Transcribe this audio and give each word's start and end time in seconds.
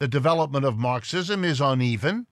The 0.00 0.08
development 0.08 0.64
of 0.64 0.78
Marxism 0.78 1.44
is 1.44 1.60
uneven. 1.60 2.26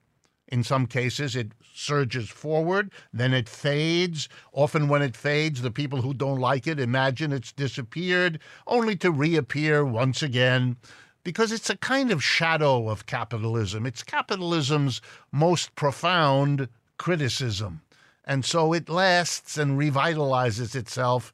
In 0.47 0.63
some 0.63 0.87
cases, 0.87 1.35
it 1.35 1.51
surges 1.71 2.27
forward, 2.27 2.91
then 3.13 3.31
it 3.31 3.47
fades. 3.47 4.27
Often, 4.51 4.87
when 4.87 5.03
it 5.03 5.15
fades, 5.15 5.61
the 5.61 5.69
people 5.69 6.01
who 6.01 6.15
don't 6.15 6.39
like 6.39 6.65
it 6.65 6.79
imagine 6.79 7.31
it's 7.31 7.51
disappeared, 7.51 8.39
only 8.65 8.95
to 8.95 9.11
reappear 9.11 9.85
once 9.85 10.23
again 10.23 10.77
because 11.23 11.51
it's 11.51 11.69
a 11.69 11.77
kind 11.77 12.09
of 12.09 12.23
shadow 12.23 12.89
of 12.89 13.05
capitalism. 13.05 13.85
It's 13.85 14.01
capitalism's 14.01 14.99
most 15.31 15.75
profound 15.75 16.69
criticism. 16.97 17.81
And 18.25 18.43
so 18.43 18.73
it 18.73 18.89
lasts 18.89 19.59
and 19.59 19.77
revitalizes 19.77 20.75
itself 20.75 21.31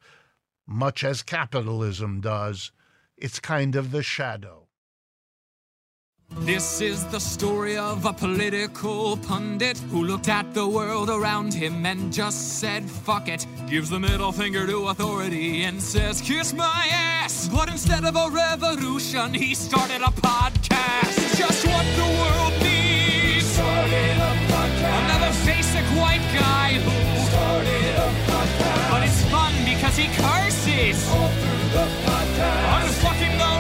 much 0.68 1.02
as 1.06 1.24
capitalism 1.24 2.20
does. 2.20 2.74
It's 3.16 3.40
kind 3.40 3.78
of 3.78 3.92
the 3.92 4.04
shadow. 4.04 4.65
This 6.40 6.82
is 6.82 7.06
the 7.06 7.20
story 7.20 7.78
of 7.78 8.06
a 8.06 8.14
political 8.14 9.18
pundit 9.18 9.78
who 9.90 10.04
looked 10.04 10.28
at 10.28 10.54
the 10.54 10.68
world 10.68 11.10
around 11.10 11.54
him 11.54 11.86
and 11.86 12.14
just 12.14 12.60
said, 12.60 12.84
fuck 12.84 13.28
it. 13.28 13.48
Gives 13.68 13.90
the 13.90 14.00
middle 14.00 14.32
finger 14.32 14.68
to 14.68 14.90
authority 14.90 15.64
and 15.64 15.82
says, 15.82 16.22
kiss 16.22 16.54
my 16.54 16.88
ass. 16.92 17.48
But 17.48 17.70
instead 17.70 18.04
of 18.04 18.16
a 18.16 18.30
revolution, 18.30 19.34
he 19.34 19.56
started 19.56 20.02
a 20.02 20.12
podcast. 20.22 21.38
Just 21.38 21.66
what 21.66 21.86
the 21.96 22.10
world 22.20 22.54
needs. 22.62 23.46
Started 23.46 24.18
a 24.18 24.34
podcast. 24.52 25.06
Another 25.06 25.32
basic 25.46 25.86
white 25.98 26.26
guy 26.36 26.74
who 26.74 27.26
started 27.26 27.96
a 27.96 28.10
podcast. 28.30 28.92
But 28.92 29.04
it's 29.04 29.24
fun 29.32 29.54
because 29.64 29.96
he 29.96 30.08
curses. 30.22 31.10
All 31.10 31.30
through 31.30 31.70
the 31.74 31.88
podcast. 32.06 32.84
Unfucking 32.84 33.38
the 33.40 33.55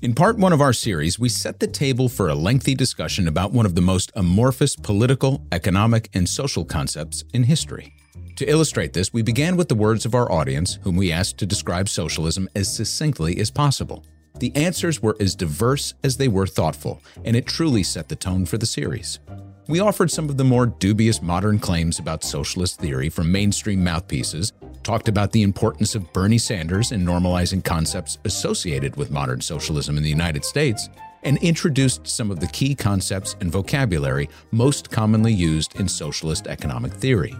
In 0.00 0.14
part 0.14 0.38
one 0.38 0.52
of 0.52 0.60
our 0.60 0.72
series, 0.72 1.18
we 1.18 1.28
set 1.28 1.58
the 1.58 1.66
table 1.66 2.08
for 2.08 2.28
a 2.28 2.34
lengthy 2.36 2.76
discussion 2.76 3.26
about 3.26 3.50
one 3.50 3.66
of 3.66 3.74
the 3.74 3.80
most 3.80 4.12
amorphous 4.14 4.76
political, 4.76 5.44
economic, 5.50 6.08
and 6.14 6.28
social 6.28 6.64
concepts 6.64 7.24
in 7.34 7.42
history. 7.42 7.92
To 8.36 8.48
illustrate 8.48 8.92
this, 8.92 9.12
we 9.12 9.22
began 9.22 9.56
with 9.56 9.68
the 9.68 9.74
words 9.74 10.06
of 10.06 10.14
our 10.14 10.30
audience, 10.30 10.78
whom 10.82 10.94
we 10.94 11.10
asked 11.10 11.38
to 11.38 11.46
describe 11.46 11.88
socialism 11.88 12.48
as 12.54 12.72
succinctly 12.72 13.40
as 13.40 13.50
possible. 13.50 14.04
The 14.36 14.54
answers 14.54 15.02
were 15.02 15.16
as 15.18 15.34
diverse 15.34 15.94
as 16.04 16.16
they 16.16 16.28
were 16.28 16.46
thoughtful, 16.46 17.02
and 17.24 17.34
it 17.34 17.46
truly 17.46 17.82
set 17.82 18.08
the 18.08 18.14
tone 18.14 18.46
for 18.46 18.56
the 18.56 18.66
series. 18.66 19.18
We 19.68 19.80
offered 19.80 20.10
some 20.10 20.30
of 20.30 20.38
the 20.38 20.44
more 20.44 20.64
dubious 20.64 21.20
modern 21.20 21.58
claims 21.58 21.98
about 21.98 22.24
socialist 22.24 22.80
theory 22.80 23.10
from 23.10 23.30
mainstream 23.30 23.84
mouthpieces, 23.84 24.54
talked 24.82 25.08
about 25.08 25.30
the 25.30 25.42
importance 25.42 25.94
of 25.94 26.10
Bernie 26.14 26.38
Sanders 26.38 26.90
in 26.90 27.04
normalizing 27.04 27.62
concepts 27.62 28.16
associated 28.24 28.96
with 28.96 29.10
modern 29.10 29.42
socialism 29.42 29.98
in 29.98 30.02
the 30.02 30.08
United 30.08 30.42
States, 30.42 30.88
and 31.22 31.36
introduced 31.42 32.08
some 32.08 32.30
of 32.30 32.40
the 32.40 32.46
key 32.46 32.74
concepts 32.74 33.36
and 33.42 33.52
vocabulary 33.52 34.30
most 34.52 34.90
commonly 34.90 35.34
used 35.34 35.78
in 35.78 35.86
socialist 35.86 36.46
economic 36.46 36.94
theory. 36.94 37.36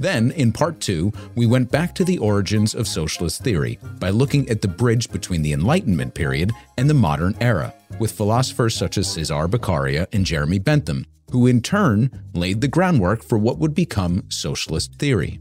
Then, 0.00 0.30
in 0.30 0.50
part 0.50 0.80
two, 0.80 1.12
we 1.34 1.44
went 1.44 1.70
back 1.70 1.94
to 1.96 2.04
the 2.04 2.16
origins 2.16 2.74
of 2.74 2.88
socialist 2.88 3.44
theory 3.44 3.78
by 3.98 4.08
looking 4.08 4.48
at 4.48 4.62
the 4.62 4.68
bridge 4.68 5.10
between 5.10 5.42
the 5.42 5.52
Enlightenment 5.52 6.14
period 6.14 6.52
and 6.78 6.88
the 6.88 6.94
modern 6.94 7.36
era, 7.38 7.74
with 7.98 8.10
philosophers 8.10 8.74
such 8.74 8.96
as 8.96 9.12
Cesar 9.12 9.46
Beccaria 9.46 10.06
and 10.10 10.24
Jeremy 10.24 10.58
Bentham, 10.58 11.04
who 11.30 11.46
in 11.46 11.60
turn 11.60 12.10
laid 12.32 12.62
the 12.62 12.66
groundwork 12.66 13.22
for 13.22 13.36
what 13.36 13.58
would 13.58 13.74
become 13.74 14.24
socialist 14.30 14.94
theory. 14.94 15.38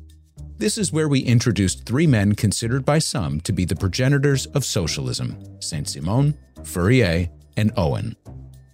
This 0.58 0.78
is 0.78 0.92
where 0.92 1.08
we 1.08 1.22
introduced 1.22 1.86
three 1.86 2.06
men 2.06 2.36
considered 2.36 2.84
by 2.84 3.00
some 3.00 3.40
to 3.42 3.54
be 3.54 3.64
the 3.64 3.78
progenitors 3.78 4.46
of 4.48 4.66
socialism 4.66 5.38
Saint 5.62 5.88
Simon, 5.88 6.38
Fourier, 6.66 7.30
and 7.56 7.72
Owen. 7.78 8.18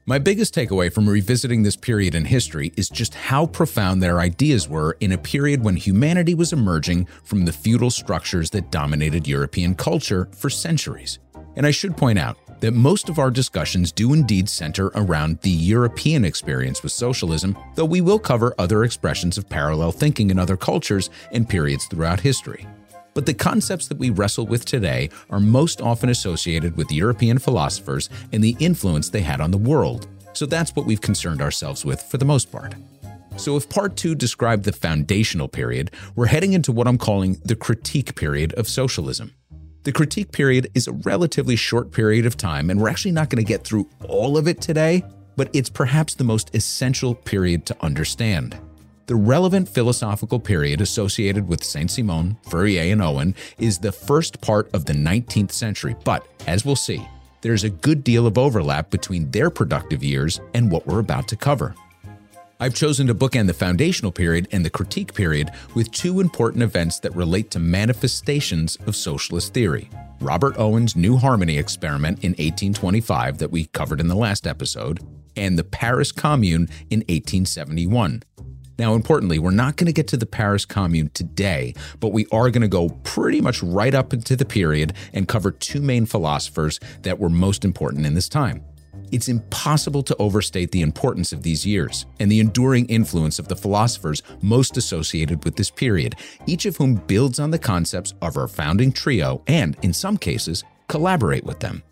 My 0.08 0.20
biggest 0.20 0.54
takeaway 0.54 0.94
from 0.94 1.10
revisiting 1.10 1.64
this 1.64 1.76
period 1.76 2.14
in 2.14 2.26
history 2.26 2.72
is 2.78 2.90
just 2.90 3.16
how 3.16 3.48
profound 3.48 4.04
their 4.04 4.20
ideas 4.20 4.70
were 4.70 4.96
in 5.00 5.12
a 5.12 5.18
period 5.18 5.64
when 5.64 5.78
humanity 5.78 6.36
was 6.36 6.54
emerging 6.54 7.08
from 7.24 7.46
the 7.46 7.52
feudal 7.52 7.90
structures 7.90 8.52
that 8.52 8.70
dominated 8.70 9.28
European 9.28 9.74
culture 9.74 10.30
for 10.32 10.48
centuries. 10.48 11.18
And 11.56 11.66
I 11.66 11.72
should 11.72 11.98
point 11.98 12.20
out 12.20 12.38
that 12.60 12.74
most 12.76 13.10
of 13.10 13.18
our 13.18 13.32
discussions 13.32 13.92
do 13.92 14.14
indeed 14.14 14.48
center 14.48 14.92
around 14.94 15.40
the 15.42 15.50
European 15.50 16.24
experience 16.24 16.84
with 16.84 16.92
socialism, 16.92 17.58
though 17.74 17.84
we 17.84 18.02
will 18.02 18.20
cover 18.20 18.54
other 18.60 18.84
expressions 18.84 19.40
of 19.40 19.50
parallel 19.50 19.92
thinking 19.92 20.30
in 20.30 20.38
other 20.38 20.56
cultures 20.56 21.10
and 21.32 21.50
periods 21.50 21.88
throughout 21.88 22.20
history. 22.20 22.68
But 23.16 23.26
the 23.26 23.34
concepts 23.34 23.88
that 23.88 23.98
we 23.98 24.10
wrestle 24.10 24.46
with 24.46 24.66
today 24.66 25.10
are 25.30 25.40
most 25.40 25.82
often 25.82 26.10
associated 26.10 26.76
with 26.76 26.92
European 26.92 27.40
philosophers 27.40 28.10
and 28.34 28.44
the 28.44 28.58
influence 28.60 29.10
they 29.10 29.22
had 29.22 29.40
on 29.40 29.52
the 29.52 29.58
world. 29.58 30.08
So 30.34 30.46
that's 30.46 30.76
what 30.76 30.86
we've 30.86 31.00
concerned 31.00 31.42
ourselves 31.42 31.86
with 31.86 32.02
for 32.02 32.18
the 32.18 32.26
most 32.26 32.52
part. 32.52 32.76
So, 33.38 33.58
if 33.58 33.68
part 33.68 33.98
two 33.98 34.16
described 34.16 34.64
the 34.64 34.72
foundational 34.72 35.50
period, 35.50 35.92
we're 36.16 36.28
heading 36.28 36.54
into 36.54 36.72
what 36.72 36.88
I'm 36.88 36.98
calling 36.98 37.38
the 37.44 37.56
critique 37.56 38.16
period 38.16 38.54
of 38.54 38.66
socialism. 38.68 39.34
The 39.84 39.92
critique 39.92 40.32
period 40.32 40.72
is 40.74 40.88
a 40.88 40.94
relatively 40.94 41.58
short 41.58 41.92
period 41.92 42.26
of 42.26 42.38
time, 42.38 42.70
and 42.70 42.82
we're 42.82 42.90
actually 42.90 43.12
not 43.12 43.30
going 43.30 43.44
to 43.44 43.48
get 43.48 43.64
through 43.66 43.90
all 44.08 44.38
of 44.38 44.48
it 44.48 44.62
today, 44.62 45.04
but 45.36 45.50
it's 45.54 45.70
perhaps 45.70 46.16
the 46.16 46.24
most 46.24 46.56
essential 46.56 47.14
period 47.14 47.66
to 47.66 47.76
understand. 47.82 48.58
The 49.08 49.16
relevant 49.16 49.70
philosophical 49.70 50.40
period 50.40 50.82
associated 50.82 51.48
with 51.48 51.64
Saint 51.64 51.92
Simon, 51.92 52.38
Fourier, 52.50 52.92
and 52.92 53.04
Owen 53.04 53.36
is 53.60 53.78
the 53.78 53.92
first 53.92 54.42
part 54.42 54.68
of 54.74 54.86
the 54.86 54.94
19th 54.94 55.52
century, 55.52 55.96
but 56.04 56.28
as 56.48 56.66
we'll 56.66 56.76
see, 56.76 57.08
there's 57.42 57.64
a 57.64 57.70
good 57.70 58.04
deal 58.04 58.26
of 58.26 58.40
overlap 58.40 58.90
between 58.90 59.30
their 59.30 59.52
productive 59.52 60.04
years 60.04 60.42
and 60.56 60.72
what 60.72 60.88
we're 60.88 60.98
about 60.98 61.28
to 61.28 61.36
cover. 61.36 61.76
I've 62.60 62.74
chosen 62.74 63.06
to 63.06 63.14
bookend 63.14 63.46
the 63.46 63.54
foundational 63.54 64.12
period 64.12 64.48
and 64.52 64.66
the 64.66 64.72
critique 64.72 65.14
period 65.14 65.52
with 65.76 65.92
two 65.92 66.20
important 66.20 66.64
events 66.64 66.98
that 67.02 67.16
relate 67.16 67.52
to 67.52 67.60
manifestations 67.60 68.76
of 68.88 68.96
socialist 68.96 69.54
theory. 69.54 69.88
Robert 70.20 70.58
Owen's 70.58 70.96
New 70.96 71.18
Harmony 71.18 71.60
experiment 71.60 72.24
in 72.24 72.32
1825, 72.32 73.38
that 73.38 73.52
we 73.52 73.66
covered 73.66 74.00
in 74.00 74.08
the 74.08 74.16
last 74.16 74.48
episode, 74.48 75.00
and 75.36 75.60
the 75.60 75.64
Paris 75.64 76.12
Commune 76.12 76.70
in 76.90 77.02
1871. 77.02 78.24
Now, 78.78 78.94
importantly, 78.94 79.40
we're 79.40 79.52
not 79.52 79.78
going 79.78 79.88
to 79.88 79.94
get 79.94 80.08
to 80.10 80.18
the 80.18 80.26
Paris 80.26 80.66
Commune 80.66 81.10
today, 81.14 81.74
but 82.00 82.10
we 82.10 82.26
are 82.32 82.50
going 82.50 82.62
to 82.62 82.68
go 82.68 82.90
pretty 83.04 83.40
much 83.40 83.64
right 83.64 83.94
up 83.94 84.14
into 84.14 84.36
the 84.36 84.46
period 84.46 84.94
and 85.14 85.28
cover 85.28 85.52
two 85.52 85.82
main 85.82 86.06
philosophers 86.06 86.80
that 87.04 87.20
were 87.20 87.30
most 87.30 87.64
important 87.64 88.06
in 88.06 88.14
this 88.14 88.28
time. 88.28 88.64
It's 89.12 89.30
impossible 89.30 90.04
to 90.04 90.16
overstate 90.18 90.72
the 90.72 90.82
importance 90.82 91.32
of 91.32 91.44
these 91.44 91.66
years 91.66 92.06
and 92.20 92.32
the 92.32 92.40
enduring 92.40 92.88
influence 92.88 93.40
of 93.40 93.48
the 93.48 93.56
philosophers 93.56 94.24
most 94.42 94.78
associated 94.78 95.46
with 95.46 95.56
this 95.56 95.70
period, 95.70 96.16
each 96.46 96.66
of 96.66 96.76
whom 96.78 96.96
builds 96.96 97.40
on 97.40 97.52
the 97.52 97.60
concepts 97.60 98.14
of 98.22 98.36
our 98.36 98.48
founding 98.48 98.92
trio 98.92 99.42
and, 99.48 99.78
in 99.84 99.94
some 99.94 100.18
cases, 100.18 100.64
collaborate 100.88 101.46
with 101.46 101.60
them. 101.60 101.84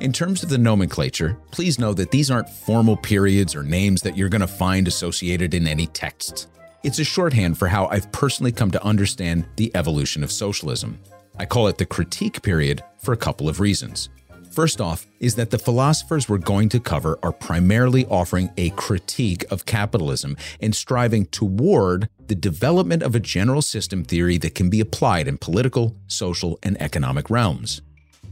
In 0.00 0.12
terms 0.12 0.42
of 0.42 0.48
the 0.48 0.58
nomenclature, 0.58 1.38
please 1.52 1.78
know 1.78 1.94
that 1.94 2.10
these 2.10 2.30
aren't 2.30 2.48
formal 2.48 2.96
periods 2.96 3.54
or 3.54 3.62
names 3.62 4.02
that 4.02 4.16
you're 4.16 4.28
going 4.28 4.40
to 4.40 4.46
find 4.46 4.88
associated 4.88 5.54
in 5.54 5.68
any 5.68 5.86
texts. 5.86 6.48
It's 6.82 6.98
a 6.98 7.04
shorthand 7.04 7.56
for 7.56 7.68
how 7.68 7.86
I've 7.86 8.10
personally 8.10 8.50
come 8.50 8.72
to 8.72 8.84
understand 8.84 9.46
the 9.56 9.70
evolution 9.74 10.24
of 10.24 10.32
socialism. 10.32 10.98
I 11.38 11.46
call 11.46 11.68
it 11.68 11.78
the 11.78 11.86
critique 11.86 12.42
period 12.42 12.82
for 12.98 13.12
a 13.12 13.16
couple 13.16 13.48
of 13.48 13.60
reasons. 13.60 14.08
First 14.50 14.80
off, 14.80 15.06
is 15.20 15.36
that 15.36 15.50
the 15.50 15.58
philosophers 15.58 16.28
we're 16.28 16.38
going 16.38 16.68
to 16.70 16.80
cover 16.80 17.18
are 17.22 17.32
primarily 17.32 18.04
offering 18.06 18.50
a 18.56 18.70
critique 18.70 19.44
of 19.50 19.64
capitalism 19.64 20.36
and 20.60 20.74
striving 20.74 21.26
toward 21.26 22.08
the 22.26 22.34
development 22.34 23.02
of 23.02 23.14
a 23.14 23.20
general 23.20 23.62
system 23.62 24.04
theory 24.04 24.38
that 24.38 24.54
can 24.54 24.70
be 24.70 24.80
applied 24.80 25.28
in 25.28 25.38
political, 25.38 25.96
social, 26.08 26.58
and 26.62 26.80
economic 26.82 27.30
realms. 27.30 27.80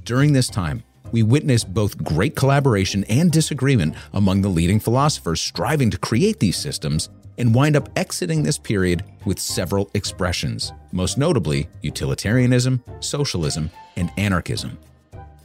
During 0.04 0.32
this 0.32 0.48
time, 0.48 0.82
we 1.12 1.22
witness 1.22 1.62
both 1.62 2.02
great 2.02 2.34
collaboration 2.34 3.04
and 3.08 3.30
disagreement 3.30 3.94
among 4.14 4.42
the 4.42 4.48
leading 4.48 4.80
philosophers 4.80 5.40
striving 5.40 5.90
to 5.90 5.98
create 5.98 6.40
these 6.40 6.56
systems 6.56 7.10
and 7.38 7.54
wind 7.54 7.76
up 7.76 7.88
exiting 7.96 8.42
this 8.42 8.58
period 8.58 9.04
with 9.24 9.38
several 9.38 9.90
expressions, 9.94 10.72
most 10.90 11.16
notably 11.16 11.68
utilitarianism, 11.82 12.82
socialism, 13.00 13.70
and 13.96 14.10
anarchism. 14.16 14.78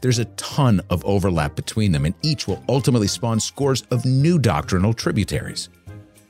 There's 0.02 0.20
a 0.20 0.26
ton 0.26 0.82
of 0.90 1.04
overlap 1.06 1.56
between 1.56 1.92
them, 1.92 2.06
and 2.06 2.14
each 2.22 2.48
will 2.48 2.64
ultimately 2.70 3.08
spawn 3.08 3.40
scores 3.40 3.84
of 3.90 4.06
new 4.06 4.38
doctrinal 4.38 4.94
tributaries. 4.94 5.70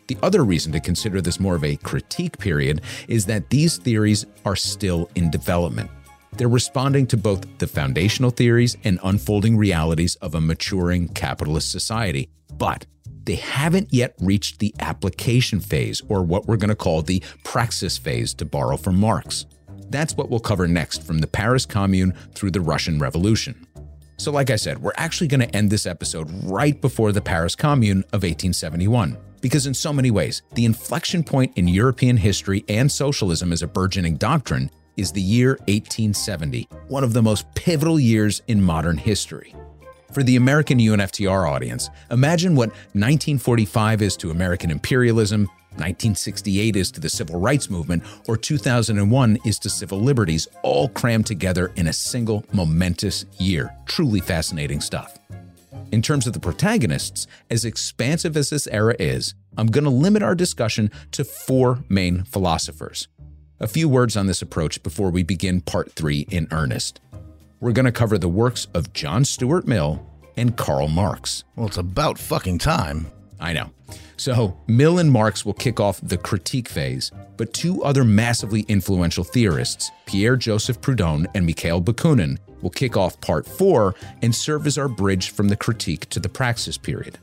The 0.07 0.17
other 0.23 0.45
reason 0.45 0.71
to 0.71 0.79
consider 0.79 1.19
this 1.19 1.39
more 1.39 1.55
of 1.55 1.65
a 1.65 1.75
critique 1.75 2.37
period 2.37 2.81
is 3.09 3.25
that 3.25 3.49
these 3.49 3.77
theories 3.77 4.25
are 4.45 4.55
still 4.55 5.09
in 5.15 5.29
development. 5.29 5.91
They're 6.37 6.47
responding 6.47 7.07
to 7.07 7.17
both 7.17 7.45
the 7.57 7.65
foundational 7.65 8.29
theories 8.29 8.77
and 8.83 8.99
unfolding 9.03 9.57
realities 9.57 10.15
of 10.17 10.35
a 10.35 10.41
maturing 10.41 11.07
capitalist 11.07 11.71
society, 11.71 12.29
but 12.53 12.85
they 13.23 13.35
haven't 13.35 13.91
yet 13.91 14.13
reached 14.21 14.59
the 14.59 14.73
application 14.79 15.59
phase, 15.59 16.03
or 16.07 16.21
what 16.21 16.45
we're 16.45 16.57
going 16.57 16.69
to 16.69 16.75
call 16.75 17.01
the 17.01 17.23
praxis 17.43 17.97
phase, 17.97 18.35
to 18.35 18.45
borrow 18.45 18.77
from 18.77 18.99
Marx. 18.99 19.47
That's 19.89 20.15
what 20.15 20.29
we'll 20.29 20.39
cover 20.39 20.67
next 20.67 21.01
from 21.01 21.19
the 21.19 21.27
Paris 21.27 21.65
Commune 21.65 22.13
through 22.35 22.51
the 22.51 22.61
Russian 22.61 22.99
Revolution. 22.99 23.65
So, 24.17 24.31
like 24.31 24.51
I 24.51 24.55
said, 24.57 24.79
we're 24.79 24.91
actually 24.95 25.27
going 25.27 25.41
to 25.41 25.55
end 25.55 25.71
this 25.71 25.87
episode 25.87 26.29
right 26.43 26.79
before 26.79 27.11
the 27.11 27.21
Paris 27.21 27.55
Commune 27.55 27.99
of 28.13 28.21
1871. 28.23 29.17
Because, 29.41 29.65
in 29.65 29.73
so 29.73 29.91
many 29.91 30.11
ways, 30.11 30.41
the 30.53 30.65
inflection 30.65 31.23
point 31.23 31.57
in 31.57 31.67
European 31.67 32.17
history 32.17 32.63
and 32.69 32.91
socialism 32.91 33.51
as 33.51 33.61
a 33.61 33.67
burgeoning 33.67 34.17
doctrine 34.17 34.69
is 34.97 35.11
the 35.11 35.21
year 35.21 35.51
1870, 35.67 36.67
one 36.89 37.03
of 37.03 37.13
the 37.13 37.21
most 37.21 37.45
pivotal 37.55 37.99
years 37.99 38.41
in 38.47 38.61
modern 38.61 38.97
history. 38.97 39.55
For 40.11 40.23
the 40.23 40.35
American 40.35 40.79
UNFTR 40.79 41.49
audience, 41.49 41.89
imagine 42.11 42.55
what 42.55 42.69
1945 42.93 44.01
is 44.01 44.17
to 44.17 44.31
American 44.31 44.71
imperialism, 44.71 45.47
1968 45.77 46.75
is 46.75 46.91
to 46.91 46.99
the 46.99 47.09
civil 47.09 47.39
rights 47.39 47.69
movement, 47.69 48.03
or 48.27 48.35
2001 48.35 49.37
is 49.45 49.59
to 49.59 49.69
civil 49.69 49.99
liberties, 49.99 50.47
all 50.63 50.89
crammed 50.89 51.27
together 51.27 51.71
in 51.75 51.87
a 51.87 51.93
single 51.93 52.43
momentous 52.51 53.25
year. 53.37 53.75
Truly 53.85 54.19
fascinating 54.19 54.81
stuff. 54.81 55.19
In 55.91 56.01
terms 56.01 56.25
of 56.25 56.33
the 56.33 56.39
protagonists, 56.39 57.27
as 57.49 57.63
expansive 57.63 58.35
as 58.35 58.49
this 58.49 58.67
era 58.67 58.95
is, 58.99 59.35
I'm 59.57 59.67
going 59.67 59.83
to 59.83 59.89
limit 59.89 60.23
our 60.23 60.35
discussion 60.35 60.91
to 61.11 61.23
four 61.23 61.83
main 61.89 62.23
philosophers. 62.23 63.07
A 63.59 63.67
few 63.67 63.89
words 63.89 64.15
on 64.15 64.27
this 64.27 64.43
approach 64.43 64.83
before 64.83 65.09
we 65.09 65.23
begin 65.23 65.61
part 65.61 65.91
three 65.93 66.27
in 66.29 66.47
earnest. 66.51 67.01
We're 67.59 67.71
going 67.71 67.87
to 67.87 67.91
cover 67.91 68.19
the 68.19 68.29
works 68.29 68.67
of 68.75 68.93
John 68.93 69.25
Stuart 69.25 69.65
Mill 69.65 70.05
and 70.35 70.55
Karl 70.55 70.87
Marx. 70.87 71.43
Well, 71.55 71.65
it's 71.65 71.77
about 71.77 72.19
fucking 72.19 72.59
time. 72.59 73.07
I 73.39 73.53
know. 73.53 73.71
So, 74.15 74.55
Mill 74.67 74.99
and 74.99 75.11
Marx 75.11 75.43
will 75.43 75.53
kick 75.55 75.79
off 75.79 75.99
the 76.03 76.17
critique 76.17 76.69
phase, 76.69 77.11
but 77.35 77.51
two 77.51 77.83
other 77.83 78.03
massively 78.03 78.61
influential 78.67 79.23
theorists, 79.23 79.89
Pierre 80.05 80.35
Joseph 80.35 80.79
Proudhon 80.79 81.25
and 81.33 81.43
Mikhail 81.43 81.81
Bakunin, 81.81 82.37
will 82.61 82.69
kick 82.69 82.95
off 82.95 83.19
part 83.21 83.47
four 83.47 83.95
and 84.21 84.35
serve 84.35 84.67
as 84.67 84.77
our 84.77 84.87
bridge 84.87 85.31
from 85.31 85.49
the 85.49 85.55
critique 85.55 86.07
to 86.09 86.19
the 86.19 86.29
praxis 86.29 86.77
period. 86.77 87.17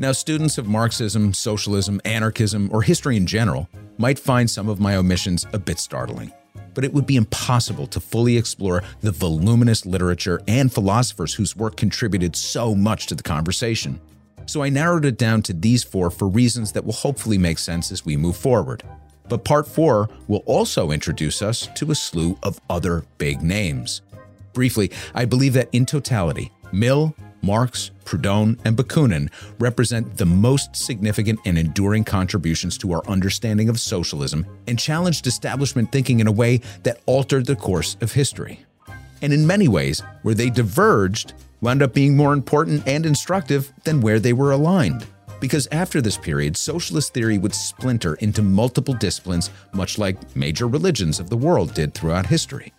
Now, 0.00 0.12
students 0.12 0.56
of 0.56 0.66
Marxism, 0.66 1.34
socialism, 1.34 2.00
anarchism, 2.06 2.70
or 2.72 2.80
history 2.82 3.18
in 3.18 3.26
general 3.26 3.68
might 3.98 4.18
find 4.18 4.50
some 4.50 4.68
of 4.68 4.80
my 4.80 4.96
omissions 4.96 5.46
a 5.52 5.58
bit 5.58 5.78
startling 5.78 6.32
but 6.74 6.84
it 6.84 6.92
would 6.92 7.06
be 7.06 7.16
impossible 7.16 7.86
to 7.88 8.00
fully 8.00 8.36
explore 8.36 8.82
the 9.00 9.10
voluminous 9.10 9.84
literature 9.84 10.40
and 10.46 10.72
philosophers 10.72 11.34
whose 11.34 11.56
work 11.56 11.76
contributed 11.76 12.36
so 12.36 12.74
much 12.74 13.06
to 13.06 13.14
the 13.14 13.22
conversation. 13.22 14.00
So 14.46 14.62
I 14.62 14.68
narrowed 14.68 15.04
it 15.04 15.18
down 15.18 15.42
to 15.42 15.52
these 15.52 15.84
four 15.84 16.10
for 16.10 16.28
reasons 16.28 16.72
that 16.72 16.84
will 16.84 16.92
hopefully 16.92 17.38
make 17.38 17.58
sense 17.58 17.92
as 17.92 18.04
we 18.04 18.16
move 18.16 18.36
forward. 18.36 18.82
But 19.28 19.44
part 19.44 19.68
four 19.68 20.08
will 20.26 20.42
also 20.46 20.90
introduce 20.90 21.42
us 21.42 21.68
to 21.76 21.90
a 21.90 21.94
slew 21.94 22.38
of 22.42 22.60
other 22.68 23.04
big 23.18 23.42
names. 23.42 24.02
Briefly, 24.52 24.90
I 25.14 25.24
believe 25.24 25.52
that 25.54 25.68
in 25.72 25.86
totality, 25.86 26.50
Mill, 26.72 27.14
Marx, 27.42 27.90
Proudhon, 28.04 28.58
and 28.64 28.76
Bakunin 28.76 29.30
represent 29.58 30.16
the 30.16 30.26
most 30.26 30.76
significant 30.76 31.40
and 31.44 31.58
enduring 31.58 32.04
contributions 32.04 32.76
to 32.78 32.92
our 32.92 33.06
understanding 33.06 33.68
of 33.68 33.80
socialism 33.80 34.46
and 34.66 34.78
challenged 34.78 35.26
establishment 35.26 35.90
thinking 35.92 36.20
in 36.20 36.26
a 36.26 36.32
way 36.32 36.60
that 36.82 37.00
altered 37.06 37.46
the 37.46 37.56
course 37.56 37.96
of 38.00 38.12
history. 38.12 38.64
And 39.22 39.32
in 39.32 39.46
many 39.46 39.68
ways, 39.68 40.02
where 40.22 40.34
they 40.34 40.50
diverged 40.50 41.34
wound 41.60 41.82
up 41.82 41.92
being 41.92 42.16
more 42.16 42.32
important 42.32 42.86
and 42.86 43.04
instructive 43.04 43.72
than 43.84 44.00
where 44.00 44.18
they 44.18 44.32
were 44.32 44.52
aligned. 44.52 45.06
Because 45.40 45.68
after 45.72 46.02
this 46.02 46.18
period, 46.18 46.56
socialist 46.56 47.14
theory 47.14 47.38
would 47.38 47.54
splinter 47.54 48.14
into 48.16 48.42
multiple 48.42 48.94
disciplines, 48.94 49.50
much 49.72 49.98
like 49.98 50.36
major 50.36 50.66
religions 50.66 51.18
of 51.18 51.30
the 51.30 51.36
world 51.36 51.72
did 51.74 51.94
throughout 51.94 52.26
history. 52.26 52.72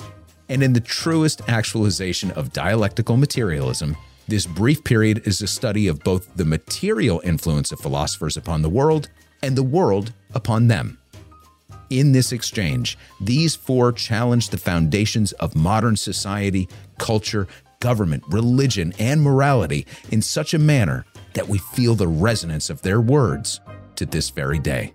And 0.49 0.61
in 0.61 0.73
the 0.73 0.79
truest 0.79 1.41
actualization 1.47 2.31
of 2.31 2.53
dialectical 2.53 3.17
materialism, 3.17 3.97
this 4.31 4.45
brief 4.45 4.81
period 4.85 5.27
is 5.27 5.41
a 5.41 5.47
study 5.47 5.89
of 5.89 6.05
both 6.05 6.33
the 6.37 6.45
material 6.45 7.21
influence 7.25 7.73
of 7.73 7.81
philosophers 7.81 8.37
upon 8.37 8.61
the 8.61 8.69
world 8.69 9.09
and 9.43 9.57
the 9.57 9.61
world 9.61 10.13
upon 10.33 10.69
them. 10.69 10.97
In 11.89 12.13
this 12.13 12.31
exchange, 12.31 12.97
these 13.19 13.55
four 13.55 13.91
challenge 13.91 14.47
the 14.47 14.57
foundations 14.57 15.33
of 15.33 15.53
modern 15.53 15.97
society, 15.97 16.69
culture, 16.97 17.45
government, 17.81 18.23
religion, 18.29 18.93
and 18.97 19.21
morality 19.21 19.85
in 20.11 20.21
such 20.21 20.53
a 20.53 20.59
manner 20.59 21.05
that 21.33 21.49
we 21.49 21.57
feel 21.57 21.95
the 21.95 22.07
resonance 22.07 22.69
of 22.69 22.81
their 22.83 23.01
words 23.01 23.59
to 23.97 24.05
this 24.05 24.29
very 24.29 24.59
day. 24.59 24.93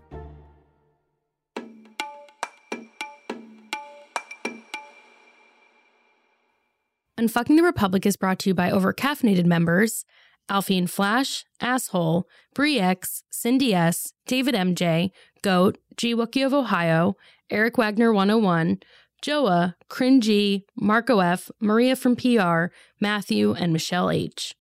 Unfucking 7.18 7.56
the 7.56 7.62
Republic 7.62 8.04
is 8.04 8.16
brought 8.16 8.38
to 8.40 8.50
you 8.50 8.54
by 8.54 8.70
overcaffeinated 8.70 9.46
members 9.46 10.04
Alfie 10.48 10.78
and 10.78 10.90
Flash, 10.90 11.44
Asshole, 11.60 12.28
Brie 12.54 12.78
X, 12.78 13.24
Cindy 13.30 13.74
S, 13.74 14.12
David 14.26 14.54
MJ, 14.54 15.10
Goat, 15.42 15.78
G 15.96 16.14
Wookie 16.14 16.44
of 16.44 16.54
Ohio, 16.54 17.16
Eric 17.50 17.78
Wagner 17.78 18.12
101, 18.12 18.78
Joa, 19.22 19.74
Cringy, 19.90 20.62
Marco 20.76 21.20
F, 21.20 21.50
Maria 21.58 21.96
from 21.96 22.16
PR, 22.16 22.66
Matthew, 23.00 23.54
and 23.54 23.72
Michelle 23.72 24.10
H. 24.10 24.54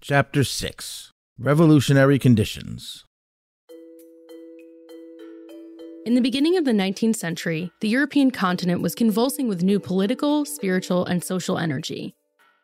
Chapter 0.00 0.44
6 0.44 1.12
Revolutionary 1.38 2.18
Conditions 2.18 3.04
In 6.04 6.12
the 6.12 6.20
beginning 6.20 6.58
of 6.58 6.66
the 6.66 6.72
19th 6.72 7.16
century, 7.16 7.72
the 7.80 7.88
European 7.88 8.30
continent 8.30 8.82
was 8.82 8.94
convulsing 8.94 9.48
with 9.48 9.62
new 9.62 9.80
political, 9.80 10.44
spiritual, 10.44 11.06
and 11.06 11.24
social 11.24 11.56
energy. 11.56 12.14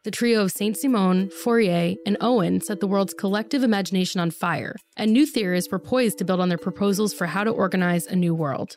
The 0.05 0.11
trio 0.11 0.43
of 0.43 0.53
Saint 0.53 0.77
Simon, 0.77 1.31
Fourier, 1.31 1.95
and 2.05 2.19
Owen 2.21 2.61
set 2.61 2.81
the 2.81 2.87
world's 2.87 3.15
collective 3.15 3.63
imagination 3.63 4.21
on 4.21 4.31
fire, 4.31 4.77
and 4.95 5.11
new 5.11 5.25
theorists 5.25 5.73
were 5.73 5.79
poised 5.79 6.19
to 6.19 6.25
build 6.27 6.39
on 6.39 6.51
their 6.51 6.59
proposals 6.59 7.15
for 7.15 7.27
how 7.27 7.43
to 7.43 7.51
organize 7.51 8.07
a 8.07 8.15
new 8.15 8.35
world. 8.35 8.77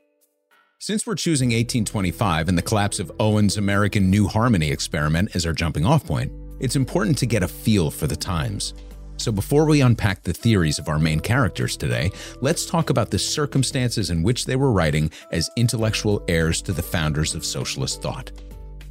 Since 0.79 1.05
we're 1.05 1.15
choosing 1.15 1.49
1825 1.49 2.47
and 2.47 2.57
the 2.57 2.61
collapse 2.61 2.99
of 2.99 3.11
Owen's 3.19 3.57
American 3.57 4.09
New 4.09 4.29
Harmony 4.29 4.71
experiment 4.71 5.35
as 5.35 5.45
our 5.45 5.51
jumping 5.51 5.85
off 5.85 6.05
point, 6.05 6.31
it's 6.61 6.77
important 6.77 7.17
to 7.17 7.25
get 7.25 7.43
a 7.43 7.49
feel 7.49 7.91
for 7.91 8.07
the 8.07 8.15
times. 8.15 8.73
So, 9.23 9.31
before 9.31 9.63
we 9.63 9.79
unpack 9.79 10.23
the 10.23 10.33
theories 10.33 10.79
of 10.79 10.89
our 10.89 10.99
main 10.99 11.21
characters 11.21 11.77
today, 11.77 12.11
let's 12.41 12.65
talk 12.65 12.89
about 12.89 13.09
the 13.09 13.17
circumstances 13.17 14.09
in 14.09 14.21
which 14.21 14.45
they 14.45 14.57
were 14.57 14.73
writing 14.73 15.09
as 15.31 15.49
intellectual 15.55 16.21
heirs 16.27 16.61
to 16.63 16.73
the 16.73 16.83
founders 16.83 17.33
of 17.33 17.45
socialist 17.45 18.01
thought. 18.01 18.33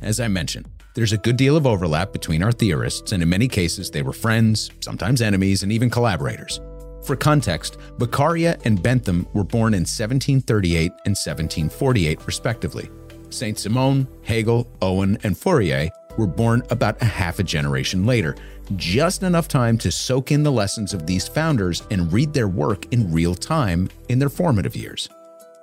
As 0.00 0.20
I 0.20 0.28
mentioned, 0.28 0.70
there's 0.94 1.12
a 1.12 1.18
good 1.18 1.36
deal 1.36 1.54
of 1.54 1.66
overlap 1.66 2.14
between 2.14 2.42
our 2.42 2.50
theorists, 2.50 3.12
and 3.12 3.22
in 3.22 3.28
many 3.28 3.46
cases, 3.46 3.90
they 3.90 4.00
were 4.00 4.14
friends, 4.14 4.70
sometimes 4.80 5.20
enemies, 5.20 5.64
and 5.64 5.70
even 5.70 5.90
collaborators. 5.90 6.62
For 7.04 7.14
context, 7.14 7.76
Beccaria 7.98 8.58
and 8.64 8.82
Bentham 8.82 9.26
were 9.34 9.44
born 9.44 9.74
in 9.74 9.80
1738 9.80 10.92
and 11.04 11.14
1748, 11.14 12.26
respectively. 12.26 12.88
Saint 13.28 13.58
Simon, 13.58 14.08
Hegel, 14.22 14.66
Owen, 14.80 15.18
and 15.24 15.36
Fourier 15.36 15.90
were 16.16 16.26
born 16.26 16.62
about 16.70 17.00
a 17.02 17.06
half 17.06 17.38
a 17.38 17.42
generation 17.42 18.06
later, 18.06 18.36
just 18.76 19.22
enough 19.22 19.48
time 19.48 19.78
to 19.78 19.90
soak 19.90 20.32
in 20.32 20.42
the 20.42 20.52
lessons 20.52 20.94
of 20.94 21.06
these 21.06 21.28
founders 21.28 21.82
and 21.90 22.12
read 22.12 22.32
their 22.32 22.48
work 22.48 22.92
in 22.92 23.12
real 23.12 23.34
time 23.34 23.88
in 24.08 24.18
their 24.18 24.28
formative 24.28 24.76
years. 24.76 25.08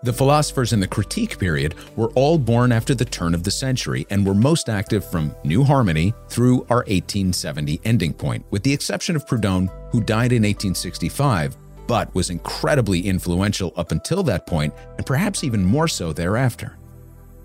The 0.01 0.13
philosophers 0.13 0.71
in 0.71 0.79
the 0.79 0.87
critique 0.87 1.37
period 1.37 1.75
were 1.97 2.09
all 2.11 2.37
born 2.37 2.71
after 2.71 2.95
the 2.95 3.03
turn 3.03 3.35
of 3.35 3.43
the 3.43 3.51
century 3.51 4.07
and 4.09 4.25
were 4.25 4.33
most 4.33 4.69
active 4.69 5.03
from 5.03 5.35
New 5.43 5.61
Harmony 5.61 6.13
through 6.29 6.61
our 6.69 6.85
1870 6.87 7.81
ending 7.83 8.13
point, 8.13 8.45
with 8.49 8.63
the 8.63 8.71
exception 8.71 9.17
of 9.17 9.27
Proudhon, 9.27 9.69
who 9.91 9.99
died 9.99 10.31
in 10.31 10.43
1865, 10.43 11.57
but 11.85 12.15
was 12.15 12.29
incredibly 12.29 13.01
influential 13.01 13.73
up 13.75 13.91
until 13.91 14.23
that 14.23 14.47
point 14.47 14.73
and 14.95 15.05
perhaps 15.05 15.43
even 15.43 15.65
more 15.65 15.89
so 15.89 16.13
thereafter. 16.13 16.78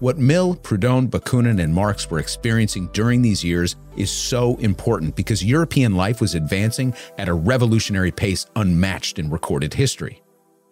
What 0.04 0.18
Mill, 0.18 0.56
Proudhon, 0.56 1.08
Bakunin, 1.08 1.62
and 1.62 1.72
Marx 1.72 2.10
were 2.10 2.18
experiencing 2.18 2.90
during 2.92 3.22
these 3.22 3.42
years 3.42 3.76
is 3.96 4.10
so 4.10 4.56
important 4.56 5.16
because 5.16 5.42
European 5.42 5.96
life 5.96 6.20
was 6.20 6.34
advancing 6.34 6.92
at 7.16 7.30
a 7.30 7.32
revolutionary 7.32 8.10
pace 8.10 8.44
unmatched 8.54 9.18
in 9.18 9.30
recorded 9.30 9.72
history. 9.72 10.22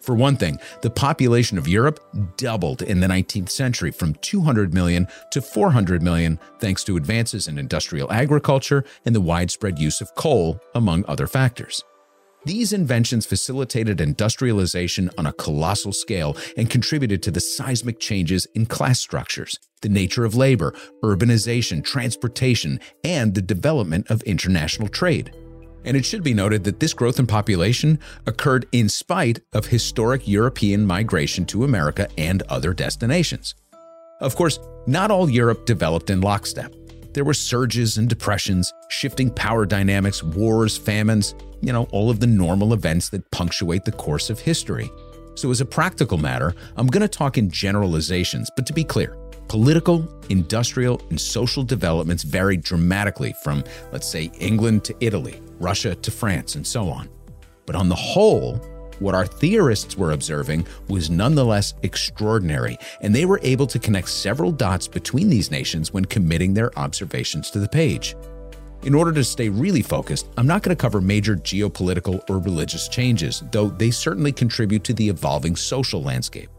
For 0.01 0.13
one 0.13 0.37
thing, 0.37 0.59
the 0.83 0.91
population 0.91 1.57
of 1.57 1.67
Europe 1.67 1.99
doubled 2.37 2.83
in 2.83 2.99
the 2.99 3.07
19th 3.07 3.49
century 3.49 3.89
from 3.89 4.13
200 4.21 4.71
million 4.71 5.07
to 5.31 5.41
400 5.41 6.03
million 6.03 6.37
thanks 6.59 6.83
to 6.83 6.95
advances 6.95 7.47
in 7.47 7.57
industrial 7.57 8.11
agriculture 8.11 8.85
and 9.03 9.15
the 9.15 9.21
widespread 9.21 9.79
use 9.79 9.99
of 9.99 10.13
coal, 10.13 10.59
among 10.75 11.05
other 11.07 11.25
factors. 11.25 11.83
These 12.45 12.73
inventions 12.73 13.25
facilitated 13.25 14.01
industrialization 14.01 15.09
on 15.17 15.25
a 15.25 15.33
colossal 15.33 15.93
scale 15.93 16.35
and 16.57 16.69
contributed 16.69 17.23
to 17.23 17.31
the 17.31 17.39
seismic 17.39 18.01
changes 18.01 18.45
in 18.53 18.65
class 18.65 18.99
structures, 18.99 19.57
the 19.81 19.87
nature 19.87 20.25
of 20.25 20.35
labor, 20.35 20.73
urbanization, 21.03 21.81
transportation, 21.83 22.81
and 23.05 23.33
the 23.33 23.41
development 23.41 24.11
of 24.11 24.21
international 24.23 24.89
trade. 24.89 25.33
And 25.85 25.95
it 25.95 26.05
should 26.05 26.23
be 26.23 26.33
noted 26.33 26.65
that 26.65 26.81
this 26.81 26.93
growth 26.93 27.17
in 27.17 27.27
population 27.27 27.99
occurred 28.25 28.67
in 28.73 28.89
spite 28.89 29.39
of 29.53 29.67
historic 29.67 30.27
European 30.27 30.85
migration 30.85 31.45
to 31.45 31.63
America 31.63 32.09
and 32.17 32.43
other 32.49 32.73
destinations. 32.73 33.55
Of 34.19 34.35
course, 34.35 34.59
not 34.85 35.11
all 35.11 35.29
Europe 35.29 35.65
developed 35.65 36.09
in 36.09 36.19
lockstep. 36.19 36.73
There 37.13 37.23
were 37.23 37.33
surges 37.33 37.97
and 37.97 38.09
depressions, 38.09 38.73
shifting 38.89 39.29
power 39.29 39.65
dynamics, 39.65 40.23
wars, 40.23 40.77
famines, 40.77 41.35
you 41.63 41.71
know, 41.71 41.87
all 41.91 42.09
of 42.09 42.19
the 42.19 42.27
normal 42.27 42.73
events 42.73 43.09
that 43.09 43.29
punctuate 43.31 43.85
the 43.85 43.91
course 43.91 44.29
of 44.29 44.39
history. 44.39 44.91
So, 45.35 45.49
as 45.49 45.61
a 45.61 45.65
practical 45.65 46.17
matter, 46.17 46.53
I'm 46.75 46.87
going 46.87 47.01
to 47.01 47.07
talk 47.07 47.37
in 47.37 47.49
generalizations, 47.49 48.51
but 48.55 48.67
to 48.67 48.73
be 48.73 48.83
clear, 48.83 49.17
political, 49.47 50.07
industrial, 50.29 51.01
and 51.09 51.19
social 51.19 51.63
developments 51.63 52.23
varied 52.23 52.63
dramatically 52.63 53.33
from, 53.43 53.63
let's 53.91 54.07
say, 54.07 54.31
England 54.39 54.83
to 54.83 54.95
Italy, 54.99 55.41
Russia 55.59 55.95
to 55.95 56.11
France, 56.11 56.55
and 56.55 56.67
so 56.67 56.89
on. 56.89 57.09
But 57.65 57.75
on 57.75 57.89
the 57.89 57.95
whole, 57.95 58.57
what 58.99 59.15
our 59.15 59.25
theorists 59.25 59.97
were 59.97 60.11
observing 60.11 60.67
was 60.87 61.09
nonetheless 61.09 61.73
extraordinary, 61.81 62.77
and 63.01 63.15
they 63.15 63.25
were 63.25 63.39
able 63.41 63.67
to 63.67 63.79
connect 63.79 64.09
several 64.09 64.51
dots 64.51 64.87
between 64.87 65.29
these 65.29 65.49
nations 65.49 65.93
when 65.93 66.05
committing 66.05 66.53
their 66.53 66.77
observations 66.77 67.49
to 67.51 67.59
the 67.59 67.67
page. 67.67 68.15
In 68.85 68.93
order 68.93 69.13
to 69.13 69.23
stay 69.23 69.47
really 69.47 69.81
focused, 69.81 70.27
I'm 70.37 70.45
not 70.45 70.61
going 70.61 70.75
to 70.75 70.81
cover 70.81 70.99
major 70.99 71.37
geopolitical 71.37 72.21
or 72.29 72.39
religious 72.39 72.89
changes, 72.89 73.41
though 73.53 73.69
they 73.69 73.91
certainly 73.91 74.33
contribute 74.33 74.83
to 74.83 74.93
the 74.93 75.07
evolving 75.07 75.55
social 75.55 76.03
landscape. 76.03 76.49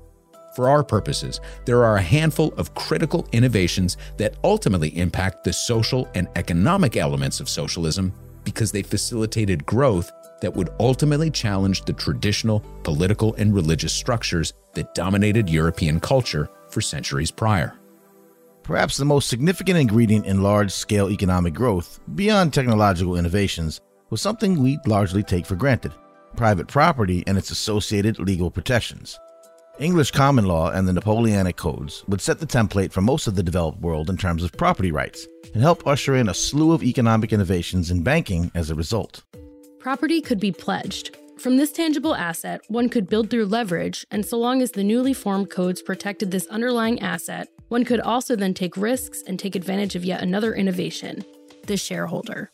For 0.57 0.71
our 0.71 0.83
purposes, 0.83 1.41
there 1.67 1.85
are 1.85 1.97
a 1.97 2.03
handful 2.03 2.55
of 2.57 2.75
critical 2.75 3.29
innovations 3.33 3.99
that 4.17 4.37
ultimately 4.43 4.97
impact 4.97 5.45
the 5.45 5.53
social 5.53 6.09
and 6.15 6.29
economic 6.37 6.97
elements 6.97 7.41
of 7.41 7.49
socialism 7.49 8.11
because 8.43 8.73
they 8.73 8.83
facilitated 8.83 9.67
growth 9.67 10.11
that 10.41 10.55
would 10.55 10.71
ultimately 10.81 11.31
challenge 11.31 11.85
the 11.85 11.93
traditional 11.93 12.61
political 12.85 13.35
and 13.35 13.55
religious 13.55 13.93
structures 13.93 14.55
that 14.73 14.95
dominated 14.95 15.51
European 15.51 16.01
culture 16.01 16.49
for 16.71 16.81
centuries 16.81 17.31
prior. 17.31 17.75
Perhaps 18.65 18.97
the 18.97 19.05
most 19.05 19.29
significant 19.29 19.79
ingredient 19.79 20.25
in 20.25 20.43
large 20.43 20.71
scale 20.71 21.11
economic 21.11 21.53
growth, 21.53 22.01
beyond 22.15 22.55
technological 22.55 23.17
innovations, 23.17 23.83
was 24.09 24.23
something 24.23 24.63
we 24.63 24.79
largely 24.87 25.23
take 25.23 25.45
for 25.45 25.55
granted 25.55 25.93
private 26.35 26.67
property 26.67 27.23
and 27.29 27.39
its 27.39 27.51
associated 27.51 28.19
legal 28.19 28.51
protections. 28.51 29.21
English 29.79 30.11
common 30.11 30.47
law 30.47 30.71
and 30.71 30.89
the 30.89 30.93
Napoleonic 30.93 31.57
codes 31.57 32.05
would 32.09 32.21
set 32.21 32.41
the 32.41 32.47
template 32.47 32.91
for 32.91 33.03
most 33.03 33.27
of 33.27 33.37
the 33.37 33.43
developed 33.43 33.81
world 33.81 34.11
in 34.11 34.17
terms 34.17 34.43
of 34.43 34.51
property 34.53 34.91
rights 34.91 35.29
and 35.53 35.63
help 35.63 35.87
usher 35.87 36.17
in 36.17 36.29
a 36.29 36.35
slew 36.35 36.73
of 36.73 36.83
economic 36.83 37.33
innovations 37.33 37.91
in 37.91 38.03
banking 38.03 38.51
as 38.55 38.71
a 38.71 38.75
result. 38.75 39.23
Property 39.79 40.21
could 40.21 40.41
be 40.41 40.51
pledged. 40.51 41.17
From 41.39 41.57
this 41.57 41.71
tangible 41.71 42.15
asset, 42.15 42.63
one 42.69 42.89
could 42.89 43.09
build 43.09 43.29
through 43.29 43.47
leverage, 43.47 44.07
and 44.11 44.25
so 44.25 44.39
long 44.39 44.63
as 44.63 44.71
the 44.71 44.85
newly 44.85 45.13
formed 45.13 45.51
codes 45.51 45.83
protected 45.83 46.31
this 46.31 46.47
underlying 46.47 47.01
asset, 47.01 47.49
one 47.75 47.85
could 47.85 47.99
also 47.99 48.37
then 48.37 48.55
take 48.55 48.77
risks 48.77 49.21
and 49.27 49.37
take 49.37 49.57
advantage 49.57 49.97
of 49.97 50.05
yet 50.05 50.23
another 50.23 50.55
innovation 50.55 51.25
the 51.67 51.77
shareholder. 51.77 52.53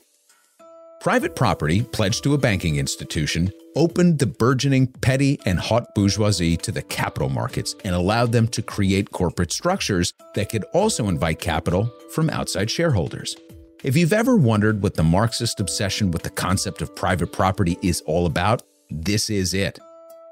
Private 1.03 1.37
property 1.37 1.83
pledged 1.83 2.25
to 2.25 2.33
a 2.33 2.39
banking 2.39 2.77
institution 2.77 3.51
opened 3.77 4.19
the 4.19 4.25
burgeoning 4.25 4.87
petty 4.87 5.39
and 5.45 5.61
haute 5.61 5.85
bourgeoisie 5.95 6.57
to 6.57 6.73
the 6.73 6.81
capital 6.81 7.29
markets 7.29 7.75
and 7.85 7.95
allowed 7.95 8.33
them 8.33 8.49
to 8.49 8.63
create 8.63 9.11
corporate 9.11 9.53
structures 9.53 10.15
that 10.37 10.49
could 10.49 10.65
also 10.73 11.07
invite 11.09 11.39
capital 11.39 11.93
from 12.15 12.31
outside 12.31 12.71
shareholders. 12.71 13.37
If 13.85 13.99
you've 13.99 14.15
ever 14.15 14.37
wondered 14.37 14.83
what 14.83 14.95
the 14.95 15.05
Marxist 15.05 15.61
obsession 15.61 16.13
with 16.13 16.23
the 16.23 16.31
concept 16.31 16.81
of 16.81 16.97
private 16.97 17.31
property 17.31 17.77
is 17.83 18.01
all 18.07 18.25
about, 18.25 18.63
this 18.89 19.29
is 19.29 19.53
it. 19.53 19.79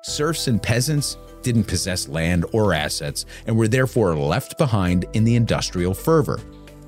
Serfs 0.04 0.48
and 0.48 0.62
peasants 0.62 1.18
didn't 1.48 1.64
possess 1.64 2.08
land 2.08 2.44
or 2.52 2.74
assets 2.74 3.24
and 3.46 3.56
were 3.56 3.68
therefore 3.68 4.14
left 4.14 4.58
behind 4.58 5.06
in 5.14 5.24
the 5.24 5.34
industrial 5.34 5.94
fervor. 5.94 6.38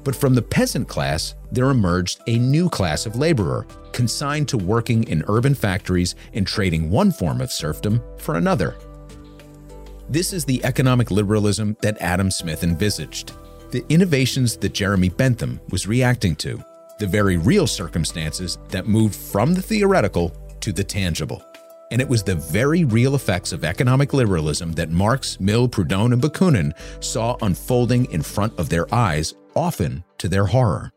But 0.04 0.14
from 0.14 0.34
the 0.34 0.42
peasant 0.42 0.86
class, 0.86 1.34
there 1.50 1.70
emerged 1.70 2.20
a 2.26 2.38
new 2.38 2.68
class 2.68 3.06
of 3.06 3.16
laborer, 3.16 3.66
consigned 3.92 4.48
to 4.48 4.58
working 4.58 5.04
in 5.04 5.24
urban 5.28 5.54
factories 5.54 6.14
and 6.34 6.46
trading 6.46 6.90
one 6.90 7.10
form 7.10 7.40
of 7.40 7.50
serfdom 7.50 8.02
for 8.18 8.34
another. 8.34 8.76
This 10.10 10.34
is 10.34 10.44
the 10.44 10.62
economic 10.62 11.10
liberalism 11.10 11.74
that 11.80 11.96
Adam 12.02 12.30
Smith 12.30 12.62
envisaged, 12.62 13.32
the 13.70 13.82
innovations 13.88 14.58
that 14.58 14.74
Jeremy 14.74 15.08
Bentham 15.08 15.58
was 15.70 15.86
reacting 15.86 16.36
to, 16.36 16.62
the 16.98 17.06
very 17.06 17.38
real 17.38 17.66
circumstances 17.66 18.58
that 18.68 18.86
moved 18.86 19.14
from 19.14 19.54
the 19.54 19.62
theoretical 19.62 20.36
to 20.60 20.70
the 20.70 20.84
tangible 20.84 21.42
and 21.90 22.00
it 22.00 22.08
was 22.08 22.22
the 22.22 22.34
very 22.34 22.84
real 22.84 23.14
effects 23.14 23.52
of 23.52 23.64
economic 23.64 24.12
liberalism 24.12 24.72
that 24.72 24.90
Marx, 24.90 25.40
Mill, 25.40 25.68
Proudhon, 25.68 26.12
and 26.12 26.22
Bakunin 26.22 26.72
saw 27.02 27.36
unfolding 27.42 28.10
in 28.12 28.22
front 28.22 28.58
of 28.58 28.68
their 28.68 28.92
eyes, 28.94 29.34
often 29.56 30.04
to 30.18 30.28
their 30.28 30.46
horror. 30.46 30.92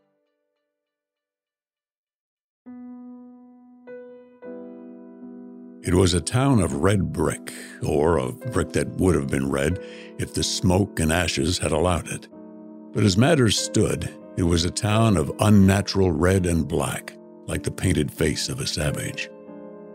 It 5.86 5.96
was 5.96 6.14
a 6.14 6.22
town 6.22 6.62
of 6.62 6.76
red 6.76 7.12
brick, 7.12 7.52
or 7.86 8.18
of 8.18 8.40
brick 8.54 8.72
that 8.72 8.88
would 8.92 9.16
have 9.16 9.28
been 9.28 9.50
red 9.50 9.84
if 10.18 10.34
the 10.34 10.44
smoke 10.44 11.00
and 11.02 11.12
ashes 11.12 11.58
had 11.58 11.74
allowed 11.74 12.08
it. 12.08 12.30
But 12.94 13.04
as 13.04 13.18
matters 13.18 13.60
stood, 13.60 14.10
it 14.38 14.44
was 14.44 14.64
a 14.64 14.72
town 14.72 15.18
of 15.18 15.34
unnatural 15.42 16.12
red 16.12 16.46
and 16.46 16.66
black, 16.66 17.14
like 17.48 17.64
the 17.64 17.72
painted 17.72 18.12
face 18.12 18.48
of 18.48 18.62
a 18.62 18.68
savage. 18.68 19.30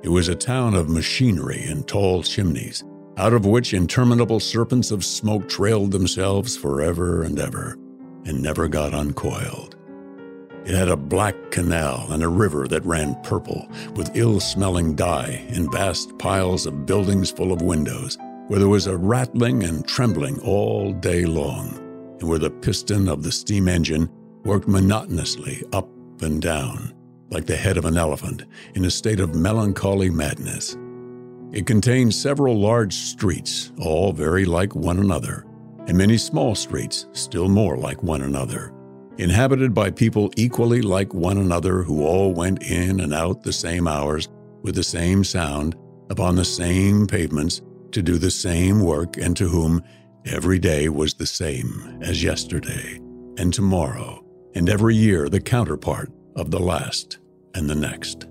It 0.00 0.10
was 0.10 0.28
a 0.28 0.36
town 0.36 0.74
of 0.74 0.88
machinery 0.88 1.64
and 1.66 1.86
tall 1.86 2.22
chimneys, 2.22 2.84
out 3.16 3.32
of 3.32 3.44
which 3.44 3.74
interminable 3.74 4.38
serpents 4.38 4.92
of 4.92 5.04
smoke 5.04 5.48
trailed 5.48 5.90
themselves 5.90 6.56
forever 6.56 7.24
and 7.24 7.38
ever, 7.38 7.76
and 8.24 8.40
never 8.40 8.68
got 8.68 8.94
uncoiled. 8.94 9.76
It 10.64 10.74
had 10.74 10.88
a 10.88 10.96
black 10.96 11.34
canal 11.50 12.06
and 12.10 12.22
a 12.22 12.28
river 12.28 12.68
that 12.68 12.84
ran 12.84 13.16
purple 13.24 13.68
with 13.96 14.16
ill 14.16 14.38
smelling 14.38 14.94
dye 14.94 15.44
in 15.48 15.70
vast 15.70 16.16
piles 16.18 16.64
of 16.64 16.86
buildings 16.86 17.32
full 17.32 17.52
of 17.52 17.62
windows, 17.62 18.16
where 18.46 18.60
there 18.60 18.68
was 18.68 18.86
a 18.86 18.96
rattling 18.96 19.64
and 19.64 19.86
trembling 19.88 20.38
all 20.42 20.92
day 20.92 21.24
long, 21.24 21.76
and 22.20 22.28
where 22.28 22.38
the 22.38 22.50
piston 22.50 23.08
of 23.08 23.24
the 23.24 23.32
steam 23.32 23.66
engine 23.66 24.08
worked 24.44 24.68
monotonously 24.68 25.64
up 25.72 25.88
and 26.22 26.40
down 26.40 26.94
like 27.30 27.46
the 27.46 27.56
head 27.56 27.76
of 27.76 27.84
an 27.84 27.96
elephant, 27.96 28.44
in 28.74 28.84
a 28.84 28.90
state 28.90 29.20
of 29.20 29.34
melancholy 29.34 30.10
madness. 30.10 30.76
It 31.52 31.66
contained 31.66 32.14
several 32.14 32.58
large 32.58 32.94
streets, 32.94 33.72
all 33.80 34.12
very 34.12 34.44
like 34.44 34.74
one 34.74 34.98
another, 34.98 35.46
and 35.86 35.96
many 35.96 36.18
small 36.18 36.54
streets, 36.54 37.06
still 37.12 37.48
more 37.48 37.76
like 37.76 38.02
one 38.02 38.22
another, 38.22 38.72
inhabited 39.16 39.72
by 39.72 39.90
people 39.90 40.30
equally 40.36 40.82
like 40.82 41.14
one 41.14 41.38
another 41.38 41.82
who 41.82 42.04
all 42.04 42.34
went 42.34 42.62
in 42.62 43.00
and 43.00 43.14
out 43.14 43.42
the 43.42 43.52
same 43.52 43.88
hours 43.88 44.28
with 44.62 44.74
the 44.74 44.82
same 44.82 45.24
sound 45.24 45.74
upon 46.10 46.36
the 46.36 46.44
same 46.44 47.06
pavements 47.06 47.62
to 47.92 48.02
do 48.02 48.18
the 48.18 48.30
same 48.30 48.80
work 48.80 49.16
and 49.16 49.36
to 49.36 49.48
whom 49.48 49.82
every 50.26 50.58
day 50.58 50.88
was 50.88 51.14
the 51.14 51.26
same 51.26 51.98
as 52.02 52.22
yesterday 52.22 53.00
and 53.38 53.54
tomorrow 53.54 54.22
and 54.54 54.68
every 54.68 54.94
year 54.94 55.28
the 55.28 55.40
counterpart 55.40 56.10
of 56.38 56.50
the 56.50 56.60
last 56.60 57.18
and 57.54 57.68
the 57.68 57.74
next. 57.74 58.26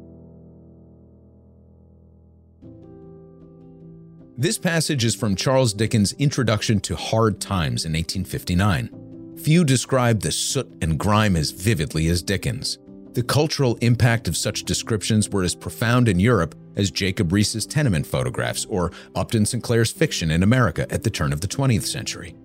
This 4.37 4.57
passage 4.57 5.03
is 5.03 5.15
from 5.15 5.35
Charles 5.35 5.73
Dickens' 5.73 6.13
Introduction 6.13 6.79
to 6.81 6.95
Hard 6.95 7.41
Times 7.41 7.85
in 7.85 7.93
1859. 7.93 9.35
Few 9.43 9.63
describe 9.65 10.21
the 10.21 10.31
soot 10.31 10.71
and 10.81 10.97
grime 10.97 11.35
as 11.35 11.51
vividly 11.51 12.07
as 12.07 12.23
Dickens. 12.23 12.77
The 13.13 13.23
cultural 13.23 13.77
impact 13.81 14.27
of 14.27 14.37
such 14.37 14.63
descriptions 14.63 15.29
were 15.29 15.43
as 15.43 15.55
profound 15.55 16.07
in 16.07 16.19
Europe 16.19 16.55
as 16.75 16.91
Jacob 16.91 17.31
Riis's 17.31 17.65
tenement 17.65 18.05
photographs 18.05 18.65
or 18.65 18.91
Upton 19.15 19.45
Sinclair's 19.45 19.91
fiction 19.91 20.29
in 20.29 20.43
America 20.43 20.85
at 20.91 21.03
the 21.03 21.09
turn 21.09 21.33
of 21.33 21.41
the 21.41 21.47
20th 21.47 21.85
century. 21.85 22.35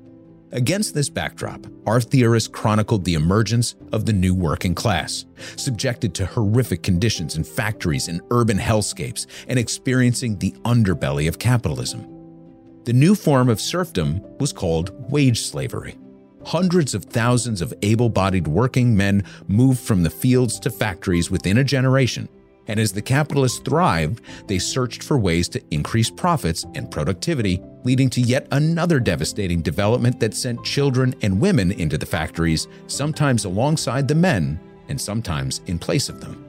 Against 0.52 0.92
this 0.92 1.08
backdrop, 1.08 1.66
our 1.86 1.98
theorists 1.98 2.48
chronicled 2.48 3.04
the 3.04 3.14
emergence 3.14 3.74
of 3.90 4.04
the 4.04 4.12
new 4.12 4.34
working 4.34 4.74
class, 4.74 5.24
subjected 5.56 6.14
to 6.14 6.26
horrific 6.26 6.82
conditions 6.82 7.36
in 7.36 7.44
factories 7.44 8.08
and 8.08 8.20
urban 8.30 8.58
hellscapes 8.58 9.26
and 9.48 9.58
experiencing 9.58 10.38
the 10.38 10.52
underbelly 10.66 11.26
of 11.26 11.38
capitalism. 11.38 12.06
The 12.84 12.92
new 12.92 13.14
form 13.14 13.48
of 13.48 13.62
serfdom 13.62 14.20
was 14.38 14.52
called 14.52 15.10
wage 15.10 15.40
slavery. 15.40 15.96
Hundreds 16.44 16.94
of 16.94 17.04
thousands 17.04 17.62
of 17.62 17.72
able 17.80 18.10
bodied 18.10 18.46
working 18.46 18.94
men 18.94 19.24
moved 19.48 19.80
from 19.80 20.02
the 20.02 20.10
fields 20.10 20.60
to 20.60 20.70
factories 20.70 21.30
within 21.30 21.56
a 21.58 21.64
generation 21.64 22.28
and 22.68 22.78
as 22.78 22.92
the 22.92 23.02
capitalists 23.02 23.58
thrived, 23.60 24.20
they 24.46 24.58
searched 24.58 25.02
for 25.02 25.18
ways 25.18 25.48
to 25.50 25.62
increase 25.70 26.10
profits 26.10 26.64
and 26.74 26.90
productivity, 26.90 27.60
leading 27.84 28.10
to 28.10 28.20
yet 28.20 28.46
another 28.52 29.00
devastating 29.00 29.62
development 29.62 30.20
that 30.20 30.34
sent 30.34 30.64
children 30.64 31.14
and 31.22 31.40
women 31.40 31.72
into 31.72 31.98
the 31.98 32.06
factories, 32.06 32.68
sometimes 32.86 33.44
alongside 33.44 34.08
the 34.08 34.14
men 34.14 34.60
and 34.88 35.00
sometimes 35.00 35.60
in 35.66 35.78
place 35.78 36.08
of 36.08 36.20
them. 36.20 36.44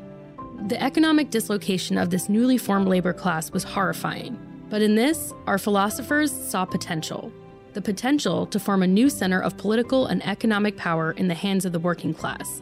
The 0.68 0.82
economic 0.82 1.30
dislocation 1.30 1.98
of 1.98 2.10
this 2.10 2.30
newly 2.30 2.58
formed 2.58 2.88
labor 2.88 3.14
class 3.14 3.52
was 3.52 3.64
horrifying. 3.64 4.40
But 4.70 4.82
in 4.82 4.96
this, 4.96 5.34
our 5.46 5.58
philosophers 5.58 6.32
saw 6.32 6.66
potential 6.66 7.32
the 7.74 7.82
potential 7.82 8.46
to 8.48 8.60
form 8.60 8.84
a 8.84 8.88
new 8.88 9.10
center 9.10 9.42
of 9.42 9.58
political 9.58 10.06
and 10.06 10.26
economic 10.26 10.78
power 10.78 11.12
in 11.14 11.28
the 11.28 11.34
hands 11.34 11.66
of 11.66 11.72
the 11.72 11.80
working 11.80 12.14
class. 12.14 12.62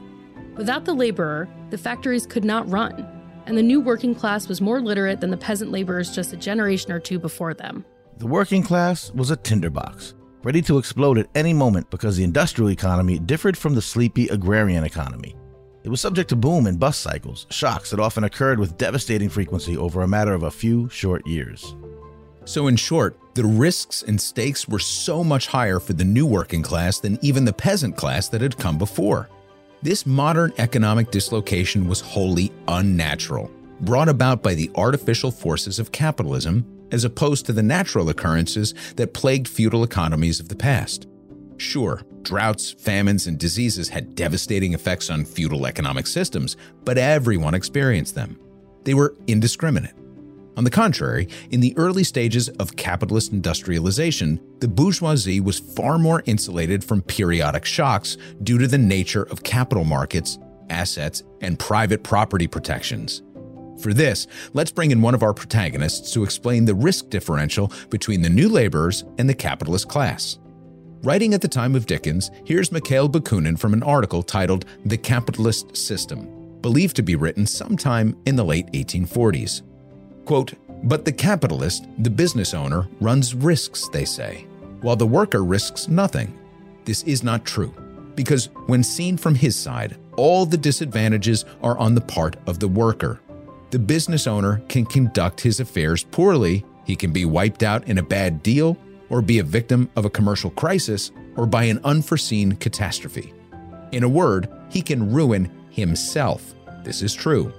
Without 0.55 0.85
the 0.85 0.93
laborer, 0.93 1.47
the 1.69 1.77
factories 1.77 2.25
could 2.25 2.45
not 2.45 2.69
run, 2.69 3.07
and 3.45 3.57
the 3.57 3.63
new 3.63 3.81
working 3.81 4.15
class 4.15 4.47
was 4.47 4.61
more 4.61 4.81
literate 4.81 5.19
than 5.19 5.29
the 5.29 5.37
peasant 5.37 5.71
laborers 5.71 6.13
just 6.13 6.33
a 6.33 6.37
generation 6.37 6.91
or 6.91 6.99
two 6.99 7.19
before 7.19 7.53
them. 7.53 7.85
The 8.21 8.27
working 8.27 8.61
class 8.61 9.11
was 9.15 9.31
a 9.31 9.35
tinderbox, 9.35 10.13
ready 10.43 10.61
to 10.61 10.77
explode 10.77 11.17
at 11.17 11.27
any 11.33 11.53
moment 11.53 11.89
because 11.89 12.17
the 12.17 12.23
industrial 12.23 12.69
economy 12.69 13.17
differed 13.17 13.57
from 13.57 13.73
the 13.73 13.81
sleepy 13.81 14.27
agrarian 14.27 14.83
economy. 14.83 15.35
It 15.83 15.89
was 15.89 16.01
subject 16.01 16.29
to 16.29 16.35
boom 16.35 16.67
and 16.67 16.79
bust 16.79 17.01
cycles, 17.01 17.47
shocks 17.49 17.89
that 17.89 17.99
often 17.99 18.23
occurred 18.23 18.59
with 18.59 18.77
devastating 18.77 19.27
frequency 19.27 19.75
over 19.75 20.03
a 20.03 20.07
matter 20.07 20.35
of 20.35 20.43
a 20.43 20.51
few 20.51 20.87
short 20.89 21.25
years. 21.25 21.75
So, 22.45 22.67
in 22.67 22.75
short, 22.75 23.17
the 23.33 23.43
risks 23.43 24.03
and 24.03 24.21
stakes 24.21 24.67
were 24.67 24.77
so 24.77 25.23
much 25.23 25.47
higher 25.47 25.79
for 25.79 25.93
the 25.93 26.05
new 26.05 26.27
working 26.27 26.61
class 26.61 26.99
than 26.99 27.17
even 27.23 27.43
the 27.43 27.51
peasant 27.51 27.97
class 27.97 28.29
that 28.29 28.41
had 28.41 28.55
come 28.55 28.77
before. 28.77 29.29
This 29.81 30.05
modern 30.05 30.53
economic 30.59 31.09
dislocation 31.09 31.87
was 31.87 32.01
wholly 32.01 32.51
unnatural, 32.67 33.49
brought 33.79 34.09
about 34.09 34.43
by 34.43 34.53
the 34.53 34.69
artificial 34.75 35.31
forces 35.31 35.79
of 35.79 35.91
capitalism, 35.91 36.63
as 36.91 37.03
opposed 37.03 37.45
to 37.45 37.53
the 37.53 37.63
natural 37.63 38.09
occurrences 38.09 38.73
that 38.95 39.13
plagued 39.13 39.47
feudal 39.47 39.83
economies 39.83 40.39
of 40.39 40.49
the 40.49 40.55
past. 40.55 41.07
Sure, 41.57 42.01
droughts, 42.23 42.71
famines, 42.71 43.27
and 43.27 43.37
diseases 43.37 43.89
had 43.89 44.15
devastating 44.15 44.73
effects 44.73 45.09
on 45.09 45.25
feudal 45.25 45.67
economic 45.67 46.07
systems, 46.07 46.57
but 46.83 46.97
everyone 46.97 47.53
experienced 47.53 48.15
them. 48.15 48.39
They 48.83 48.93
were 48.93 49.15
indiscriminate. 49.27 49.93
On 50.57 50.65
the 50.65 50.69
contrary, 50.69 51.29
in 51.49 51.61
the 51.61 51.73
early 51.77 52.03
stages 52.03 52.49
of 52.49 52.75
capitalist 52.75 53.31
industrialization, 53.31 54.39
the 54.59 54.67
bourgeoisie 54.67 55.39
was 55.39 55.59
far 55.59 55.97
more 55.97 56.23
insulated 56.25 56.83
from 56.83 57.01
periodic 57.03 57.63
shocks 57.63 58.17
due 58.43 58.57
to 58.57 58.67
the 58.67 58.77
nature 58.77 59.23
of 59.23 59.43
capital 59.43 59.85
markets, 59.85 60.39
assets, 60.69 61.23
and 61.39 61.57
private 61.57 62.03
property 62.03 62.47
protections. 62.47 63.21
For 63.81 63.93
this, 63.93 64.27
let's 64.53 64.71
bring 64.71 64.91
in 64.91 65.01
one 65.01 65.15
of 65.15 65.23
our 65.23 65.33
protagonists 65.33 66.13
to 66.13 66.23
explain 66.23 66.65
the 66.65 66.75
risk 66.75 67.09
differential 67.09 67.71
between 67.89 68.21
the 68.21 68.29
new 68.29 68.47
laborers 68.47 69.03
and 69.17 69.27
the 69.27 69.33
capitalist 69.33 69.87
class. 69.87 70.37
Writing 71.01 71.33
at 71.33 71.41
the 71.41 71.47
time 71.47 71.75
of 71.75 71.87
Dickens, 71.87 72.29
here's 72.45 72.71
Mikhail 72.71 73.09
Bakunin 73.09 73.57
from 73.57 73.73
an 73.73 73.81
article 73.81 74.21
titled 74.21 74.65
The 74.85 74.99
Capitalist 74.99 75.75
System, 75.75 76.59
believed 76.61 76.95
to 76.97 77.01
be 77.01 77.15
written 77.15 77.47
sometime 77.47 78.15
in 78.27 78.35
the 78.35 78.45
late 78.45 78.71
1840s. 78.73 79.63
Quote, 80.25 80.53
but 80.83 81.03
the 81.03 81.11
capitalist, 81.11 81.87
the 81.97 82.09
business 82.11 82.53
owner, 82.53 82.87
runs 82.99 83.33
risks, 83.33 83.87
they 83.89 84.05
say, 84.05 84.45
while 84.81 84.95
the 84.95 85.07
worker 85.07 85.43
risks 85.43 85.87
nothing. 85.87 86.37
This 86.85 87.01
is 87.03 87.23
not 87.23 87.45
true, 87.45 87.73
because 88.13 88.49
when 88.67 88.83
seen 88.83 89.17
from 89.17 89.33
his 89.33 89.55
side, 89.55 89.97
all 90.17 90.45
the 90.45 90.57
disadvantages 90.57 91.45
are 91.63 91.79
on 91.79 91.95
the 91.95 92.01
part 92.01 92.35
of 92.45 92.59
the 92.59 92.67
worker. 92.67 93.19
The 93.71 93.79
business 93.79 94.27
owner 94.27 94.61
can 94.67 94.85
conduct 94.85 95.39
his 95.39 95.61
affairs 95.61 96.03
poorly, 96.03 96.65
he 96.83 96.97
can 96.97 97.13
be 97.13 97.23
wiped 97.23 97.63
out 97.63 97.87
in 97.87 97.97
a 97.97 98.03
bad 98.03 98.43
deal, 98.43 98.77
or 99.09 99.21
be 99.21 99.39
a 99.39 99.43
victim 99.43 99.89
of 99.95 100.03
a 100.03 100.09
commercial 100.09 100.49
crisis, 100.49 101.11
or 101.37 101.45
by 101.45 101.63
an 101.63 101.79
unforeseen 101.85 102.57
catastrophe. 102.57 103.33
In 103.93 104.03
a 104.03 104.09
word, 104.09 104.49
he 104.69 104.81
can 104.81 105.13
ruin 105.13 105.49
himself. 105.69 106.53
This 106.83 107.01
is 107.01 107.13
true. 107.13 107.53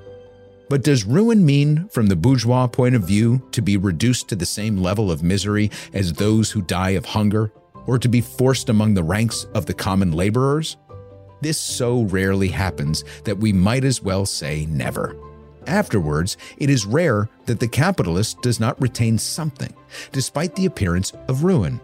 But 0.69 0.85
does 0.85 1.05
ruin 1.05 1.47
mean, 1.47 1.89
from 1.89 2.09
the 2.09 2.17
bourgeois 2.17 2.67
point 2.67 2.95
of 2.95 3.05
view, 3.05 3.43
to 3.53 3.63
be 3.63 3.79
reduced 3.79 4.29
to 4.29 4.37
the 4.37 4.45
same 4.45 4.77
level 4.77 5.11
of 5.11 5.23
misery 5.23 5.71
as 5.95 6.13
those 6.13 6.51
who 6.51 6.61
die 6.61 6.91
of 6.91 7.07
hunger, 7.07 7.53
or 7.87 7.99
to 7.99 8.09
be 8.09 8.21
forced 8.21 8.69
among 8.69 8.93
the 8.93 9.03
ranks 9.03 9.47
of 9.55 9.65
the 9.65 9.75
common 9.75 10.13
laborers? 10.13 10.77
This 11.41 11.59
so 11.59 12.03
rarely 12.03 12.49
happens 12.49 13.03
that 13.25 13.39
we 13.39 13.55
might 13.55 13.85
as 13.85 14.03
well 14.03 14.27
say 14.27 14.67
never. 14.67 15.17
Afterwards, 15.67 16.37
it 16.57 16.71
is 16.71 16.87
rare 16.87 17.29
that 17.47 17.61
the 17.61 17.69
capitalist 17.69 18.41
does 18.43 18.59
not 18.59 18.81
retain 18.81 19.19
something, 19.19 19.73
despite 20.11 20.57
the 20.57 20.67
appearance 20.67 21.13
of 21.29 21.45
ruin. 21.45 21.81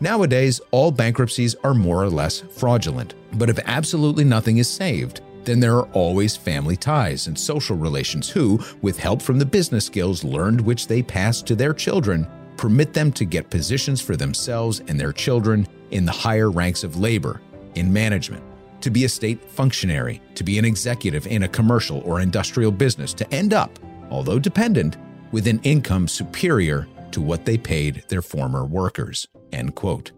Nowadays, 0.00 0.60
all 0.70 0.90
bankruptcies 0.90 1.54
are 1.62 1.74
more 1.74 2.02
or 2.02 2.10
less 2.10 2.40
fraudulent, 2.40 3.14
but 3.34 3.48
if 3.48 3.58
absolutely 3.66 4.24
nothing 4.24 4.58
is 4.58 4.68
saved, 4.68 5.20
then 5.44 5.60
there 5.60 5.76
are 5.76 5.88
always 5.92 6.36
family 6.36 6.76
ties 6.76 7.26
and 7.26 7.38
social 7.38 7.76
relations 7.76 8.28
who, 8.28 8.58
with 8.80 8.98
help 8.98 9.20
from 9.22 9.38
the 9.38 9.46
business 9.46 9.86
skills 9.86 10.24
learned 10.24 10.60
which 10.60 10.86
they 10.86 11.02
pass 11.02 11.42
to 11.42 11.54
their 11.54 11.72
children, 11.72 12.26
permit 12.56 12.92
them 12.92 13.12
to 13.12 13.24
get 13.24 13.50
positions 13.50 14.00
for 14.00 14.16
themselves 14.16 14.80
and 14.88 14.98
their 14.98 15.12
children 15.12 15.66
in 15.90 16.04
the 16.04 16.12
higher 16.12 16.50
ranks 16.50 16.84
of 16.84 16.98
labor, 16.98 17.40
in 17.74 17.92
management, 17.92 18.42
to 18.82 18.90
be 18.90 19.04
a 19.04 19.08
state 19.08 19.42
functionary, 19.44 20.20
to 20.34 20.44
be 20.44 20.58
an 20.58 20.64
executive 20.64 21.26
in 21.26 21.44
a 21.44 21.48
commercial 21.48 22.00
or 22.00 22.20
industrial 22.20 22.70
business, 22.70 23.14
to 23.14 23.34
end 23.34 23.54
up, 23.54 23.78
although 24.10 24.38
dependent, 24.38 24.96
with 25.32 25.46
an 25.46 25.60
income 25.62 26.06
superior 26.06 26.86
to 27.10 27.20
what 27.20 27.44
they 27.44 27.56
paid 27.56 28.04
their 28.08 28.22
former 28.22 28.64
workers. 28.64 29.26
End 29.52 29.74
quote. 29.74 30.12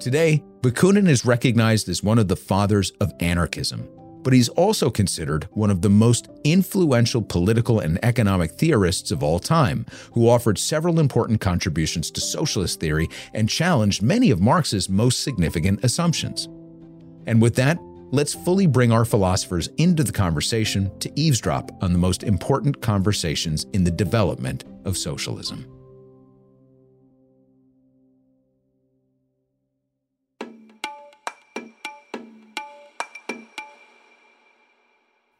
Today, 0.00 0.42
Bakunin 0.60 1.08
is 1.08 1.24
recognized 1.24 1.88
as 1.88 2.02
one 2.02 2.18
of 2.18 2.28
the 2.28 2.36
fathers 2.36 2.90
of 3.00 3.12
anarchism, 3.20 3.88
but 4.22 4.32
he's 4.32 4.48
also 4.50 4.90
considered 4.90 5.44
one 5.52 5.70
of 5.70 5.82
the 5.82 5.90
most 5.90 6.28
influential 6.42 7.22
political 7.22 7.78
and 7.78 8.02
economic 8.02 8.50
theorists 8.52 9.10
of 9.10 9.22
all 9.22 9.38
time, 9.38 9.86
who 10.12 10.28
offered 10.28 10.58
several 10.58 10.98
important 10.98 11.40
contributions 11.40 12.10
to 12.10 12.20
socialist 12.20 12.80
theory 12.80 13.08
and 13.34 13.48
challenged 13.48 14.02
many 14.02 14.30
of 14.30 14.40
Marx's 14.40 14.88
most 14.88 15.22
significant 15.22 15.84
assumptions. 15.84 16.48
And 17.26 17.40
with 17.40 17.54
that, 17.56 17.78
let's 18.10 18.34
fully 18.34 18.66
bring 18.66 18.92
our 18.92 19.04
philosophers 19.04 19.68
into 19.76 20.04
the 20.04 20.12
conversation 20.12 20.96
to 21.00 21.10
eavesdrop 21.18 21.70
on 21.82 21.92
the 21.92 21.98
most 21.98 22.22
important 22.22 22.80
conversations 22.80 23.66
in 23.72 23.84
the 23.84 23.90
development 23.90 24.64
of 24.84 24.96
socialism. 24.96 25.66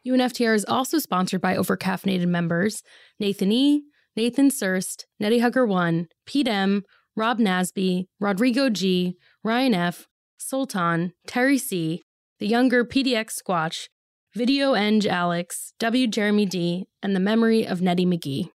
UNFTR 0.07 0.55
is 0.55 0.67
also 0.67 0.99
sponsored 0.99 1.41
by 1.41 1.57
overcaffeinated 1.57 2.27
members 2.27 2.83
Nathan 3.19 3.51
E., 3.51 3.85
Nathan 4.17 4.51
Surst, 4.51 5.07
Nettie 5.19 5.41
Hugger 5.41 5.67
1, 5.67 6.09
Pete 6.27 6.47
M., 6.47 6.83
Rob 7.17 7.39
Nasby, 7.39 8.07
Rodrigo 8.21 8.69
G., 8.69 9.17
Ryan 9.43 9.75
F., 9.75 10.07
Sultan, 10.39 11.13
Terry 11.27 11.59
C., 11.59 12.03
the 12.39 12.47
younger 12.47 12.85
PDX 12.85 13.43
Squatch, 13.43 13.89
Video 14.35 14.75
Eng 14.75 15.07
Alex, 15.07 15.73
W. 15.79 16.07
Jeremy 16.07 16.47
D., 16.47 16.87
and 17.03 17.15
the 17.15 17.21
memory 17.21 17.67
of 17.67 17.81
Nettie 17.81 18.07
McGee. 18.07 18.51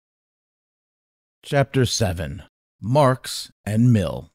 Chapter 1.44 1.86
7 1.86 2.44
Marx 2.82 3.52
and 3.66 3.92
Mill. 3.92 4.32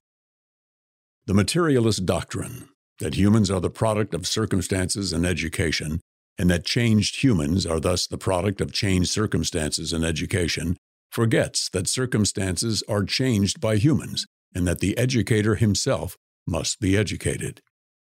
The 1.27 1.35
materialist 1.35 2.07
doctrine 2.07 2.69
that 2.99 3.15
humans 3.15 3.51
are 3.51 3.61
the 3.61 3.71
product 3.71 4.15
of 4.15 4.27
circumstances 4.27 5.13
and 5.13 5.25
education 5.25 6.01
and 6.41 6.49
that 6.49 6.65
changed 6.65 7.23
humans 7.23 7.67
are 7.67 7.79
thus 7.79 8.07
the 8.07 8.17
product 8.17 8.63
of 8.63 8.73
changed 8.73 9.11
circumstances 9.11 9.93
and 9.93 10.07
education, 10.07 10.75
forgets 11.11 11.69
that 11.69 11.87
circumstances 11.87 12.83
are 12.89 13.05
changed 13.05 13.61
by 13.61 13.77
humans 13.77 14.27
and 14.55 14.67
that 14.67 14.81
the 14.81 14.97
educator 14.97 15.57
himself 15.57 16.17
must 16.51 16.81
be 16.81 16.97
educated. 16.97 17.63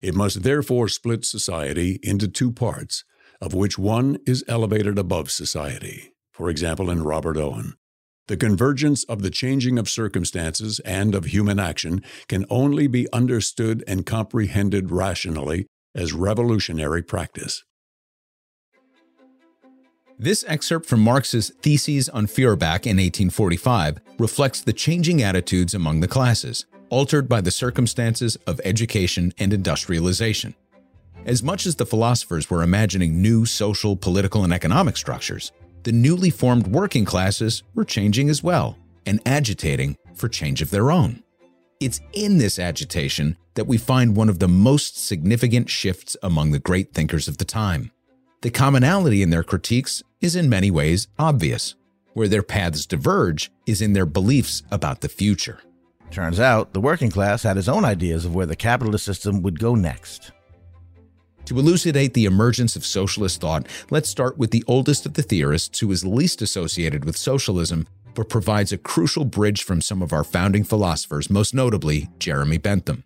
It 0.01 0.15
must 0.15 0.41
therefore 0.41 0.87
split 0.87 1.25
society 1.25 1.99
into 2.01 2.27
two 2.27 2.51
parts, 2.51 3.03
of 3.39 3.53
which 3.53 3.77
one 3.77 4.17
is 4.25 4.43
elevated 4.47 4.97
above 4.97 5.29
society, 5.29 6.13
for 6.31 6.49
example, 6.49 6.89
in 6.89 7.03
Robert 7.03 7.37
Owen. 7.37 7.75
The 8.27 8.37
convergence 8.37 9.03
of 9.03 9.21
the 9.21 9.29
changing 9.29 9.77
of 9.77 9.89
circumstances 9.89 10.79
and 10.85 11.13
of 11.13 11.25
human 11.25 11.59
action 11.59 12.01
can 12.27 12.45
only 12.49 12.87
be 12.87 13.11
understood 13.11 13.83
and 13.87 14.05
comprehended 14.05 14.89
rationally 14.89 15.67
as 15.93 16.13
revolutionary 16.13 17.03
practice. 17.03 17.63
This 20.17 20.45
excerpt 20.47 20.85
from 20.85 20.99
Marx's 20.99 21.49
Theses 21.63 22.07
on 22.07 22.27
Feuerbach 22.27 22.85
in 22.85 22.97
1845 22.97 23.99
reflects 24.19 24.61
the 24.61 24.71
changing 24.71 25.23
attitudes 25.23 25.73
among 25.73 25.99
the 25.99 26.07
classes, 26.07 26.67
altered 26.91 27.27
by 27.27 27.41
the 27.41 27.49
circumstances 27.49 28.35
of 28.45 28.61
education 28.63 29.33
and 29.39 29.53
industrialization. 29.53 30.53
As 31.25 31.41
much 31.41 31.65
as 31.65 31.77
the 31.77 31.85
philosophers 31.85 32.49
were 32.49 32.61
imagining 32.61 33.21
new 33.21 33.45
social, 33.45 33.95
political, 33.95 34.43
and 34.43 34.53
economic 34.53 34.97
structures, 34.97 35.51
the 35.83 35.91
newly 35.91 36.29
formed 36.29 36.67
working 36.67 37.05
classes 37.05 37.63
were 37.73 37.85
changing 37.85 38.29
as 38.29 38.43
well 38.43 38.77
and 39.05 39.19
agitating 39.25 39.97
for 40.13 40.29
change 40.29 40.61
of 40.61 40.69
their 40.69 40.91
own. 40.91 41.23
It's 41.79 42.01
in 42.13 42.37
this 42.37 42.59
agitation 42.59 43.37
that 43.55 43.65
we 43.65 43.77
find 43.77 44.15
one 44.15 44.29
of 44.29 44.39
the 44.39 44.47
most 44.47 45.03
significant 45.03 45.69
shifts 45.69 46.15
among 46.21 46.51
the 46.51 46.59
great 46.59 46.93
thinkers 46.93 47.27
of 47.27 47.37
the 47.37 47.45
time. 47.45 47.91
The 48.41 48.51
commonality 48.51 49.21
in 49.21 49.29
their 49.29 49.43
critiques 49.43 50.03
is 50.19 50.35
in 50.35 50.49
many 50.49 50.69
ways 50.69 51.07
obvious. 51.17 51.75
Where 52.13 52.27
their 52.27 52.43
paths 52.43 52.85
diverge 52.85 53.51
is 53.65 53.81
in 53.81 53.93
their 53.93 54.05
beliefs 54.05 54.63
about 54.69 55.01
the 55.01 55.09
future. 55.09 55.59
Turns 56.11 56.41
out, 56.41 56.73
the 56.73 56.81
working 56.81 57.09
class 57.09 57.43
had 57.43 57.55
his 57.55 57.69
own 57.69 57.85
ideas 57.85 58.25
of 58.25 58.35
where 58.35 58.45
the 58.45 58.55
capitalist 58.55 59.05
system 59.05 59.41
would 59.41 59.59
go 59.59 59.75
next. 59.75 60.31
To 61.45 61.57
elucidate 61.57 62.13
the 62.13 62.25
emergence 62.25 62.75
of 62.75 62.85
socialist 62.85 63.39
thought, 63.39 63.67
let's 63.89 64.09
start 64.09 64.37
with 64.37 64.51
the 64.51 64.63
oldest 64.67 65.05
of 65.05 65.13
the 65.13 65.23
theorists 65.23 65.79
who 65.79 65.91
is 65.91 66.05
least 66.05 66.41
associated 66.41 67.05
with 67.05 67.17
socialism, 67.17 67.87
but 68.13 68.29
provides 68.29 68.73
a 68.73 68.77
crucial 68.77 69.23
bridge 69.23 69.63
from 69.63 69.81
some 69.81 70.01
of 70.01 70.11
our 70.11 70.25
founding 70.25 70.65
philosophers, 70.65 71.29
most 71.29 71.53
notably 71.53 72.09
Jeremy 72.19 72.57
Bentham. 72.57 73.05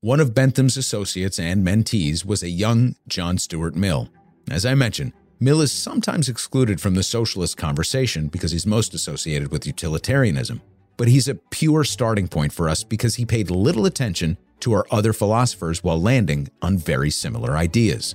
One 0.00 0.20
of 0.20 0.34
Bentham's 0.34 0.76
associates 0.76 1.38
and 1.38 1.66
mentees 1.66 2.24
was 2.24 2.42
a 2.42 2.50
young 2.50 2.96
John 3.08 3.38
Stuart 3.38 3.74
Mill. 3.74 4.10
As 4.50 4.66
I 4.66 4.74
mentioned, 4.74 5.12
Mill 5.40 5.60
is 5.60 5.72
sometimes 5.72 6.28
excluded 6.28 6.80
from 6.80 6.94
the 6.94 7.02
socialist 7.02 7.56
conversation 7.56 8.28
because 8.28 8.52
he's 8.52 8.66
most 8.66 8.94
associated 8.94 9.50
with 9.50 9.66
utilitarianism. 9.66 10.60
But 10.96 11.08
he's 11.08 11.28
a 11.28 11.34
pure 11.34 11.84
starting 11.84 12.28
point 12.28 12.52
for 12.52 12.68
us 12.68 12.84
because 12.84 13.16
he 13.16 13.24
paid 13.24 13.50
little 13.50 13.86
attention 13.86 14.38
to 14.60 14.72
our 14.72 14.86
other 14.90 15.12
philosophers 15.12 15.82
while 15.82 16.00
landing 16.00 16.48
on 16.60 16.78
very 16.78 17.10
similar 17.10 17.56
ideas. 17.56 18.14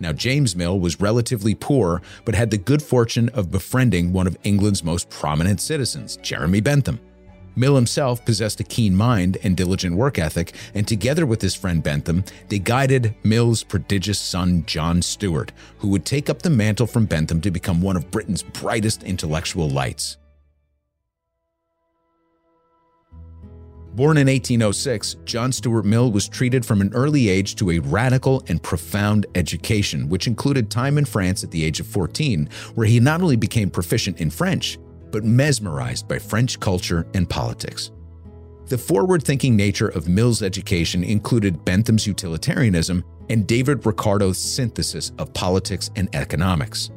Now, 0.00 0.12
James 0.12 0.54
Mill 0.54 0.78
was 0.78 1.00
relatively 1.00 1.54
poor, 1.54 2.02
but 2.24 2.34
had 2.34 2.50
the 2.50 2.58
good 2.58 2.82
fortune 2.82 3.28
of 3.30 3.50
befriending 3.50 4.12
one 4.12 4.26
of 4.26 4.38
England's 4.44 4.84
most 4.84 5.10
prominent 5.10 5.60
citizens, 5.60 6.16
Jeremy 6.18 6.60
Bentham. 6.60 7.00
Mill 7.56 7.74
himself 7.74 8.24
possessed 8.24 8.60
a 8.60 8.64
keen 8.64 8.94
mind 8.94 9.38
and 9.42 9.56
diligent 9.56 9.96
work 9.96 10.18
ethic, 10.18 10.54
and 10.74 10.86
together 10.86 11.26
with 11.26 11.42
his 11.42 11.56
friend 11.56 11.82
Bentham, 11.82 12.22
they 12.48 12.60
guided 12.60 13.16
Mill's 13.24 13.64
prodigious 13.64 14.20
son, 14.20 14.64
John 14.66 15.02
Stuart, 15.02 15.50
who 15.78 15.88
would 15.88 16.04
take 16.04 16.30
up 16.30 16.42
the 16.42 16.50
mantle 16.50 16.86
from 16.86 17.06
Bentham 17.06 17.40
to 17.40 17.50
become 17.50 17.82
one 17.82 17.96
of 17.96 18.12
Britain's 18.12 18.44
brightest 18.44 19.02
intellectual 19.02 19.68
lights. 19.68 20.18
Born 23.98 24.16
in 24.16 24.28
1806, 24.28 25.16
John 25.24 25.50
Stuart 25.50 25.84
Mill 25.84 26.12
was 26.12 26.28
treated 26.28 26.64
from 26.64 26.80
an 26.80 26.94
early 26.94 27.28
age 27.28 27.56
to 27.56 27.72
a 27.72 27.80
radical 27.80 28.44
and 28.46 28.62
profound 28.62 29.26
education, 29.34 30.08
which 30.08 30.28
included 30.28 30.70
time 30.70 30.98
in 30.98 31.04
France 31.04 31.42
at 31.42 31.50
the 31.50 31.64
age 31.64 31.80
of 31.80 31.86
14, 31.88 32.48
where 32.76 32.86
he 32.86 33.00
not 33.00 33.22
only 33.22 33.34
became 33.34 33.68
proficient 33.68 34.20
in 34.20 34.30
French, 34.30 34.78
but 35.10 35.24
mesmerized 35.24 36.06
by 36.06 36.16
French 36.16 36.60
culture 36.60 37.08
and 37.14 37.28
politics. 37.28 37.90
The 38.66 38.78
forward 38.78 39.24
thinking 39.24 39.56
nature 39.56 39.88
of 39.88 40.08
Mill's 40.08 40.44
education 40.44 41.02
included 41.02 41.64
Bentham's 41.64 42.06
utilitarianism 42.06 43.02
and 43.30 43.48
David 43.48 43.84
Ricardo's 43.84 44.38
synthesis 44.38 45.10
of 45.18 45.34
politics 45.34 45.90
and 45.96 46.08
economics. 46.14 46.92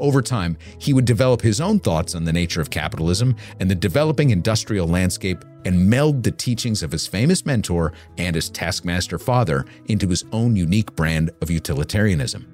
Over 0.00 0.22
time, 0.22 0.56
he 0.78 0.94
would 0.94 1.04
develop 1.04 1.42
his 1.42 1.60
own 1.60 1.78
thoughts 1.78 2.14
on 2.14 2.24
the 2.24 2.32
nature 2.32 2.62
of 2.62 2.70
capitalism 2.70 3.36
and 3.60 3.70
the 3.70 3.74
developing 3.74 4.30
industrial 4.30 4.88
landscape 4.88 5.44
and 5.66 5.90
meld 5.90 6.22
the 6.22 6.30
teachings 6.30 6.82
of 6.82 6.90
his 6.90 7.06
famous 7.06 7.44
mentor 7.44 7.92
and 8.16 8.34
his 8.34 8.48
taskmaster 8.48 9.18
father 9.18 9.66
into 9.86 10.08
his 10.08 10.24
own 10.32 10.56
unique 10.56 10.96
brand 10.96 11.30
of 11.42 11.50
utilitarianism. 11.50 12.46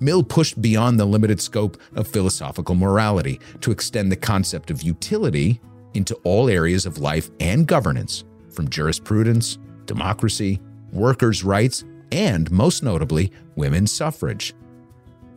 Mill 0.00 0.24
pushed 0.24 0.60
beyond 0.60 0.98
the 0.98 1.04
limited 1.04 1.40
scope 1.40 1.80
of 1.94 2.08
philosophical 2.08 2.74
morality 2.74 3.38
to 3.60 3.70
extend 3.70 4.10
the 4.10 4.16
concept 4.16 4.72
of 4.72 4.82
utility 4.82 5.60
into 5.94 6.16
all 6.24 6.50
areas 6.50 6.86
of 6.86 6.98
life 6.98 7.30
and 7.38 7.68
governance, 7.68 8.24
from 8.50 8.68
jurisprudence, 8.68 9.58
democracy, 9.86 10.60
workers' 10.92 11.44
rights, 11.44 11.84
and 12.10 12.50
most 12.50 12.82
notably, 12.82 13.30
women's 13.54 13.92
suffrage. 13.92 14.54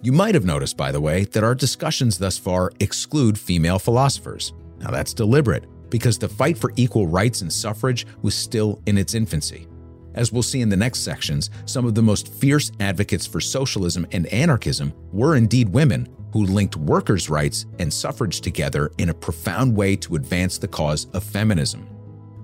You 0.03 0.11
might 0.11 0.35
have 0.35 0.45
noticed, 0.45 0.77
by 0.77 0.91
the 0.91 1.01
way, 1.01 1.23
that 1.25 1.43
our 1.43 1.55
discussions 1.55 2.17
thus 2.17 2.37
far 2.37 2.71
exclude 2.79 3.37
female 3.37 3.79
philosophers. 3.79 4.53
Now, 4.79 4.91
that's 4.91 5.13
deliberate 5.13 5.65
because 5.89 6.19
the 6.19 6.29
fight 6.29 6.57
for 6.57 6.71
equal 6.75 7.07
rights 7.07 7.41
and 7.41 7.51
suffrage 7.51 8.05
was 8.21 8.35
still 8.35 8.81
in 8.85 8.97
its 8.97 9.15
infancy. 9.15 9.67
As 10.13 10.31
we'll 10.31 10.43
see 10.43 10.61
in 10.61 10.69
the 10.69 10.77
next 10.77 10.99
sections, 10.99 11.49
some 11.65 11.85
of 11.85 11.95
the 11.95 12.01
most 12.01 12.31
fierce 12.33 12.71
advocates 12.79 13.25
for 13.25 13.41
socialism 13.41 14.05
and 14.11 14.27
anarchism 14.27 14.93
were 15.11 15.35
indeed 15.35 15.69
women 15.69 16.07
who 16.31 16.45
linked 16.45 16.75
workers' 16.75 17.29
rights 17.29 17.65
and 17.79 17.91
suffrage 17.91 18.41
together 18.41 18.91
in 18.99 19.09
a 19.09 19.13
profound 19.13 19.75
way 19.75 19.95
to 19.95 20.15
advance 20.15 20.57
the 20.57 20.67
cause 20.67 21.07
of 21.13 21.23
feminism 21.23 21.87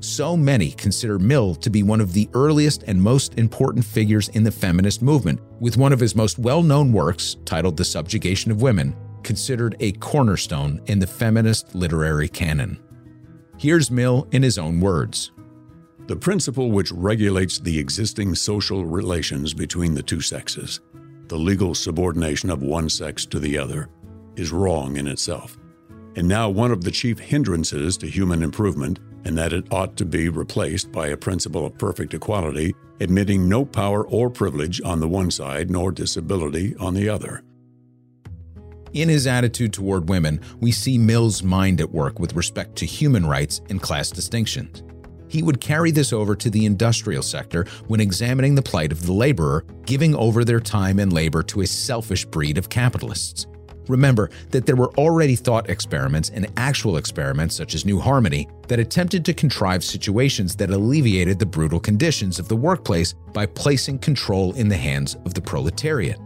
so 0.03 0.35
many 0.35 0.71
consider 0.71 1.17
Mill 1.17 1.55
to 1.55 1.69
be 1.69 1.83
one 1.83 2.01
of 2.01 2.13
the 2.13 2.29
earliest 2.33 2.83
and 2.83 3.01
most 3.01 3.37
important 3.37 3.85
figures 3.85 4.29
in 4.29 4.43
the 4.43 4.51
feminist 4.51 5.01
movement, 5.01 5.39
with 5.59 5.77
one 5.77 5.93
of 5.93 5.99
his 5.99 6.15
most 6.15 6.37
well 6.37 6.61
known 6.61 6.91
works, 6.91 7.37
titled 7.45 7.77
The 7.77 7.85
Subjugation 7.85 8.51
of 8.51 8.61
Women, 8.61 8.95
considered 9.23 9.75
a 9.79 9.93
cornerstone 9.93 10.81
in 10.87 10.99
the 10.99 11.07
feminist 11.07 11.73
literary 11.73 12.27
canon. 12.27 12.79
Here's 13.57 13.89
Mill 13.89 14.27
in 14.31 14.43
his 14.43 14.57
own 14.57 14.79
words 14.79 15.31
The 16.07 16.15
principle 16.15 16.71
which 16.71 16.91
regulates 16.91 17.59
the 17.59 17.79
existing 17.79 18.35
social 18.35 18.85
relations 18.85 19.53
between 19.53 19.93
the 19.93 20.03
two 20.03 20.21
sexes, 20.21 20.81
the 21.27 21.37
legal 21.37 21.73
subordination 21.73 22.49
of 22.49 22.61
one 22.61 22.89
sex 22.89 23.25
to 23.27 23.39
the 23.39 23.57
other, 23.57 23.89
is 24.35 24.51
wrong 24.51 24.97
in 24.97 25.07
itself, 25.07 25.57
and 26.15 26.27
now 26.27 26.49
one 26.49 26.71
of 26.71 26.83
the 26.83 26.91
chief 26.91 27.19
hindrances 27.19 27.97
to 27.97 28.07
human 28.07 28.43
improvement 28.43 28.99
and 29.25 29.37
that 29.37 29.53
it 29.53 29.71
ought 29.71 29.95
to 29.97 30.05
be 30.05 30.29
replaced 30.29 30.91
by 30.91 31.07
a 31.07 31.17
principle 31.17 31.65
of 31.65 31.77
perfect 31.77 32.13
equality, 32.13 32.73
admitting 32.99 33.47
no 33.47 33.65
power 33.65 34.07
or 34.07 34.29
privilege 34.29 34.81
on 34.81 34.99
the 34.99 35.07
one 35.07 35.31
side 35.31 35.69
nor 35.69 35.91
disability 35.91 36.75
on 36.79 36.93
the 36.93 37.09
other. 37.09 37.43
In 38.93 39.09
his 39.09 39.25
attitude 39.25 39.73
toward 39.73 40.07
women, 40.07 40.39
we 40.59 40.71
see 40.71 40.99
Mill's 40.99 41.41
mind 41.41 41.81
at 41.81 41.91
work 41.91 42.19
with 42.19 42.35
respect 42.35 42.75
to 42.77 42.85
human 42.85 43.25
rights 43.25 43.59
and 43.69 43.81
class 43.81 44.11
distinctions. 44.11 44.83
He 45.29 45.41
would 45.41 45.59
carry 45.59 45.89
this 45.89 46.13
over 46.13 46.35
to 46.35 46.49
the 46.51 46.67
industrial 46.67 47.23
sector 47.23 47.65
when 47.87 47.99
examining 47.99 48.53
the 48.53 48.61
plight 48.61 48.91
of 48.91 49.07
the 49.07 49.13
laborer, 49.13 49.65
giving 49.87 50.13
over 50.13 50.45
their 50.45 50.59
time 50.59 50.99
and 50.99 51.11
labor 51.11 51.41
to 51.41 51.61
a 51.61 51.67
selfish 51.67 52.23
breed 52.23 52.59
of 52.59 52.69
capitalists. 52.69 53.47
Remember 53.87 54.29
that 54.51 54.65
there 54.65 54.75
were 54.75 54.93
already 54.97 55.35
thought 55.35 55.69
experiments 55.69 56.29
and 56.29 56.47
actual 56.57 56.97
experiments, 56.97 57.55
such 57.55 57.75
as 57.75 57.85
New 57.85 57.99
Harmony, 57.99 58.47
that 58.67 58.79
attempted 58.79 59.25
to 59.25 59.33
contrive 59.33 59.83
situations 59.83 60.55
that 60.55 60.69
alleviated 60.69 61.39
the 61.39 61.45
brutal 61.45 61.79
conditions 61.79 62.39
of 62.39 62.47
the 62.47 62.55
workplace 62.55 63.13
by 63.33 63.45
placing 63.45 63.99
control 63.99 64.53
in 64.53 64.69
the 64.69 64.77
hands 64.77 65.15
of 65.25 65.33
the 65.33 65.41
proletariat. 65.41 66.19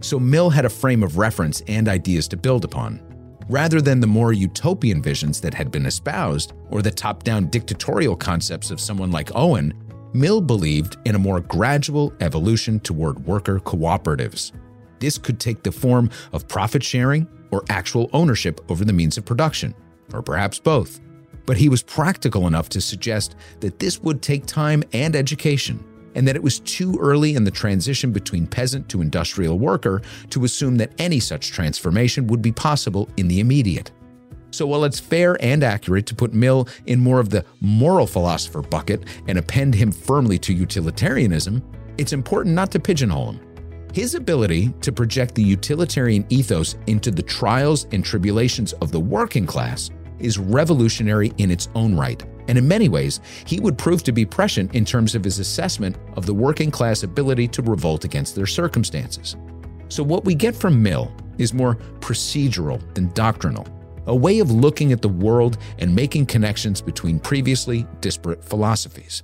So 0.00 0.20
Mill 0.20 0.50
had 0.50 0.64
a 0.64 0.70
frame 0.70 1.02
of 1.02 1.18
reference 1.18 1.62
and 1.68 1.88
ideas 1.88 2.28
to 2.28 2.36
build 2.36 2.64
upon. 2.64 3.02
Rather 3.48 3.80
than 3.80 4.00
the 4.00 4.06
more 4.06 4.32
utopian 4.32 5.00
visions 5.00 5.40
that 5.40 5.54
had 5.54 5.70
been 5.70 5.86
espoused, 5.86 6.52
or 6.70 6.82
the 6.82 6.90
top 6.90 7.22
down 7.22 7.46
dictatorial 7.46 8.16
concepts 8.16 8.70
of 8.70 8.80
someone 8.80 9.10
like 9.10 9.30
Owen, 9.34 9.72
Mill 10.12 10.40
believed 10.40 10.96
in 11.04 11.14
a 11.14 11.18
more 11.18 11.40
gradual 11.40 12.12
evolution 12.20 12.80
toward 12.80 13.24
worker 13.26 13.60
cooperatives. 13.60 14.52
This 14.98 15.18
could 15.18 15.38
take 15.38 15.62
the 15.62 15.72
form 15.72 16.10
of 16.32 16.48
profit 16.48 16.82
sharing 16.82 17.26
or 17.50 17.62
actual 17.68 18.10
ownership 18.12 18.60
over 18.70 18.84
the 18.84 18.92
means 18.92 19.18
of 19.18 19.24
production, 19.24 19.74
or 20.12 20.22
perhaps 20.22 20.58
both. 20.58 21.00
But 21.44 21.56
he 21.56 21.68
was 21.68 21.82
practical 21.82 22.46
enough 22.46 22.68
to 22.70 22.80
suggest 22.80 23.36
that 23.60 23.78
this 23.78 24.02
would 24.02 24.22
take 24.22 24.46
time 24.46 24.82
and 24.92 25.14
education, 25.14 25.84
and 26.14 26.26
that 26.26 26.36
it 26.36 26.42
was 26.42 26.60
too 26.60 26.98
early 27.00 27.34
in 27.34 27.44
the 27.44 27.50
transition 27.50 28.10
between 28.10 28.46
peasant 28.46 28.88
to 28.88 29.02
industrial 29.02 29.58
worker 29.58 30.02
to 30.30 30.44
assume 30.44 30.76
that 30.78 30.92
any 30.98 31.20
such 31.20 31.52
transformation 31.52 32.26
would 32.26 32.42
be 32.42 32.52
possible 32.52 33.08
in 33.16 33.28
the 33.28 33.40
immediate. 33.40 33.92
So, 34.50 34.66
while 34.66 34.84
it's 34.84 34.98
fair 34.98 35.36
and 35.40 35.62
accurate 35.62 36.06
to 36.06 36.14
put 36.14 36.32
Mill 36.32 36.66
in 36.86 36.98
more 36.98 37.20
of 37.20 37.28
the 37.28 37.44
moral 37.60 38.06
philosopher 38.06 38.62
bucket 38.62 39.04
and 39.28 39.38
append 39.38 39.74
him 39.74 39.92
firmly 39.92 40.38
to 40.38 40.54
utilitarianism, 40.54 41.62
it's 41.98 42.12
important 42.12 42.54
not 42.54 42.70
to 42.70 42.80
pigeonhole 42.80 43.32
him. 43.32 43.45
His 43.96 44.14
ability 44.14 44.74
to 44.82 44.92
project 44.92 45.34
the 45.34 45.42
utilitarian 45.42 46.26
ethos 46.28 46.76
into 46.86 47.10
the 47.10 47.22
trials 47.22 47.86
and 47.92 48.04
tribulations 48.04 48.74
of 48.74 48.92
the 48.92 49.00
working 49.00 49.46
class 49.46 49.88
is 50.18 50.36
revolutionary 50.36 51.32
in 51.38 51.50
its 51.50 51.70
own 51.74 51.96
right. 51.96 52.22
And 52.46 52.58
in 52.58 52.68
many 52.68 52.90
ways, 52.90 53.20
he 53.46 53.58
would 53.58 53.78
prove 53.78 54.02
to 54.02 54.12
be 54.12 54.26
prescient 54.26 54.74
in 54.74 54.84
terms 54.84 55.14
of 55.14 55.24
his 55.24 55.38
assessment 55.38 55.96
of 56.14 56.26
the 56.26 56.34
working 56.34 56.70
class 56.70 57.04
ability 57.04 57.48
to 57.48 57.62
revolt 57.62 58.04
against 58.04 58.34
their 58.34 58.44
circumstances. 58.44 59.34
So, 59.88 60.02
what 60.02 60.26
we 60.26 60.34
get 60.34 60.54
from 60.54 60.82
Mill 60.82 61.10
is 61.38 61.54
more 61.54 61.76
procedural 62.00 62.82
than 62.92 63.10
doctrinal, 63.14 63.66
a 64.04 64.14
way 64.14 64.40
of 64.40 64.50
looking 64.50 64.92
at 64.92 65.00
the 65.00 65.08
world 65.08 65.56
and 65.78 65.94
making 65.94 66.26
connections 66.26 66.82
between 66.82 67.18
previously 67.18 67.86
disparate 68.02 68.44
philosophies. 68.44 69.22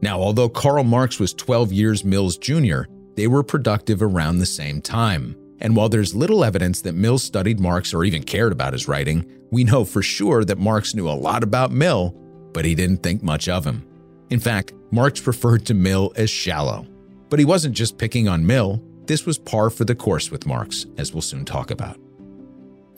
Now, 0.00 0.20
although 0.20 0.48
Karl 0.48 0.84
Marx 0.84 1.18
was 1.18 1.34
12 1.34 1.72
years 1.72 2.04
Mill's 2.04 2.36
junior, 2.36 2.86
they 3.16 3.26
were 3.26 3.42
productive 3.42 4.02
around 4.02 4.38
the 4.38 4.46
same 4.46 4.80
time. 4.80 5.36
And 5.60 5.74
while 5.74 5.88
there's 5.88 6.14
little 6.14 6.44
evidence 6.44 6.82
that 6.82 6.94
Mill 6.94 7.18
studied 7.18 7.58
Marx 7.58 7.92
or 7.92 8.04
even 8.04 8.22
cared 8.22 8.52
about 8.52 8.72
his 8.72 8.86
writing, 8.86 9.26
we 9.50 9.64
know 9.64 9.84
for 9.84 10.02
sure 10.02 10.44
that 10.44 10.58
Marx 10.58 10.94
knew 10.94 11.08
a 11.08 11.10
lot 11.10 11.42
about 11.42 11.72
Mill, 11.72 12.14
but 12.52 12.64
he 12.64 12.74
didn't 12.74 13.02
think 13.02 13.22
much 13.22 13.48
of 13.48 13.64
him. 13.64 13.84
In 14.30 14.38
fact, 14.38 14.72
Marx 14.90 15.26
referred 15.26 15.66
to 15.66 15.74
Mill 15.74 16.12
as 16.16 16.30
shallow. 16.30 16.86
But 17.28 17.38
he 17.38 17.44
wasn't 17.44 17.74
just 17.74 17.98
picking 17.98 18.28
on 18.28 18.46
Mill, 18.46 18.82
this 19.06 19.26
was 19.26 19.38
par 19.38 19.70
for 19.70 19.84
the 19.84 19.94
course 19.94 20.30
with 20.30 20.46
Marx, 20.46 20.86
as 20.98 21.12
we'll 21.12 21.22
soon 21.22 21.44
talk 21.44 21.70
about. 21.70 21.98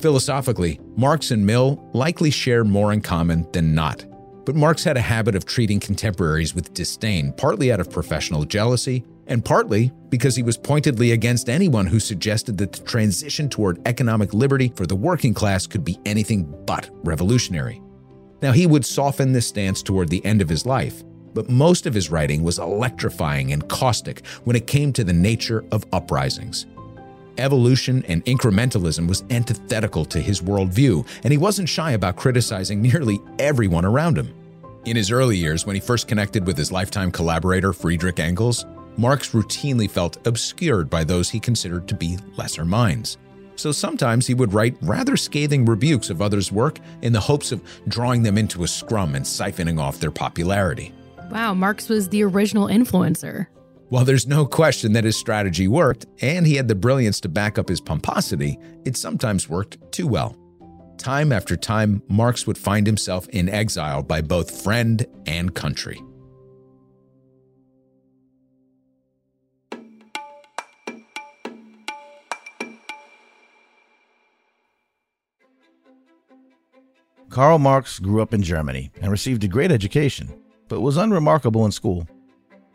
Philosophically, 0.01 0.81
Marx 0.97 1.31
and 1.31 1.47
Mill 1.47 1.83
likely 1.93 2.31
share 2.31 2.65
more 2.65 2.93
in 2.93 3.01
common 3.01 3.47
than 3.53 3.75
not. 3.75 4.05
But 4.51 4.57
Marx 4.57 4.83
had 4.83 4.97
a 4.97 5.01
habit 5.01 5.37
of 5.37 5.47
treating 5.47 5.79
contemporaries 5.79 6.57
with 6.57 6.75
disdain, 6.75 7.33
partly 7.35 7.71
out 7.71 7.79
of 7.79 7.89
professional 7.89 8.45
jealousy, 8.45 9.05
and 9.29 9.45
partly 9.45 9.93
because 10.09 10.35
he 10.35 10.43
was 10.43 10.57
pointedly 10.57 11.13
against 11.13 11.49
anyone 11.49 11.87
who 11.87 12.01
suggested 12.01 12.59
that 12.59 12.73
the 12.73 12.83
transition 12.83 13.49
toward 13.49 13.81
economic 13.87 14.35
liberty 14.35 14.73
for 14.75 14.87
the 14.87 14.97
working 14.97 15.35
class 15.35 15.69
could 15.69 15.85
be 15.85 16.01
anything 16.05 16.53
but 16.67 16.91
revolutionary. 17.05 17.81
Now, 18.43 18.51
he 18.51 18.67
would 18.67 18.85
soften 18.85 19.33
this 19.33 19.47
stance 19.47 19.85
toward 19.85 20.09
the 20.09 20.25
end 20.25 20.43
of 20.43 20.49
his 20.49 20.67
life, 20.67 21.05
but 21.33 21.49
most 21.49 21.87
of 21.87 21.95
his 21.95 22.11
writing 22.11 22.43
was 22.43 22.59
electrifying 22.59 23.53
and 23.53 23.69
caustic 23.69 24.27
when 24.43 24.57
it 24.57 24.67
came 24.67 24.93
to 24.95 25.05
the 25.05 25.13
nature 25.13 25.65
of 25.71 25.87
uprisings. 25.93 26.67
Evolution 27.39 28.05
and 28.09 28.25
incrementalism 28.25 29.07
was 29.07 29.23
antithetical 29.31 30.05
to 30.07 30.19
his 30.19 30.41
worldview, 30.41 31.07
and 31.23 31.31
he 31.31 31.39
wasn't 31.39 31.69
shy 31.69 31.93
about 31.93 32.17
criticizing 32.17 32.83
nearly 32.83 33.21
everyone 33.39 33.85
around 33.85 34.19
him. 34.19 34.35
In 34.87 34.97
his 34.97 35.11
early 35.11 35.37
years, 35.37 35.66
when 35.66 35.77
he 35.77 35.81
first 35.81 36.09
connected 36.09 36.47
with 36.47 36.57
his 36.57 36.73
lifetime 36.73 37.12
collaborator 37.12 37.73
Friedrich 37.73 38.19
Engels, 38.19 38.64
Marx 38.97 39.31
routinely 39.31 39.90
felt 39.90 40.27
obscured 40.27 40.88
by 40.88 41.05
those 41.05 41.29
he 41.29 41.38
considered 41.38 41.87
to 41.88 41.95
be 41.95 42.19
lesser 42.37 42.64
minds. 42.64 43.19
So 43.57 43.73
sometimes 43.73 44.27
he 44.27 44.33
would 44.33 44.55
write 44.55 44.77
rather 44.81 45.19
scathing 45.19 45.66
rebukes 45.66 46.09
of 46.09 46.23
others' 46.23 46.51
work 46.51 46.79
in 47.03 47.12
the 47.12 47.21
hopes 47.21 47.53
of 47.53 47.62
drawing 47.88 48.23
them 48.23 48.38
into 48.38 48.64
a 48.64 48.69
scrum 48.69 49.14
and 49.14 49.25
siphoning 49.25 49.79
off 49.79 50.01
their 50.01 50.11
popularity. 50.11 50.95
Wow, 51.31 51.53
Marx 51.53 51.90
was 51.90 52.09
the 52.09 52.25
original 52.25 52.66
influencer. 52.66 53.49
While 53.90 54.07
there's 54.07 54.27
no 54.27 54.47
question 54.47 54.95
that 54.95 55.05
his 55.05 55.16
strategy 55.16 55.69
worked, 55.69 56.07
and 56.23 56.47
he 56.47 56.55
had 56.55 56.69
the 56.69 56.75
brilliance 56.75 57.21
to 57.21 57.29
back 57.29 57.59
up 57.59 57.69
his 57.69 57.81
pomposity, 57.81 58.59
it 58.87 58.97
sometimes 58.97 59.49
worked 59.49 59.77
too 59.93 60.07
well. 60.07 60.37
Time 61.01 61.33
after 61.33 61.57
time, 61.57 62.03
Marx 62.09 62.47
would 62.47 62.59
find 62.59 62.87
himself 62.87 63.27
in 63.31 63.49
exile 63.49 64.03
by 64.03 64.21
both 64.21 64.63
friend 64.63 65.07
and 65.25 65.55
country. 65.55 65.99
Karl 77.31 77.59
Marx 77.59 77.99
grew 77.99 78.21
up 78.21 78.35
in 78.35 78.43
Germany 78.43 78.91
and 79.01 79.11
received 79.11 79.43
a 79.43 79.49
great 79.49 79.73
education, 79.73 80.39
but 80.69 80.83
was 80.83 80.99
unremarkable 80.99 81.65
in 81.65 81.73
school. 81.73 82.07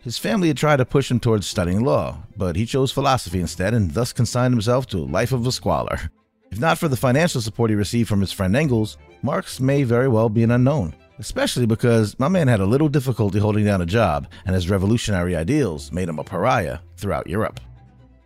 His 0.02 0.18
family 0.18 0.48
had 0.48 0.58
tried 0.58 0.78
to 0.78 0.86
push 0.86 1.12
him 1.12 1.20
towards 1.20 1.46
studying 1.46 1.86
law, 1.86 2.24
but 2.36 2.56
he 2.56 2.66
chose 2.66 2.92
philosophy 2.92 3.40
instead 3.40 3.76
and 3.76 3.92
thus 3.92 4.12
consigned 4.12 4.56
himself 4.56 4.88
to 4.88 4.98
a 4.98 5.06
life 5.06 5.32
of 5.32 5.46
a 5.46 5.52
squalor. 5.52 6.10
If 6.56 6.62
not 6.62 6.78
for 6.78 6.88
the 6.88 6.96
financial 6.96 7.42
support 7.42 7.70
he 7.70 7.76
received 7.76 8.08
from 8.08 8.22
his 8.22 8.32
friend 8.32 8.56
Engels, 8.56 8.98
Marx 9.22 9.60
may 9.60 9.84
very 9.84 10.08
well 10.08 10.30
be 10.30 10.42
an 10.42 10.52
unknown, 10.52 10.96
especially 11.20 11.66
because 11.66 12.18
my 12.18 12.30
man 12.30 12.48
had 12.48 12.62
a 12.62 12.66
little 12.66 12.88
difficulty 12.88 13.40
holding 13.40 13.66
down 13.66 13.82
a 13.82 13.86
job, 13.86 14.30
and 14.46 14.56
his 14.56 14.70
revolutionary 14.70 15.36
ideals 15.36 15.92
made 15.92 16.08
him 16.08 16.18
a 16.18 16.24
pariah 16.24 16.80
throughout 16.96 17.28
Europe. 17.28 17.60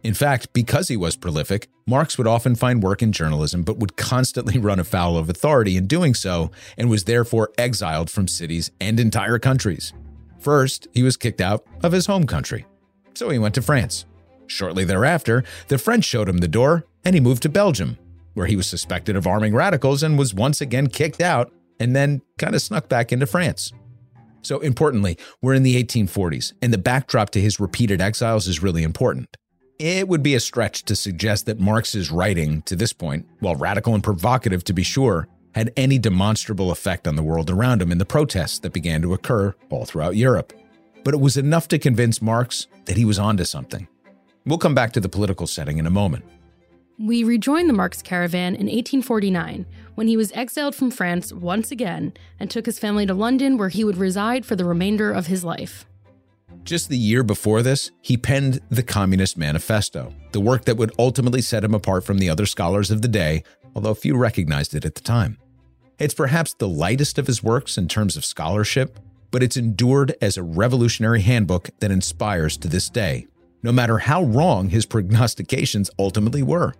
In 0.04 0.14
fact, 0.14 0.54
because 0.54 0.90
he 0.90 0.96
was 0.96 1.16
prolific, 1.16 1.70
Marx 1.88 2.20
would 2.20 2.28
often 2.28 2.54
find 2.54 2.84
work 2.84 3.02
in 3.02 3.12
journalism 3.12 3.64
but 3.64 3.80
would 3.80 3.98
constantly 3.98 4.60
run 4.60 4.80
afoul 4.80 5.18
of 5.18 5.28
authority 5.28 5.76
in 5.76 5.88
doing 5.88 6.14
so 6.14 6.52
and 6.78 6.88
was 6.88 7.06
therefore 7.06 7.52
exiled 7.58 8.12
from 8.12 8.28
cities 8.28 8.70
and 8.80 9.00
entire 9.00 9.40
countries. 9.40 9.92
First, 10.38 10.88
he 10.94 11.02
was 11.02 11.18
kicked 11.18 11.42
out 11.42 11.66
of 11.82 11.94
his 11.94 12.06
home 12.06 12.28
country. 12.28 12.68
So 13.16 13.32
he 13.32 13.40
went 13.40 13.56
to 13.56 13.64
France. 13.64 14.06
Shortly 14.46 14.86
thereafter, 14.86 15.44
the 15.68 15.80
French 15.80 16.06
showed 16.06 16.30
him 16.30 16.38
the 16.38 16.48
door 16.48 16.86
and 17.04 17.16
he 17.16 17.22
moved 17.22 17.42
to 17.42 17.50
Belgium, 17.50 17.98
where 18.40 18.48
he 18.48 18.56
was 18.56 18.68
suspected 18.68 19.18
of 19.18 19.28
arming 19.28 19.54
radicals 19.54 20.02
and 20.02 20.18
was 20.18 20.34
once 20.34 20.62
again 20.62 20.88
kicked 20.88 21.20
out 21.20 21.52
and 21.78 21.94
then 21.94 22.22
kind 22.38 22.56
of 22.56 22.62
snuck 22.62 22.88
back 22.88 23.12
into 23.12 23.28
France. 23.28 23.74
So, 24.44 24.60
importantly, 24.60 25.18
we're 25.42 25.56
in 25.56 25.64
the 25.64 25.76
1840s, 25.84 26.54
and 26.62 26.72
the 26.72 26.78
backdrop 26.78 27.32
to 27.32 27.42
his 27.42 27.60
repeated 27.60 28.00
exiles 28.00 28.48
is 28.48 28.64
really 28.64 28.84
important. 28.84 29.36
It 29.78 30.08
would 30.08 30.24
be 30.24 30.36
a 30.36 30.40
stretch 30.40 30.86
to 30.86 30.96
suggest 30.96 31.48
that 31.48 31.60
Marx's 31.60 32.12
writing, 32.12 32.62
to 32.62 32.78
this 32.78 32.94
point, 32.94 33.28
while 33.42 33.56
radical 33.56 33.94
and 33.94 34.02
provocative 34.02 34.64
to 34.64 34.74
be 34.74 34.84
sure, 34.84 35.28
had 35.54 35.74
any 35.76 36.00
demonstrable 36.00 36.72
effect 36.72 37.10
on 37.10 37.18
the 37.18 37.24
world 37.24 37.50
around 37.50 37.82
him 37.82 37.92
in 37.92 37.98
the 37.98 38.06
protests 38.06 38.60
that 38.60 38.72
began 38.72 39.02
to 39.02 39.14
occur 39.14 39.54
all 39.70 39.84
throughout 39.84 40.16
Europe. 40.16 40.54
But 41.04 41.14
it 41.14 41.20
was 41.20 41.36
enough 41.36 41.68
to 41.68 41.78
convince 41.78 42.22
Marx 42.22 42.68
that 42.86 42.96
he 42.96 43.04
was 43.04 43.20
onto 43.20 43.44
something. 43.44 43.90
We'll 44.46 44.58
come 44.58 44.76
back 44.76 44.94
to 44.94 45.02
the 45.02 45.10
political 45.10 45.46
setting 45.46 45.78
in 45.78 45.86
a 45.86 45.92
moment. 45.92 46.24
We 47.02 47.24
rejoined 47.24 47.70
the 47.70 47.74
Marx 47.74 48.02
caravan 48.02 48.56
in 48.56 48.66
1849 48.66 49.66
when 49.96 50.10
he 50.10 50.18
was 50.18 50.34
exiled 50.34 50.76
from 50.76 50.92
France 50.92 51.32
once 51.32 51.72
again 51.72 52.14
and 52.38 52.52
took 52.52 52.66
his 52.66 52.78
family 52.78 53.06
to 53.06 53.14
London 53.14 53.58
where 53.58 53.70
he 53.70 53.86
would 53.86 53.96
reside 53.96 54.46
for 54.46 54.58
the 54.58 54.66
remainder 54.66 55.10
of 55.10 55.28
his 55.28 55.46
life. 55.46 55.86
Just 56.66 56.90
the 56.90 56.98
year 56.98 57.24
before 57.24 57.62
this, 57.62 57.92
he 58.02 58.18
penned 58.18 58.60
the 58.70 58.84
Communist 58.84 59.38
Manifesto, 59.38 60.14
the 60.34 60.42
work 60.42 60.66
that 60.66 60.76
would 60.76 60.92
ultimately 61.00 61.42
set 61.42 61.64
him 61.64 61.74
apart 61.74 62.04
from 62.04 62.18
the 62.18 62.30
other 62.30 62.46
scholars 62.46 62.92
of 62.92 63.02
the 63.02 63.08
day, 63.08 63.44
although 63.74 63.94
few 63.94 64.18
recognized 64.18 64.76
it 64.76 64.84
at 64.84 64.96
the 64.96 65.02
time. 65.02 65.38
It's 66.00 66.14
perhaps 66.14 66.54
the 66.54 66.68
lightest 66.68 67.18
of 67.18 67.28
his 67.28 67.42
works 67.42 67.78
in 67.78 67.88
terms 67.88 68.18
of 68.18 68.26
scholarship, 68.26 69.00
but 69.32 69.42
it's 69.42 69.56
endured 69.56 70.16
as 70.22 70.36
a 70.36 70.44
revolutionary 70.44 71.22
handbook 71.22 71.70
that 71.80 71.92
inspires 71.92 72.58
to 72.58 72.68
this 72.68 72.90
day, 72.90 73.26
no 73.64 73.72
matter 73.72 74.00
how 74.00 74.24
wrong 74.24 74.68
his 74.68 74.86
prognostications 74.86 75.90
ultimately 75.98 76.44
were. 76.44 76.74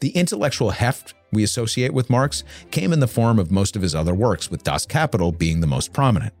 The 0.00 0.10
intellectual 0.10 0.70
heft 0.70 1.14
we 1.30 1.42
associate 1.42 1.92
with 1.92 2.10
Marx 2.10 2.42
came 2.70 2.92
in 2.92 3.00
the 3.00 3.06
form 3.06 3.38
of 3.38 3.50
most 3.50 3.76
of 3.76 3.82
his 3.82 3.94
other 3.94 4.14
works, 4.14 4.50
with 4.50 4.64
Das 4.64 4.86
Kapital 4.86 5.30
being 5.30 5.60
the 5.60 5.66
most 5.66 5.92
prominent. 5.92 6.32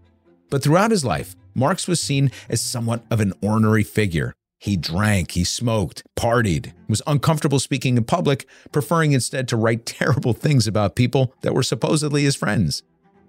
But 0.48 0.62
throughout 0.62 0.90
his 0.90 1.04
life, 1.04 1.36
Marx 1.54 1.86
was 1.86 2.00
seen 2.00 2.30
as 2.48 2.60
somewhat 2.60 3.04
of 3.10 3.20
an 3.20 3.34
ornery 3.42 3.84
figure. 3.84 4.32
He 4.58 4.76
drank, 4.76 5.32
he 5.32 5.44
smoked, 5.44 6.02
partied, 6.16 6.72
was 6.88 7.02
uncomfortable 7.06 7.60
speaking 7.60 7.96
in 7.96 8.04
public, 8.04 8.46
preferring 8.72 9.12
instead 9.12 9.46
to 9.48 9.56
write 9.56 9.86
terrible 9.86 10.32
things 10.32 10.66
about 10.66 10.96
people 10.96 11.34
that 11.42 11.54
were 11.54 11.62
supposedly 11.62 12.24
his 12.24 12.36
friends. 12.36 12.82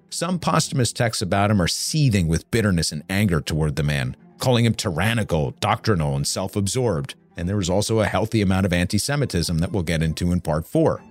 Some 0.10 0.40
posthumous 0.40 0.92
texts 0.92 1.22
about 1.22 1.52
him 1.52 1.62
are 1.62 1.70
seething 1.70 2.28
with 2.28 2.52
bitterness 2.52 2.92
and 2.92 3.04
anger 3.10 3.40
toward 3.40 3.78
the 3.78 3.84
man, 3.84 4.16
calling 4.40 4.66
him 4.66 4.74
tyrannical, 4.74 5.52
doctrinal, 5.62 6.16
and 6.16 6.28
self 6.28 6.56
absorbed. 6.56 7.16
And 7.38 7.48
there 7.48 7.58
was 7.58 7.70
also 7.70 8.00
a 8.00 8.06
healthy 8.06 8.42
amount 8.42 8.66
of 8.66 8.74
anti 8.74 8.98
Semitism 8.98 9.60
that 9.60 9.72
we'll 9.72 9.84
get 9.84 10.04
into 10.04 10.32
in 10.32 10.42
part 10.42 10.68
four. 10.68 11.02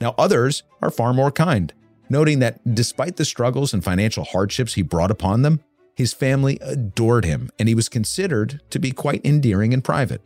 Now, 0.00 0.14
others 0.18 0.62
are 0.82 0.90
far 0.90 1.12
more 1.12 1.30
kind, 1.30 1.72
noting 2.08 2.38
that 2.40 2.74
despite 2.74 3.16
the 3.16 3.24
struggles 3.24 3.72
and 3.72 3.84
financial 3.84 4.24
hardships 4.24 4.74
he 4.74 4.82
brought 4.82 5.10
upon 5.10 5.42
them, 5.42 5.60
his 5.94 6.12
family 6.14 6.58
adored 6.62 7.24
him, 7.24 7.50
and 7.58 7.68
he 7.68 7.74
was 7.74 7.88
considered 7.88 8.60
to 8.70 8.78
be 8.78 8.90
quite 8.90 9.24
endearing 9.24 9.72
in 9.72 9.82
private. 9.82 10.22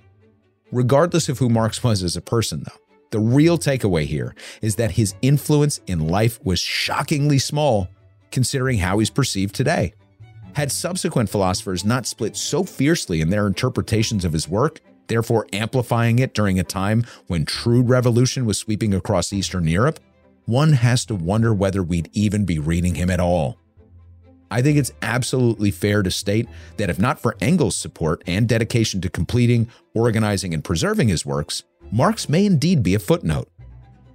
Regardless 0.71 1.29
of 1.29 1.39
who 1.39 1.49
Marx 1.49 1.83
was 1.83 2.03
as 2.03 2.17
a 2.17 2.21
person, 2.21 2.65
though, 2.65 2.81
the 3.11 3.19
real 3.19 3.59
takeaway 3.59 4.05
here 4.07 4.35
is 4.63 4.77
that 4.77 4.93
his 4.93 5.15
influence 5.23 5.81
in 5.87 6.09
life 6.09 6.39
was 6.45 6.61
shockingly 6.61 7.39
small, 7.39 7.89
considering 8.31 8.79
how 8.79 8.99
he's 8.99 9.11
perceived 9.11 9.55
today. 9.55 9.95
Had 10.55 10.71
subsequent 10.71 11.29
philosophers 11.29 11.85
not 11.85 12.07
split 12.07 12.37
so 12.37 12.63
fiercely 12.63 13.21
in 13.21 13.31
their 13.31 13.47
interpretations 13.47 14.25
of 14.25 14.33
his 14.33 14.49
work, 14.49 14.81
therefore 15.09 15.47
amplifying 15.53 16.19
it 16.19 16.35
during 16.35 16.59
a 16.59 16.65
time 16.65 17.05
when 17.27 17.45
true 17.45 17.83
revolution 17.83 18.47
was 18.47 18.59
sweeping 18.59 18.95
across 18.95 19.33
Eastern 19.33 19.67
Europe, 19.67 20.01
one 20.47 20.73
has 20.75 21.05
to 21.07 21.15
wonder 21.15 21.55
whether 21.55 21.83
we'd 21.83 22.11
even 22.13 22.45
be 22.45 22.59
reading 22.59 22.95
him 22.95 23.11
at 23.11 23.21
all. 23.21 23.59
I 24.51 24.63
think 24.63 24.79
it's 24.79 24.93
absolutely 25.03 25.71
fair 25.71 26.03
to 26.03 26.11
state 26.11 26.49
that 26.77 26.91
if 26.91 26.99
not 26.99 27.19
for 27.19 27.37
Engels' 27.41 27.77
support 27.77 28.23
and 28.27 28.49
dedication 28.49 29.01
to 29.01 29.09
completing, 29.09 29.69
organizing, 29.95 30.55
and 30.55 30.63
preserving 30.63 31.09
his 31.09 31.27
works, 31.27 31.65
Marx 31.91 32.29
may 32.29 32.47
indeed 32.47 32.83
be 32.83 32.95
a 32.95 32.99
footnote. 32.99 33.49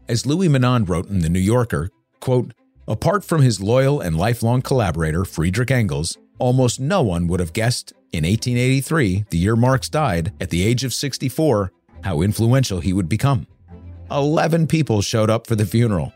As 0.07 0.25
Louis 0.25 0.47
Menand 0.47 0.87
wrote 0.87 1.09
in 1.09 1.19
The 1.19 1.29
New 1.29 1.39
Yorker, 1.39 1.89
quote, 2.19 2.53
apart 2.87 3.23
from 3.23 3.41
his 3.41 3.61
loyal 3.61 3.99
and 4.01 4.17
lifelong 4.17 4.61
collaborator, 4.61 5.25
Friedrich 5.25 5.71
Engels, 5.71 6.17
almost 6.37 6.79
no 6.79 7.01
one 7.01 7.27
would 7.27 7.39
have 7.39 7.53
guessed 7.53 7.93
in 8.11 8.23
1883, 8.23 9.25
the 9.29 9.37
year 9.37 9.55
Marx 9.55 9.89
died, 9.89 10.33
at 10.39 10.49
the 10.49 10.65
age 10.65 10.83
of 10.83 10.93
64, 10.93 11.71
how 12.03 12.21
influential 12.21 12.79
he 12.79 12.93
would 12.93 13.09
become. 13.09 13.47
Eleven 14.11 14.67
people 14.67 15.01
showed 15.01 15.29
up 15.29 15.45
for 15.45 15.55
the 15.55 15.65
funeral, 15.65 16.13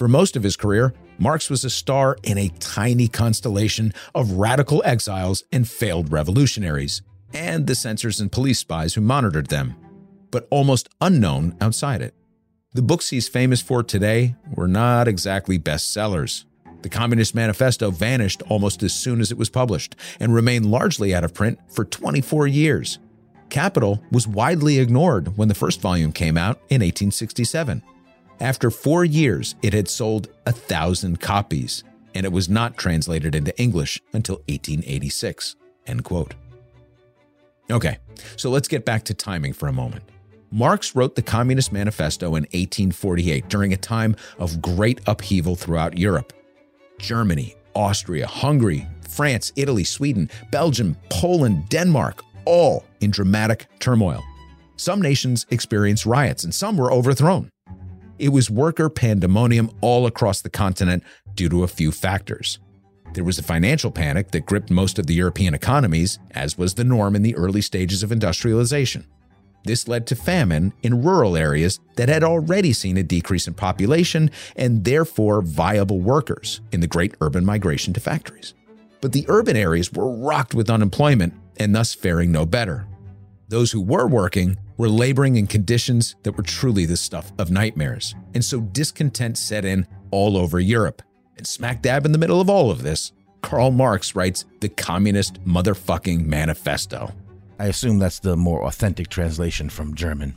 for 0.00 0.08
most 0.08 0.34
of 0.34 0.42
his 0.42 0.56
career, 0.56 0.94
Marx 1.18 1.50
was 1.50 1.62
a 1.62 1.68
star 1.68 2.16
in 2.22 2.38
a 2.38 2.48
tiny 2.58 3.06
constellation 3.06 3.92
of 4.14 4.32
radical 4.32 4.80
exiles 4.86 5.44
and 5.52 5.68
failed 5.68 6.10
revolutionaries, 6.10 7.02
and 7.34 7.66
the 7.66 7.74
censors 7.74 8.18
and 8.18 8.32
police 8.32 8.58
spies 8.58 8.94
who 8.94 9.02
monitored 9.02 9.48
them, 9.48 9.76
but 10.30 10.48
almost 10.50 10.88
unknown 11.02 11.54
outside 11.60 12.00
it. 12.00 12.14
The 12.72 12.80
books 12.80 13.10
he's 13.10 13.28
famous 13.28 13.60
for 13.60 13.82
today 13.82 14.36
were 14.54 14.66
not 14.66 15.06
exactly 15.06 15.58
bestsellers. 15.58 16.46
The 16.82 16.88
Communist 16.88 17.34
Manifesto 17.34 17.90
vanished 17.90 18.42
almost 18.48 18.82
as 18.82 18.94
soon 18.94 19.20
as 19.20 19.30
it 19.30 19.38
was 19.38 19.50
published 19.50 19.96
and 20.18 20.34
remained 20.34 20.66
largely 20.66 21.14
out 21.14 21.24
of 21.24 21.34
print 21.34 21.58
for 21.68 21.84
24 21.84 22.46
years. 22.46 22.98
Capital 23.50 24.02
was 24.12 24.28
widely 24.28 24.78
ignored 24.78 25.36
when 25.36 25.48
the 25.48 25.54
first 25.54 25.80
volume 25.80 26.12
came 26.12 26.38
out 26.38 26.56
in 26.68 26.80
1867. 26.80 27.82
After 28.40 28.70
four 28.70 29.04
years, 29.04 29.54
it 29.60 29.74
had 29.74 29.88
sold 29.88 30.28
a 30.46 30.52
thousand 30.52 31.20
copies, 31.20 31.84
and 32.14 32.24
it 32.24 32.32
was 32.32 32.48
not 32.48 32.78
translated 32.78 33.34
into 33.34 33.58
English 33.60 34.00
until 34.14 34.36
1886. 34.48 35.56
End 35.86 36.04
quote. 36.04 36.34
Okay, 37.70 37.98
so 38.36 38.50
let's 38.50 38.68
get 38.68 38.84
back 38.84 39.04
to 39.04 39.14
timing 39.14 39.52
for 39.52 39.68
a 39.68 39.72
moment. 39.72 40.04
Marx 40.50 40.96
wrote 40.96 41.14
the 41.14 41.22
Communist 41.22 41.72
Manifesto 41.72 42.28
in 42.28 42.42
1848 42.44 43.48
during 43.48 43.72
a 43.72 43.76
time 43.76 44.16
of 44.38 44.60
great 44.60 45.00
upheaval 45.06 45.54
throughout 45.54 45.96
Europe. 45.96 46.32
Germany, 47.00 47.56
Austria, 47.74 48.26
Hungary, 48.26 48.86
France, 49.08 49.52
Italy, 49.56 49.84
Sweden, 49.84 50.30
Belgium, 50.50 50.96
Poland, 51.08 51.68
Denmark, 51.68 52.22
all 52.44 52.84
in 53.00 53.10
dramatic 53.10 53.66
turmoil. 53.78 54.22
Some 54.76 55.02
nations 55.02 55.46
experienced 55.50 56.06
riots 56.06 56.44
and 56.44 56.54
some 56.54 56.76
were 56.76 56.92
overthrown. 56.92 57.50
It 58.18 58.30
was 58.30 58.50
worker 58.50 58.88
pandemonium 58.88 59.70
all 59.80 60.06
across 60.06 60.42
the 60.42 60.50
continent 60.50 61.02
due 61.34 61.48
to 61.48 61.64
a 61.64 61.68
few 61.68 61.90
factors. 61.90 62.58
There 63.12 63.24
was 63.24 63.38
a 63.38 63.42
financial 63.42 63.90
panic 63.90 64.30
that 64.30 64.46
gripped 64.46 64.70
most 64.70 64.98
of 64.98 65.06
the 65.06 65.14
European 65.14 65.52
economies, 65.52 66.18
as 66.30 66.56
was 66.56 66.74
the 66.74 66.84
norm 66.84 67.16
in 67.16 67.22
the 67.22 67.34
early 67.34 67.60
stages 67.60 68.02
of 68.02 68.12
industrialization. 68.12 69.06
This 69.64 69.88
led 69.88 70.06
to 70.06 70.16
famine 70.16 70.72
in 70.82 71.02
rural 71.02 71.36
areas 71.36 71.80
that 71.96 72.08
had 72.08 72.24
already 72.24 72.72
seen 72.72 72.96
a 72.96 73.02
decrease 73.02 73.46
in 73.46 73.54
population 73.54 74.30
and 74.56 74.84
therefore 74.84 75.42
viable 75.42 76.00
workers 76.00 76.60
in 76.72 76.80
the 76.80 76.86
great 76.86 77.14
urban 77.20 77.44
migration 77.44 77.92
to 77.94 78.00
factories. 78.00 78.54
But 79.00 79.12
the 79.12 79.26
urban 79.28 79.56
areas 79.56 79.92
were 79.92 80.10
rocked 80.10 80.54
with 80.54 80.70
unemployment 80.70 81.34
and 81.58 81.74
thus 81.74 81.94
faring 81.94 82.32
no 82.32 82.46
better. 82.46 82.86
Those 83.48 83.72
who 83.72 83.80
were 83.80 84.06
working 84.06 84.56
were 84.76 84.88
laboring 84.88 85.36
in 85.36 85.46
conditions 85.46 86.16
that 86.22 86.36
were 86.36 86.42
truly 86.42 86.86
the 86.86 86.96
stuff 86.96 87.32
of 87.38 87.50
nightmares, 87.50 88.14
and 88.32 88.44
so 88.44 88.60
discontent 88.60 89.36
set 89.36 89.64
in 89.64 89.86
all 90.10 90.36
over 90.36 90.58
Europe. 90.58 91.02
And 91.36 91.46
smack 91.46 91.82
dab 91.82 92.06
in 92.06 92.12
the 92.12 92.18
middle 92.18 92.40
of 92.40 92.48
all 92.48 92.70
of 92.70 92.82
this, 92.82 93.12
Karl 93.42 93.70
Marx 93.70 94.14
writes 94.14 94.44
the 94.60 94.68
Communist 94.68 95.42
Motherfucking 95.44 96.24
Manifesto. 96.24 97.12
I 97.60 97.66
assume 97.66 97.98
that's 97.98 98.20
the 98.20 98.38
more 98.38 98.64
authentic 98.64 99.08
translation 99.08 99.68
from 99.68 99.94
German. 99.94 100.34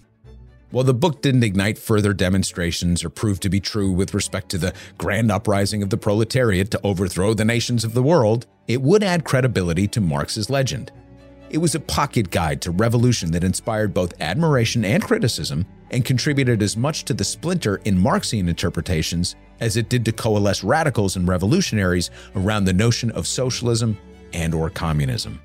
While 0.72 0.84
the 0.84 0.94
book 0.94 1.22
didn't 1.22 1.46
ignite 1.46 1.78
further 1.78 2.12
demonstrations 2.12 3.02
or 3.02 3.10
prove 3.10 3.40
to 3.40 3.50
be 3.50 3.62
true 3.62 3.94
with 3.94 4.14
respect 4.14 4.50
to 4.50 4.58
the 4.58 4.74
grand 4.98 5.32
uprising 5.32 5.82
of 5.82 5.90
the 5.90 5.96
proletariat 5.96 6.70
to 6.72 6.82
overthrow 6.84 7.34
the 7.34 7.46
nations 7.46 7.86
of 7.86 7.94
the 7.94 8.04
world, 8.04 8.46
it 8.68 8.82
would 8.82 9.04
add 9.04 9.24
credibility 9.24 9.88
to 9.88 10.02
Marx's 10.02 10.50
legend. 10.50 10.92
It 11.50 11.60
was 11.60 11.76
a 11.76 11.80
pocket 11.80 12.30
guide 12.30 12.62
to 12.64 12.72
revolution 12.72 13.32
that 13.32 13.46
inspired 13.46 13.94
both 13.94 14.20
admiration 14.20 14.84
and 14.84 15.02
criticism 15.02 15.66
and 15.92 16.04
contributed 16.04 16.62
as 16.62 16.76
much 16.76 17.06
to 17.06 17.14
the 17.14 17.24
splinter 17.24 17.78
in 17.86 17.98
Marxian 17.98 18.50
interpretations 18.50 19.38
as 19.62 19.78
it 19.78 19.88
did 19.88 20.04
to 20.04 20.12
coalesce 20.12 20.62
radicals 20.62 21.16
and 21.16 21.26
revolutionaries 21.26 22.12
around 22.36 22.66
the 22.66 22.74
notion 22.74 23.12
of 23.12 23.28
socialism 23.28 23.98
and 24.34 24.54
or 24.54 24.70
communism. 24.70 25.40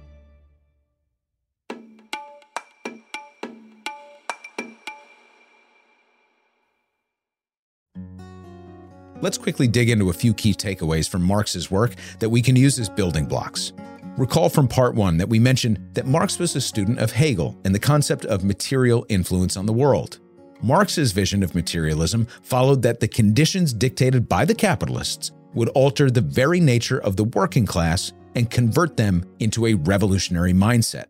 Let's 9.20 9.38
quickly 9.38 9.66
dig 9.66 9.90
into 9.90 10.10
a 10.10 10.12
few 10.12 10.32
key 10.32 10.54
takeaways 10.54 11.08
from 11.08 11.22
Marx's 11.22 11.72
work 11.72 11.94
that 12.20 12.28
we 12.28 12.40
can 12.40 12.54
use 12.54 12.78
as 12.78 12.88
building 12.88 13.26
blocks. 13.26 13.72
Recall 14.16 14.48
from 14.48 14.68
part 14.68 14.94
one 14.94 15.16
that 15.16 15.28
we 15.28 15.40
mentioned 15.40 15.80
that 15.94 16.06
Marx 16.06 16.38
was 16.38 16.54
a 16.54 16.60
student 16.60 17.00
of 17.00 17.10
Hegel 17.10 17.58
and 17.64 17.74
the 17.74 17.80
concept 17.80 18.24
of 18.26 18.44
material 18.44 19.04
influence 19.08 19.56
on 19.56 19.66
the 19.66 19.72
world. 19.72 20.20
Marx's 20.62 21.10
vision 21.10 21.42
of 21.42 21.56
materialism 21.56 22.26
followed 22.42 22.82
that 22.82 23.00
the 23.00 23.08
conditions 23.08 23.72
dictated 23.72 24.28
by 24.28 24.44
the 24.44 24.54
capitalists 24.54 25.32
would 25.54 25.68
alter 25.70 26.10
the 26.10 26.20
very 26.20 26.60
nature 26.60 27.00
of 27.00 27.16
the 27.16 27.24
working 27.24 27.66
class 27.66 28.12
and 28.36 28.50
convert 28.50 28.96
them 28.96 29.24
into 29.40 29.66
a 29.66 29.74
revolutionary 29.74 30.52
mindset. 30.52 31.06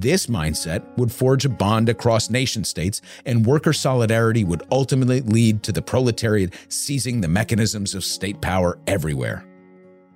This 0.00 0.28
mindset 0.28 0.96
would 0.96 1.10
forge 1.10 1.44
a 1.44 1.48
bond 1.48 1.88
across 1.88 2.30
nation 2.30 2.62
states, 2.62 3.02
and 3.26 3.44
worker 3.44 3.72
solidarity 3.72 4.44
would 4.44 4.62
ultimately 4.70 5.22
lead 5.22 5.64
to 5.64 5.72
the 5.72 5.82
proletariat 5.82 6.54
seizing 6.68 7.20
the 7.20 7.26
mechanisms 7.26 7.96
of 7.96 8.04
state 8.04 8.40
power 8.40 8.78
everywhere. 8.86 9.44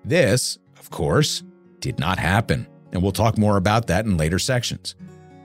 This, 0.05 0.59
of 0.79 0.91
course, 0.91 1.43
did 1.81 1.99
not 1.99 2.21
happen, 2.21 2.69
and 2.93 3.03
we'll 3.03 3.11
talk 3.11 3.37
more 3.37 3.57
about 3.57 3.89
that 3.89 4.05
in 4.05 4.17
later 4.17 4.39
sections. 4.39 4.95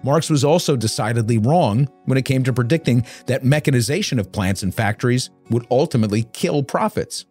Marx 0.04 0.30
was 0.30 0.44
also 0.44 0.76
decidedly 0.76 1.40
wrong 1.40 1.90
when 2.06 2.20
it 2.20 2.26
came 2.26 2.44
to 2.44 2.54
predicting 2.54 3.08
that 3.26 3.44
mechanization 3.44 4.20
of 4.20 4.32
plants 4.32 4.62
and 4.62 4.72
factories 4.72 5.32
would 5.50 5.66
ultimately 5.72 6.28
kill 6.34 6.62
profits. 6.62 7.26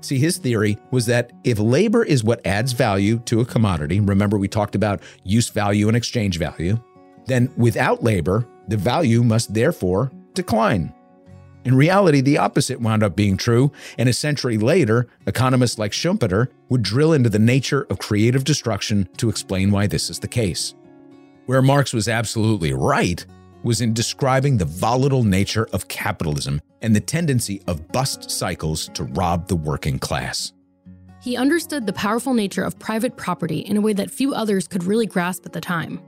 See, 0.00 0.18
his 0.18 0.38
theory 0.38 0.78
was 0.90 1.06
that 1.06 1.32
if 1.44 1.58
labor 1.58 2.04
is 2.04 2.24
what 2.24 2.44
adds 2.46 2.72
value 2.72 3.18
to 3.26 3.40
a 3.40 3.44
commodity, 3.44 4.00
remember 4.00 4.38
we 4.38 4.48
talked 4.48 4.74
about 4.74 5.02
use 5.24 5.48
value 5.48 5.88
and 5.88 5.96
exchange 5.96 6.38
value, 6.38 6.82
then 7.26 7.52
without 7.56 8.02
labor, 8.02 8.46
the 8.68 8.76
value 8.76 9.22
must 9.22 9.52
therefore 9.52 10.10
decline. 10.34 10.94
In 11.64 11.74
reality, 11.74 12.22
the 12.22 12.38
opposite 12.38 12.80
wound 12.80 13.02
up 13.02 13.14
being 13.14 13.36
true, 13.36 13.70
and 13.98 14.08
a 14.08 14.14
century 14.14 14.56
later, 14.56 15.08
economists 15.26 15.78
like 15.78 15.92
Schumpeter 15.92 16.48
would 16.70 16.82
drill 16.82 17.12
into 17.12 17.28
the 17.28 17.38
nature 17.38 17.86
of 17.90 17.98
creative 17.98 18.44
destruction 18.44 19.06
to 19.18 19.28
explain 19.28 19.70
why 19.70 19.86
this 19.86 20.08
is 20.08 20.18
the 20.18 20.28
case. 20.28 20.74
Where 21.44 21.60
Marx 21.60 21.92
was 21.92 22.08
absolutely 22.08 22.72
right 22.72 23.24
was 23.62 23.80
in 23.80 23.92
describing 23.92 24.56
the 24.56 24.64
volatile 24.64 25.24
nature 25.24 25.68
of 25.72 25.88
capitalism 25.88 26.60
and 26.82 26.94
the 26.94 27.00
tendency 27.00 27.62
of 27.66 27.86
bust 27.92 28.30
cycles 28.30 28.88
to 28.94 29.04
rob 29.04 29.48
the 29.48 29.56
working 29.56 29.98
class. 29.98 30.52
He 31.22 31.36
understood 31.36 31.86
the 31.86 31.92
powerful 31.92 32.32
nature 32.32 32.64
of 32.64 32.78
private 32.78 33.16
property 33.16 33.58
in 33.58 33.76
a 33.76 33.80
way 33.80 33.92
that 33.92 34.10
few 34.10 34.32
others 34.32 34.66
could 34.66 34.84
really 34.84 35.06
grasp 35.06 35.44
at 35.44 35.52
the 35.52 35.60
time. 35.60 36.00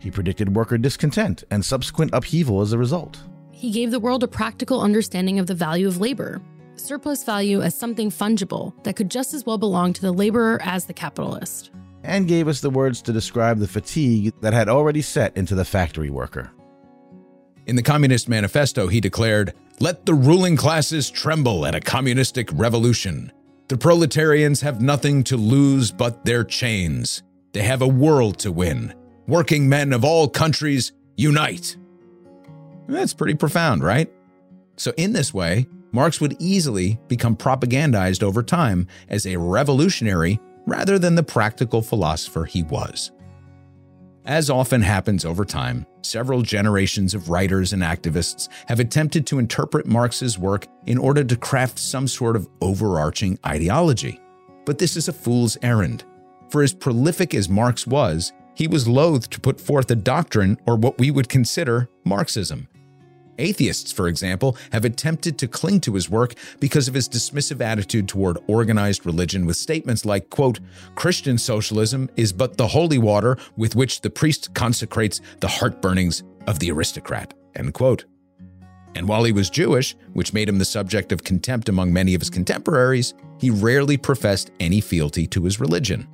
He 0.00 0.10
predicted 0.10 0.56
worker 0.56 0.78
discontent 0.78 1.44
and 1.50 1.64
subsequent 1.64 2.12
upheaval 2.14 2.62
as 2.62 2.72
a 2.72 2.78
result. 2.78 3.22
He 3.50 3.70
gave 3.70 3.90
the 3.90 4.00
world 4.00 4.22
a 4.22 4.28
practical 4.28 4.80
understanding 4.80 5.38
of 5.38 5.46
the 5.46 5.54
value 5.54 5.88
of 5.88 6.00
labor, 6.00 6.40
surplus 6.76 7.24
value 7.24 7.62
as 7.62 7.76
something 7.76 8.10
fungible 8.10 8.72
that 8.84 8.96
could 8.96 9.10
just 9.10 9.34
as 9.34 9.44
well 9.44 9.58
belong 9.58 9.92
to 9.94 10.02
the 10.02 10.12
laborer 10.12 10.60
as 10.62 10.86
the 10.86 10.94
capitalist. 10.94 11.70
And 12.02 12.28
gave 12.28 12.48
us 12.48 12.60
the 12.60 12.70
words 12.70 13.02
to 13.02 13.12
describe 13.12 13.58
the 13.58 13.66
fatigue 13.66 14.32
that 14.40 14.52
had 14.52 14.68
already 14.68 15.02
set 15.02 15.36
into 15.36 15.54
the 15.54 15.64
factory 15.64 16.10
worker. 16.10 16.52
In 17.66 17.74
the 17.74 17.82
Communist 17.82 18.28
Manifesto, 18.28 18.86
he 18.86 19.00
declared, 19.00 19.52
Let 19.80 20.06
the 20.06 20.14
ruling 20.14 20.56
classes 20.56 21.10
tremble 21.10 21.66
at 21.66 21.74
a 21.74 21.80
communistic 21.80 22.48
revolution. 22.52 23.32
The 23.66 23.76
proletarians 23.76 24.60
have 24.60 24.80
nothing 24.80 25.24
to 25.24 25.36
lose 25.36 25.90
but 25.90 26.24
their 26.24 26.44
chains. 26.44 27.24
They 27.52 27.62
have 27.62 27.82
a 27.82 27.88
world 27.88 28.38
to 28.40 28.52
win. 28.52 28.94
Working 29.26 29.68
men 29.68 29.92
of 29.92 30.04
all 30.04 30.28
countries, 30.28 30.92
unite. 31.16 31.76
That's 32.86 33.14
pretty 33.14 33.34
profound, 33.34 33.82
right? 33.82 34.12
So, 34.76 34.92
in 34.96 35.12
this 35.12 35.34
way, 35.34 35.66
Marx 35.90 36.20
would 36.20 36.36
easily 36.38 37.00
become 37.08 37.34
propagandized 37.34 38.22
over 38.22 38.44
time 38.44 38.86
as 39.08 39.26
a 39.26 39.36
revolutionary 39.36 40.38
rather 40.66 41.00
than 41.00 41.16
the 41.16 41.24
practical 41.24 41.82
philosopher 41.82 42.44
he 42.44 42.62
was. 42.62 43.10
As 44.26 44.50
often 44.50 44.82
happens 44.82 45.24
over 45.24 45.44
time, 45.44 45.86
several 46.02 46.42
generations 46.42 47.14
of 47.14 47.30
writers 47.30 47.72
and 47.72 47.80
activists 47.80 48.48
have 48.66 48.80
attempted 48.80 49.24
to 49.28 49.38
interpret 49.38 49.86
Marx's 49.86 50.36
work 50.36 50.66
in 50.84 50.98
order 50.98 51.22
to 51.22 51.36
craft 51.36 51.78
some 51.78 52.08
sort 52.08 52.34
of 52.34 52.48
overarching 52.60 53.38
ideology. 53.46 54.20
But 54.64 54.78
this 54.78 54.96
is 54.96 55.06
a 55.06 55.12
fool's 55.12 55.56
errand. 55.62 56.02
For 56.50 56.64
as 56.64 56.74
prolific 56.74 57.36
as 57.36 57.48
Marx 57.48 57.86
was, 57.86 58.32
he 58.54 58.66
was 58.66 58.88
loath 58.88 59.30
to 59.30 59.40
put 59.40 59.60
forth 59.60 59.88
a 59.92 59.96
doctrine 59.96 60.58
or 60.66 60.74
what 60.74 60.98
we 60.98 61.12
would 61.12 61.28
consider 61.28 61.88
Marxism. 62.04 62.66
Atheists, 63.38 63.92
for 63.92 64.08
example, 64.08 64.56
have 64.72 64.84
attempted 64.84 65.38
to 65.38 65.48
cling 65.48 65.80
to 65.82 65.94
his 65.94 66.10
work 66.10 66.34
because 66.60 66.88
of 66.88 66.94
his 66.94 67.08
dismissive 67.08 67.60
attitude 67.60 68.08
toward 68.08 68.38
organized 68.46 69.06
religion 69.06 69.46
with 69.46 69.56
statements 69.56 70.04
like, 70.04 70.30
quote, 70.30 70.60
Christian 70.94 71.38
socialism 71.38 72.08
is 72.16 72.32
but 72.32 72.56
the 72.56 72.68
holy 72.68 72.98
water 72.98 73.36
with 73.56 73.76
which 73.76 74.00
the 74.00 74.10
priest 74.10 74.54
consecrates 74.54 75.20
the 75.40 75.48
heartburnings 75.48 76.22
of 76.46 76.58
the 76.58 76.70
aristocrat, 76.70 77.34
end 77.54 77.74
quote. 77.74 78.04
And 78.94 79.06
while 79.06 79.24
he 79.24 79.32
was 79.32 79.50
Jewish, 79.50 79.94
which 80.14 80.32
made 80.32 80.48
him 80.48 80.58
the 80.58 80.64
subject 80.64 81.12
of 81.12 81.22
contempt 81.22 81.68
among 81.68 81.92
many 81.92 82.14
of 82.14 82.22
his 82.22 82.30
contemporaries, 82.30 83.12
he 83.38 83.50
rarely 83.50 83.98
professed 83.98 84.50
any 84.58 84.80
fealty 84.80 85.26
to 85.26 85.44
his 85.44 85.60
religion. 85.60 86.08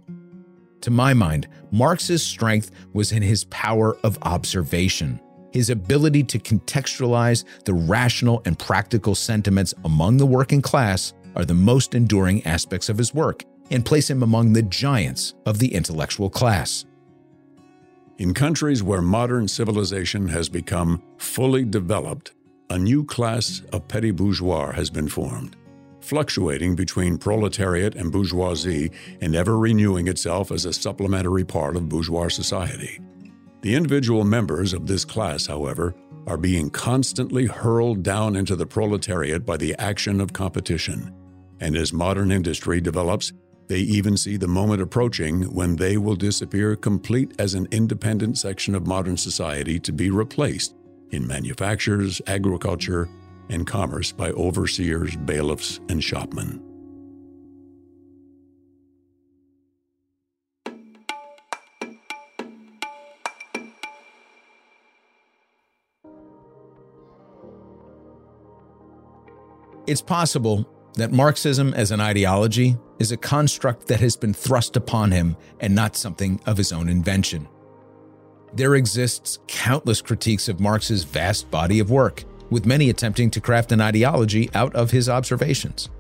To 0.81 0.91
my 0.91 1.15
mind, 1.15 1.47
Marx's 1.71 2.25
strength 2.25 2.73
was 2.93 3.13
in 3.13 3.23
his 3.23 3.45
power 3.45 3.97
of 4.03 4.19
observation 4.23 5.21
his 5.53 5.71
ability 5.71 6.25
to 6.25 6.39
contextualize 6.39 7.45
the 7.65 7.75
rational 7.75 8.43
and 8.45 8.59
practical 8.59 9.15
sentiments 9.15 9.75
among 9.85 10.17
the 10.17 10.27
working 10.27 10.63
class 10.63 11.13
are 11.37 11.45
the 11.45 11.55
most 11.55 11.95
enduring 11.95 12.45
aspects 12.47 12.89
of 12.89 12.99
his 12.99 13.15
work 13.15 13.45
and 13.71 13.85
place 13.85 14.11
him 14.11 14.23
among 14.23 14.53
the 14.53 14.63
giants 14.63 15.35
of 15.47 15.59
the 15.59 15.75
intellectual 15.75 16.29
class. 16.29 16.85
In 18.19 18.35
countries 18.35 18.83
where 18.83 19.03
modern 19.03 19.49
civilization 19.49 20.29
has 20.29 20.49
become 20.49 21.03
fully 21.17 21.65
developed, 21.65 22.33
a 22.71 22.79
new 22.79 23.05
class 23.05 23.63
of 23.73 23.89
petty 23.89 24.11
bourgeois 24.11 24.73
has 24.73 24.91
been 24.91 25.09
formed, 25.09 25.57
fluctuating 26.01 26.77
between 26.77 27.19
proletariat 27.19 27.95
and 27.95 28.13
bourgeoisie 28.13 28.91
and 29.21 29.35
ever 29.35 29.59
renewing 29.59 30.09
itself 30.09 30.53
as 30.53 30.65
a 30.65 30.73
supplementary 30.73 31.45
part 31.45 31.77
of 31.77 31.89
bourgeois 31.89 32.29
society. 32.29 33.01
The 33.63 33.77
individual 33.77 34.25
members 34.25 34.73
of 34.73 34.89
this 34.89 35.05
class, 35.05 35.47
however, 35.47 35.95
are 36.27 36.37
being 36.37 36.69
constantly 36.69 37.47
hurled 37.47 38.03
down 38.03 38.35
into 38.35 38.57
the 38.57 38.67
proletariat 38.67 39.47
by 39.47 39.57
the 39.57 39.77
action 39.79 40.21
of 40.21 40.33
competition. 40.33 41.15
And 41.61 41.77
as 41.77 41.93
modern 41.93 42.33
industry 42.33 42.81
develops, 42.81 43.33
they 43.69 43.79
even 43.79 44.17
see 44.17 44.37
the 44.37 44.49
moment 44.49 44.83
approaching 44.83 45.43
when 45.55 45.77
they 45.77 45.97
will 45.97 46.17
disappear 46.17 46.75
complete 46.75 47.35
as 47.39 47.55
an 47.55 47.69
independent 47.71 48.37
section 48.37 48.75
of 48.75 48.89
modern 48.89 49.17
society 49.17 49.79
to 49.81 49.93
be 49.93 50.11
replaced 50.11 50.75
in 51.11 51.25
manufactures, 51.25 52.21
agriculture, 52.27 53.09
and 53.49 53.65
commerce 53.65 54.11
by 54.11 54.31
overseers, 54.33 55.15
bailiffs, 55.17 55.79
and 55.89 56.03
shopmen. 56.03 56.72
It's 69.93 70.01
possible 70.01 70.67
that 70.95 71.13
Marxism 71.13 71.75
as 71.75 71.91
an 71.91 72.01
ideology 72.01 72.79
is 72.99 73.13
a 73.13 73.17
construct 73.19 73.89
that 73.89 74.01
has 74.01 74.17
been 74.17 74.33
thrust 74.33 74.75
upon 74.75 75.11
him 75.11 75.37
and 75.61 75.75
not 75.75 75.97
something 75.97 76.41
of 76.47 76.57
his 76.57 76.73
own 76.73 76.89
invention. 76.89 77.47
There 78.55 78.75
exists 78.75 79.39
countless 79.47 80.01
critiques 80.01 80.49
of 80.49 80.61
Marx's 80.61 81.05
vast 81.05 81.51
body 81.51 81.79
of 81.79 81.91
work, 81.91 82.25
with 82.49 82.65
many 82.65 82.89
attempting 82.89 83.31
to 83.33 83.41
craft 83.43 83.71
an 83.71 83.83
ideology 83.83 84.49
out 84.55 84.75
of 84.75 84.93
his 84.93 85.11
observations. 85.11 85.91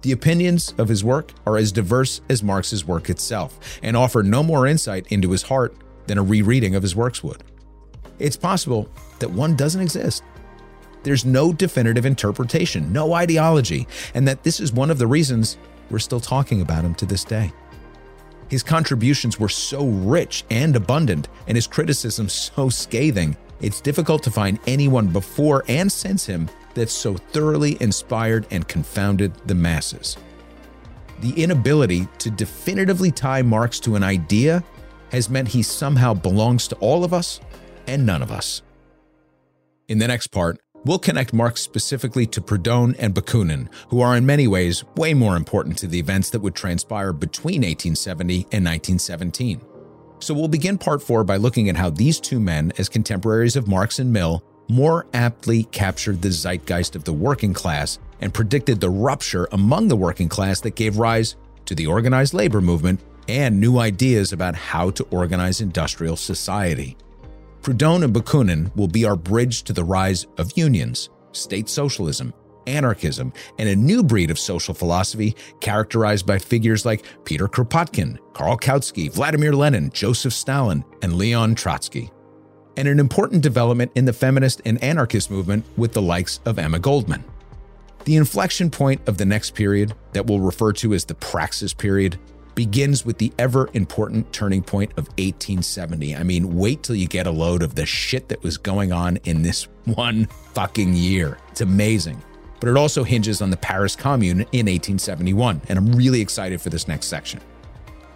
The 0.00 0.12
opinions 0.12 0.72
of 0.78 0.88
his 0.88 1.04
work 1.04 1.34
are 1.44 1.58
as 1.58 1.72
diverse 1.72 2.22
as 2.30 2.42
Marx's 2.42 2.86
work 2.86 3.10
itself 3.10 3.78
and 3.82 3.98
offer 3.98 4.22
no 4.22 4.42
more 4.42 4.66
insight 4.66 5.08
into 5.08 5.30
his 5.30 5.42
heart 5.42 5.76
than 6.06 6.16
a 6.16 6.22
rereading 6.22 6.74
of 6.74 6.82
his 6.82 6.96
works 6.96 7.22
would. 7.22 7.44
It's 8.18 8.38
possible 8.38 8.88
that 9.18 9.30
one 9.30 9.56
doesn't 9.56 9.82
exist 9.82 10.22
there's 11.06 11.24
no 11.24 11.52
definitive 11.52 12.04
interpretation, 12.04 12.92
no 12.92 13.12
ideology, 13.12 13.86
and 14.12 14.26
that 14.26 14.42
this 14.42 14.58
is 14.58 14.72
one 14.72 14.90
of 14.90 14.98
the 14.98 15.06
reasons 15.06 15.56
we're 15.88 16.00
still 16.00 16.18
talking 16.18 16.60
about 16.60 16.84
him 16.84 16.96
to 16.96 17.06
this 17.06 17.22
day. 17.22 17.52
His 18.48 18.64
contributions 18.64 19.38
were 19.38 19.48
so 19.48 19.86
rich 19.86 20.44
and 20.50 20.74
abundant, 20.74 21.28
and 21.46 21.56
his 21.56 21.68
criticism 21.68 22.28
so 22.28 22.68
scathing, 22.68 23.36
it's 23.60 23.80
difficult 23.80 24.24
to 24.24 24.32
find 24.32 24.58
anyone 24.66 25.06
before 25.06 25.62
and 25.68 25.90
since 25.92 26.26
him 26.26 26.48
that 26.74 26.90
so 26.90 27.14
thoroughly 27.14 27.76
inspired 27.80 28.44
and 28.50 28.66
confounded 28.66 29.32
the 29.46 29.54
masses. 29.54 30.16
The 31.20 31.40
inability 31.40 32.08
to 32.18 32.30
definitively 32.32 33.12
tie 33.12 33.42
Marx 33.42 33.78
to 33.80 33.94
an 33.94 34.02
idea 34.02 34.64
has 35.12 35.30
meant 35.30 35.46
he 35.46 35.62
somehow 35.62 36.14
belongs 36.14 36.66
to 36.66 36.74
all 36.76 37.04
of 37.04 37.14
us 37.14 37.40
and 37.86 38.04
none 38.04 38.22
of 38.22 38.32
us. 38.32 38.62
In 39.88 39.98
the 39.98 40.08
next 40.08 40.28
part, 40.28 40.58
We'll 40.86 41.00
connect 41.00 41.32
Marx 41.32 41.62
specifically 41.62 42.26
to 42.26 42.40
Proudhon 42.40 42.94
and 43.00 43.12
Bakunin, 43.12 43.68
who 43.88 44.00
are 44.00 44.16
in 44.16 44.24
many 44.24 44.46
ways 44.46 44.84
way 44.94 45.14
more 45.14 45.34
important 45.34 45.76
to 45.78 45.88
the 45.88 45.98
events 45.98 46.30
that 46.30 46.38
would 46.38 46.54
transpire 46.54 47.12
between 47.12 47.62
1870 47.62 48.34
and 48.52 48.64
1917. 48.64 49.60
So 50.20 50.32
we'll 50.32 50.46
begin 50.46 50.78
part 50.78 51.02
four 51.02 51.24
by 51.24 51.38
looking 51.38 51.68
at 51.68 51.74
how 51.74 51.90
these 51.90 52.20
two 52.20 52.38
men, 52.38 52.72
as 52.78 52.88
contemporaries 52.88 53.56
of 53.56 53.66
Marx 53.66 53.98
and 53.98 54.12
Mill, 54.12 54.44
more 54.68 55.08
aptly 55.12 55.64
captured 55.64 56.22
the 56.22 56.30
zeitgeist 56.30 56.94
of 56.94 57.02
the 57.02 57.12
working 57.12 57.52
class 57.52 57.98
and 58.20 58.32
predicted 58.32 58.80
the 58.80 58.88
rupture 58.88 59.48
among 59.50 59.88
the 59.88 59.96
working 59.96 60.28
class 60.28 60.60
that 60.60 60.76
gave 60.76 60.98
rise 60.98 61.34
to 61.64 61.74
the 61.74 61.88
organized 61.88 62.32
labor 62.32 62.60
movement 62.60 63.00
and 63.28 63.58
new 63.58 63.80
ideas 63.80 64.32
about 64.32 64.54
how 64.54 64.90
to 64.90 65.02
organize 65.10 65.60
industrial 65.60 66.14
society. 66.14 66.96
Proudhon 67.66 68.04
and 68.04 68.14
Bakunin 68.14 68.70
will 68.76 68.86
be 68.86 69.04
our 69.04 69.16
bridge 69.16 69.64
to 69.64 69.72
the 69.72 69.82
rise 69.82 70.24
of 70.38 70.56
unions, 70.56 71.10
state 71.32 71.68
socialism, 71.68 72.32
anarchism, 72.68 73.32
and 73.58 73.68
a 73.68 73.74
new 73.74 74.04
breed 74.04 74.30
of 74.30 74.38
social 74.38 74.72
philosophy 74.72 75.34
characterized 75.60 76.28
by 76.28 76.38
figures 76.38 76.86
like 76.86 77.04
Peter 77.24 77.48
Kropotkin, 77.48 78.18
Karl 78.34 78.56
Kautsky, 78.56 79.12
Vladimir 79.12 79.52
Lenin, 79.52 79.90
Joseph 79.90 80.32
Stalin, 80.32 80.84
and 81.02 81.14
Leon 81.14 81.56
Trotsky. 81.56 82.12
And 82.76 82.86
an 82.86 83.00
important 83.00 83.42
development 83.42 83.90
in 83.96 84.04
the 84.04 84.12
feminist 84.12 84.62
and 84.64 84.80
anarchist 84.80 85.28
movement 85.28 85.64
with 85.76 85.92
the 85.92 86.02
likes 86.02 86.38
of 86.44 86.60
Emma 86.60 86.78
Goldman. 86.78 87.24
The 88.04 88.14
inflection 88.14 88.70
point 88.70 89.00
of 89.08 89.18
the 89.18 89.26
next 89.26 89.56
period, 89.56 89.92
that 90.12 90.24
we'll 90.24 90.38
refer 90.38 90.72
to 90.74 90.94
as 90.94 91.04
the 91.04 91.16
Praxis 91.16 91.74
period, 91.74 92.16
begins 92.56 93.06
with 93.06 93.18
the 93.18 93.32
ever 93.38 93.68
important 93.74 94.32
turning 94.32 94.62
point 94.62 94.90
of 94.92 95.06
1870. 95.18 96.16
I 96.16 96.24
mean, 96.24 96.56
wait 96.56 96.82
till 96.82 96.96
you 96.96 97.06
get 97.06 97.28
a 97.28 97.30
load 97.30 97.62
of 97.62 97.76
the 97.76 97.86
shit 97.86 98.28
that 98.30 98.42
was 98.42 98.58
going 98.58 98.90
on 98.90 99.18
in 99.24 99.42
this 99.42 99.68
one 99.84 100.26
fucking 100.54 100.94
year. 100.94 101.38
It's 101.52 101.60
amazing. 101.60 102.20
But 102.58 102.70
it 102.70 102.76
also 102.76 103.04
hinges 103.04 103.42
on 103.42 103.50
the 103.50 103.56
Paris 103.58 103.94
Commune 103.94 104.40
in 104.40 104.66
1871, 104.66 105.60
and 105.68 105.78
I'm 105.78 105.92
really 105.92 106.22
excited 106.22 106.60
for 106.60 106.70
this 106.70 106.88
next 106.88 107.06
section. 107.06 107.40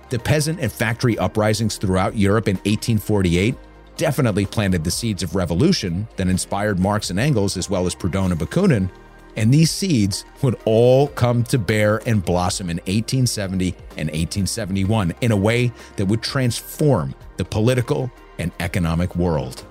The 0.09 0.18
peasant 0.18 0.59
and 0.61 0.72
factory 0.72 1.16
uprisings 1.18 1.76
throughout 1.76 2.16
Europe 2.16 2.49
in 2.49 2.57
1848 2.57 3.55
definitely 3.99 4.47
planted 4.47 4.82
the 4.82 4.91
seeds 4.91 5.22
of 5.22 5.36
revolution 5.36 6.09
that 6.16 6.26
inspired 6.26 6.78
Marx 6.78 7.11
and 7.11 7.20
Engels 7.20 7.59
as 7.59 7.68
well 7.68 7.86
as 7.86 7.95
Proudhon 7.95 8.32
and 8.32 8.41
Bakunin 8.41 8.91
and 9.37 9.53
these 9.53 9.70
seeds 9.70 10.24
would 10.43 10.59
all 10.64 11.09
come 11.09 11.45
to 11.45 11.59
bear 11.59 12.01
and 12.07 12.24
blossom 12.24 12.68
in 12.70 12.76
1870 12.78 13.68
and 13.97 14.09
1871 14.09 15.14
in 15.20 15.33
a 15.33 15.37
way 15.37 15.72
that 15.97 16.07
would 16.07 16.22
transform 16.22 17.14
the 17.37 17.45
political 17.45 18.11
and 18.39 18.53
economic 18.61 19.14
world. 19.16 19.64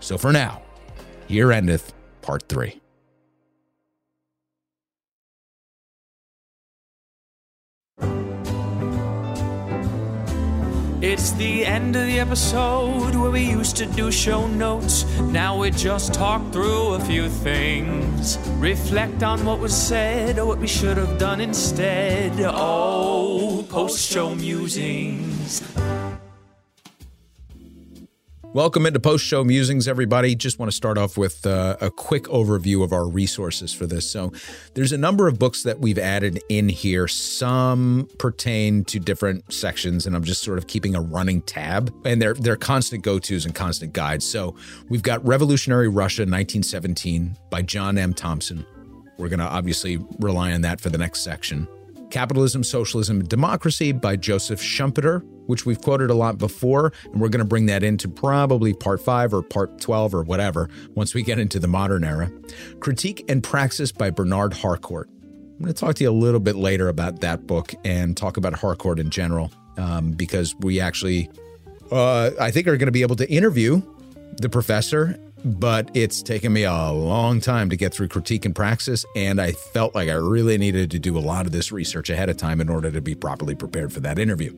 So 0.00 0.18
for 0.18 0.32
now, 0.32 0.62
here 1.28 1.52
endeth 1.52 1.92
part 2.22 2.48
three. 2.48 2.81
It's 11.02 11.32
the 11.32 11.66
end 11.66 11.96
of 11.96 12.06
the 12.06 12.20
episode 12.20 13.16
where 13.16 13.32
we 13.32 13.42
used 13.42 13.76
to 13.78 13.86
do 13.86 14.12
show 14.12 14.46
notes. 14.46 15.04
Now 15.18 15.58
we 15.58 15.72
just 15.72 16.14
talk 16.14 16.52
through 16.52 16.94
a 16.94 17.00
few 17.00 17.28
things. 17.28 18.38
Reflect 18.58 19.24
on 19.24 19.44
what 19.44 19.58
was 19.58 19.74
said 19.74 20.38
or 20.38 20.46
what 20.46 20.58
we 20.58 20.68
should 20.68 20.96
have 20.96 21.18
done 21.18 21.40
instead. 21.40 22.34
Oh, 22.44 23.66
post 23.68 23.98
show 24.12 24.36
musings. 24.36 25.60
Welcome 28.54 28.84
into 28.84 29.00
post 29.00 29.24
show 29.24 29.44
musings, 29.44 29.88
everybody. 29.88 30.34
Just 30.34 30.58
want 30.58 30.70
to 30.70 30.76
start 30.76 30.98
off 30.98 31.16
with 31.16 31.46
uh, 31.46 31.78
a 31.80 31.90
quick 31.90 32.24
overview 32.24 32.84
of 32.84 32.92
our 32.92 33.08
resources 33.08 33.72
for 33.72 33.86
this. 33.86 34.10
So, 34.10 34.30
there's 34.74 34.92
a 34.92 34.98
number 34.98 35.26
of 35.26 35.38
books 35.38 35.62
that 35.62 35.80
we've 35.80 35.98
added 35.98 36.38
in 36.50 36.68
here. 36.68 37.08
Some 37.08 38.10
pertain 38.18 38.84
to 38.84 39.00
different 39.00 39.50
sections, 39.50 40.06
and 40.06 40.14
I'm 40.14 40.22
just 40.22 40.42
sort 40.42 40.58
of 40.58 40.66
keeping 40.66 40.94
a 40.94 41.00
running 41.00 41.40
tab. 41.40 41.94
And 42.04 42.20
they're 42.20 42.34
they're 42.34 42.56
constant 42.56 43.02
go 43.02 43.18
tos 43.18 43.46
and 43.46 43.54
constant 43.54 43.94
guides. 43.94 44.26
So, 44.26 44.54
we've 44.90 45.02
got 45.02 45.26
Revolutionary 45.26 45.88
Russia 45.88 46.22
1917 46.22 47.34
by 47.48 47.62
John 47.62 47.96
M. 47.96 48.12
Thompson. 48.12 48.66
We're 49.16 49.30
going 49.30 49.40
to 49.40 49.46
obviously 49.46 49.98
rely 50.18 50.52
on 50.52 50.60
that 50.60 50.78
for 50.78 50.90
the 50.90 50.98
next 50.98 51.20
section. 51.20 51.66
Capitalism, 52.10 52.62
Socialism, 52.62 53.20
and 53.20 53.28
Democracy 53.30 53.92
by 53.92 54.16
Joseph 54.16 54.60
Schumpeter, 54.60 55.26
which 55.52 55.66
we've 55.66 55.82
quoted 55.82 56.08
a 56.08 56.14
lot 56.14 56.38
before, 56.38 56.94
and 57.12 57.20
we're 57.20 57.28
going 57.28 57.40
to 57.40 57.44
bring 57.44 57.66
that 57.66 57.82
into 57.82 58.08
probably 58.08 58.72
part 58.72 59.02
five 59.02 59.34
or 59.34 59.42
part 59.42 59.78
12 59.82 60.14
or 60.14 60.22
whatever 60.22 60.70
once 60.94 61.12
we 61.12 61.22
get 61.22 61.38
into 61.38 61.58
the 61.58 61.68
modern 61.68 62.04
era. 62.04 62.32
Critique 62.80 63.22
and 63.28 63.42
Praxis 63.42 63.92
by 63.92 64.08
Bernard 64.08 64.54
Harcourt. 64.54 65.10
I'm 65.10 65.58
going 65.58 65.74
to 65.74 65.74
talk 65.74 65.96
to 65.96 66.04
you 66.04 66.10
a 66.10 66.10
little 66.10 66.40
bit 66.40 66.56
later 66.56 66.88
about 66.88 67.20
that 67.20 67.46
book 67.46 67.74
and 67.84 68.16
talk 68.16 68.38
about 68.38 68.54
Harcourt 68.54 68.98
in 68.98 69.10
general, 69.10 69.52
um, 69.76 70.12
because 70.12 70.54
we 70.60 70.80
actually, 70.80 71.28
uh, 71.90 72.30
I 72.40 72.50
think, 72.50 72.66
are 72.66 72.78
going 72.78 72.86
to 72.86 72.92
be 72.92 73.02
able 73.02 73.16
to 73.16 73.30
interview 73.30 73.82
the 74.40 74.48
professor 74.48 75.18
but 75.44 75.90
it's 75.94 76.22
taken 76.22 76.52
me 76.52 76.62
a 76.62 76.90
long 76.90 77.40
time 77.40 77.68
to 77.68 77.76
get 77.76 77.92
through 77.92 78.08
critique 78.08 78.44
and 78.44 78.54
praxis 78.54 79.04
and 79.16 79.40
i 79.40 79.52
felt 79.52 79.94
like 79.94 80.08
i 80.08 80.12
really 80.12 80.56
needed 80.56 80.90
to 80.90 80.98
do 80.98 81.18
a 81.18 81.20
lot 81.20 81.46
of 81.46 81.52
this 81.52 81.72
research 81.72 82.10
ahead 82.10 82.30
of 82.30 82.36
time 82.36 82.60
in 82.60 82.68
order 82.68 82.90
to 82.90 83.00
be 83.00 83.14
properly 83.14 83.54
prepared 83.54 83.92
for 83.92 84.00
that 84.00 84.18
interview 84.18 84.56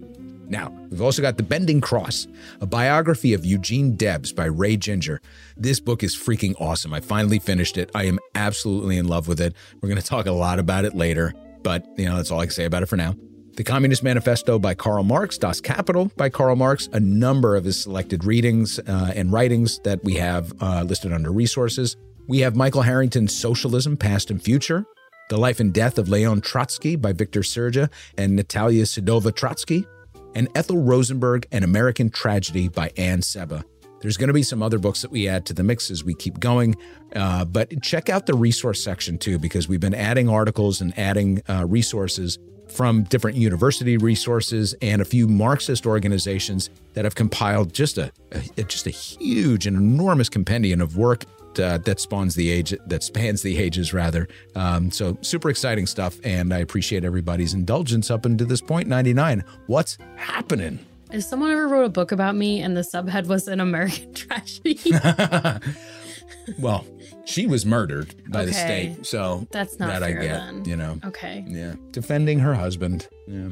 now 0.48 0.68
we've 0.90 1.02
also 1.02 1.22
got 1.22 1.36
the 1.36 1.42
bending 1.42 1.80
cross 1.80 2.26
a 2.60 2.66
biography 2.66 3.32
of 3.32 3.44
eugene 3.44 3.96
debs 3.96 4.32
by 4.32 4.44
ray 4.44 4.76
ginger. 4.76 5.20
This 5.56 5.80
book 5.80 6.02
is 6.02 6.14
freaking 6.14 6.54
awesome. 6.60 6.92
I 6.92 7.00
finally 7.00 7.38
finished 7.38 7.76
it. 7.76 7.90
I 7.94 8.04
am 8.04 8.18
absolutely 8.34 8.96
in 8.96 9.06
love 9.08 9.28
with 9.28 9.40
it. 9.40 9.54
We're 9.80 9.88
going 9.88 10.00
to 10.00 10.06
talk 10.06 10.26
a 10.26 10.32
lot 10.32 10.58
about 10.58 10.84
it 10.84 10.94
later 10.94 11.32
but 11.64 11.84
you 11.98 12.04
know 12.04 12.16
that's 12.16 12.30
all 12.30 12.38
I 12.38 12.44
can 12.44 12.52
say 12.52 12.66
about 12.66 12.84
it 12.84 12.86
for 12.86 12.96
now. 12.96 13.16
The 13.56 13.64
Communist 13.64 14.02
Manifesto 14.02 14.58
by 14.58 14.74
Karl 14.74 15.02
Marx, 15.02 15.38
Das 15.38 15.60
Kapital 15.60 16.10
by 16.16 16.28
Karl 16.28 16.54
Marx, 16.54 16.88
a 16.92 17.00
number 17.00 17.56
of 17.56 17.64
his 17.64 17.82
selected 17.82 18.24
readings 18.24 18.78
uh, 18.80 19.12
and 19.16 19.32
writings 19.32 19.80
that 19.80 20.02
we 20.04 20.14
have 20.14 20.52
uh, 20.60 20.82
listed 20.82 21.12
under 21.12 21.32
resources. 21.32 21.96
We 22.26 22.40
have 22.40 22.56
Michael 22.56 22.82
Harrington's 22.82 23.36
Socialism, 23.36 23.96
Past 23.96 24.30
and 24.30 24.42
Future, 24.42 24.84
The 25.28 25.36
Life 25.36 25.60
and 25.60 25.72
Death 25.72 25.98
of 25.98 26.08
Leon 26.08 26.40
Trotsky 26.40 26.96
by 26.96 27.12
Victor 27.12 27.42
Serge 27.42 27.88
and 28.18 28.34
Natalia 28.34 28.84
Sedova 28.84 29.34
Trotsky, 29.34 29.86
and 30.34 30.48
Ethel 30.54 30.78
Rosenberg, 30.78 31.46
An 31.52 31.62
American 31.62 32.10
Tragedy 32.10 32.68
by 32.68 32.90
Anne 32.96 33.20
Sebba. 33.20 33.64
There's 34.00 34.18
going 34.18 34.28
to 34.28 34.34
be 34.34 34.42
some 34.42 34.62
other 34.62 34.78
books 34.78 35.00
that 35.00 35.10
we 35.10 35.28
add 35.28 35.46
to 35.46 35.54
the 35.54 35.62
mix 35.62 35.90
as 35.90 36.04
we 36.04 36.12
keep 36.12 36.38
going, 36.38 36.76
uh, 37.16 37.46
but 37.46 37.80
check 37.82 38.10
out 38.10 38.26
the 38.26 38.34
resource 38.34 38.84
section 38.84 39.16
too, 39.16 39.38
because 39.38 39.66
we've 39.66 39.80
been 39.80 39.94
adding 39.94 40.28
articles 40.28 40.82
and 40.82 40.98
adding 40.98 41.42
uh, 41.48 41.64
resources 41.66 42.38
from 42.68 43.04
different 43.04 43.36
university 43.36 43.96
resources 43.96 44.74
and 44.82 45.00
a 45.00 45.04
few 45.04 45.28
Marxist 45.28 45.86
organizations 45.86 46.70
that 46.94 47.04
have 47.04 47.14
compiled 47.14 47.72
just 47.72 47.98
a, 47.98 48.12
a 48.56 48.62
just 48.64 48.86
a 48.86 48.90
huge 48.90 49.66
and 49.66 49.76
enormous 49.76 50.28
compendium 50.28 50.80
of 50.80 50.96
work 50.96 51.24
uh, 51.60 51.78
that 51.78 52.00
spawns 52.00 52.34
the 52.34 52.50
age 52.50 52.74
that 52.86 53.02
spans 53.02 53.42
the 53.42 53.58
ages 53.58 53.92
rather. 53.92 54.28
Um, 54.54 54.90
so 54.90 55.16
super 55.20 55.50
exciting 55.50 55.86
stuff, 55.86 56.18
and 56.24 56.52
I 56.54 56.58
appreciate 56.58 57.04
everybody's 57.04 57.54
indulgence 57.54 58.10
up 58.10 58.24
until 58.26 58.46
this 58.46 58.60
point. 58.60 58.88
Ninety 58.88 59.12
nine. 59.14 59.44
What's 59.66 59.98
happening? 60.16 60.78
If 61.12 61.22
someone 61.22 61.50
ever 61.52 61.68
wrote 61.68 61.84
a 61.84 61.88
book 61.90 62.10
about 62.12 62.34
me 62.34 62.60
and 62.60 62.76
the 62.76 62.80
subhead 62.80 63.26
was 63.26 63.46
an 63.46 63.60
American 63.60 64.12
tragedy, 64.14 64.80
well, 66.58 66.84
she 67.24 67.46
was 67.46 67.64
murdered 67.64 68.14
by 68.30 68.44
the 68.44 68.52
state, 68.52 69.06
so 69.06 69.46
That's 69.50 69.78
not 69.78 69.88
that 69.88 70.02
fair 70.02 70.18
I 70.20 70.22
get. 70.22 70.32
then. 70.40 70.64
You 70.64 70.76
know, 70.76 70.98
okay. 71.04 71.44
yeah, 71.46 71.74
defending 71.92 72.40
her 72.40 72.54
husband. 72.54 73.08
Yeah, 73.28 73.50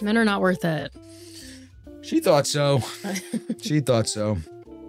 Men 0.00 0.16
are 0.16 0.24
not 0.24 0.40
worth 0.40 0.64
it. 0.64 0.92
she 2.02 2.20
thought 2.20 2.46
so. 2.46 2.82
she 3.62 3.80
thought 3.80 4.08
so. 4.08 4.38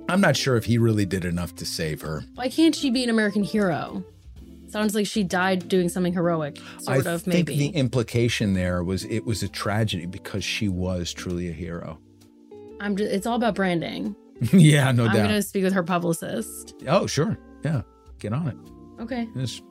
I'm 0.08 0.22
not 0.22 0.38
sure 0.38 0.56
if 0.56 0.66
he 0.66 0.78
really 0.78 1.06
did 1.06 1.26
enough 1.26 1.56
to 1.56 1.66
save 1.66 2.02
her. 2.02 2.24
Why 2.36 2.50
can't 2.50 2.76
she 2.76 2.90
be 2.92 3.04
an 3.04 3.10
American 3.10 3.44
hero? 3.44 4.04
Sounds 4.68 4.94
like 4.94 5.08
she 5.08 5.24
died 5.24 5.68
doing 5.70 5.90
something 5.90 6.14
heroic. 6.14 6.58
Sort 6.80 7.08
I 7.08 7.12
of, 7.12 7.22
think 7.22 7.48
maybe. 7.48 7.56
the 7.56 7.70
implication 7.70 8.54
there 8.54 8.84
was 8.84 9.06
it 9.06 9.26
was 9.26 9.42
a 9.42 9.48
tragedy 9.48 10.06
because 10.06 10.44
she 10.44 10.68
was 10.68 11.14
truly 11.14 11.50
a 11.50 11.54
hero. 11.54 11.98
I'm 12.80 12.98
just, 12.98 13.12
it's 13.12 13.26
all 13.26 13.36
about 13.36 13.56
branding. 13.56 14.16
yeah, 14.52 14.92
no 14.92 15.06
doubt. 15.06 15.16
I'm 15.16 15.22
going 15.24 15.36
to 15.36 15.42
speak 15.42 15.64
with 15.64 15.74
her 15.74 15.84
publicist. 15.84 16.76
Oh, 16.88 17.08
sure. 17.08 17.38
Yeah, 17.64 17.84
get 18.20 18.34
on 18.34 18.48
it. 18.48 19.02
Okay, 19.02 19.28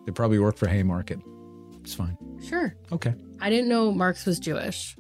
they 0.07 0.13
probably 0.13 0.39
work 0.39 0.57
for 0.57 0.69
Haymarket. 0.69 1.21
It's 1.81 1.95
fine. 1.95 2.17
sure. 2.43 2.75
Okay. 2.93 3.15
I 3.41 3.51
didn't 3.51 3.69
know 3.69 3.93
Marx 3.93 4.25
was 4.25 4.39
Jewish. 4.39 4.97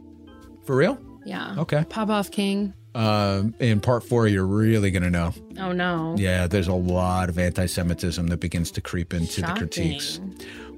For 0.64 0.76
real? 0.76 0.98
Yeah. 1.24 1.54
Okay. 1.58 1.84
Popoff 1.88 2.30
King. 2.30 2.74
Um, 2.94 3.54
in 3.58 3.80
part 3.80 4.04
four, 4.04 4.28
you're 4.28 4.46
really 4.46 4.90
going 4.90 5.02
to 5.02 5.10
know. 5.10 5.32
Oh 5.58 5.72
no. 5.72 6.14
Yeah, 6.16 6.46
there's 6.46 6.68
a 6.68 6.74
lot 6.74 7.28
of 7.28 7.38
anti 7.38 7.66
Semitism 7.66 8.28
that 8.28 8.38
begins 8.38 8.70
to 8.72 8.80
creep 8.80 9.12
into 9.12 9.40
the 9.40 9.52
critiques. 9.52 10.20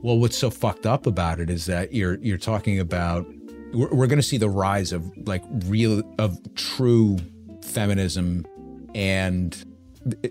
Well, 0.03 0.19
what's 0.19 0.39
so 0.39 0.51
fucked 0.51 0.87
up 0.87 1.07
about 1.07 1.41
it 1.41 1.51
is 1.51 1.67
that 1.67 1.93
you're 1.93 2.15
you're 2.17 2.39
talking 2.39 2.81
about 2.81 3.27
we're, 3.73 3.89
we're 3.89 4.07
going 4.07 4.19
to 4.19 4.23
see 4.23 4.39
the 4.39 4.49
rise 4.49 4.93
of 4.93 5.05
like 5.27 5.43
real 5.67 6.03
of 6.19 6.39
true 6.55 7.19
feminism 7.63 8.47
and 8.95 9.65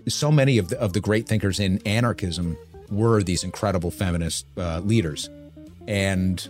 so 0.08 0.32
many 0.32 0.58
of 0.58 0.68
the, 0.68 0.80
of 0.80 0.92
the 0.92 1.00
great 1.00 1.28
thinkers 1.28 1.60
in 1.60 1.80
anarchism 1.86 2.56
were 2.90 3.22
these 3.22 3.44
incredible 3.44 3.90
feminist 3.90 4.46
uh, 4.56 4.80
leaders 4.80 5.28
and 5.86 6.48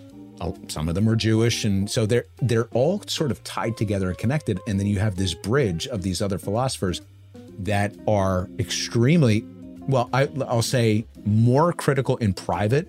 some 0.68 0.88
of 0.88 0.94
them 0.94 1.08
are 1.08 1.16
Jewish 1.16 1.64
and 1.64 1.90
so 1.90 2.06
they're 2.06 2.26
they're 2.42 2.68
all 2.72 3.02
sort 3.06 3.30
of 3.30 3.42
tied 3.44 3.76
together 3.76 4.08
and 4.08 4.18
connected 4.18 4.60
and 4.66 4.78
then 4.78 4.86
you 4.86 4.98
have 4.98 5.16
this 5.16 5.34
bridge 5.34 5.86
of 5.88 6.02
these 6.02 6.20
other 6.20 6.38
philosophers 6.38 7.00
that 7.60 7.94
are 8.06 8.48
extremely 8.58 9.44
well 9.88 10.10
I, 10.12 10.28
i'll 10.46 10.62
say 10.62 11.06
more 11.24 11.72
critical 11.72 12.16
in 12.18 12.34
private 12.34 12.88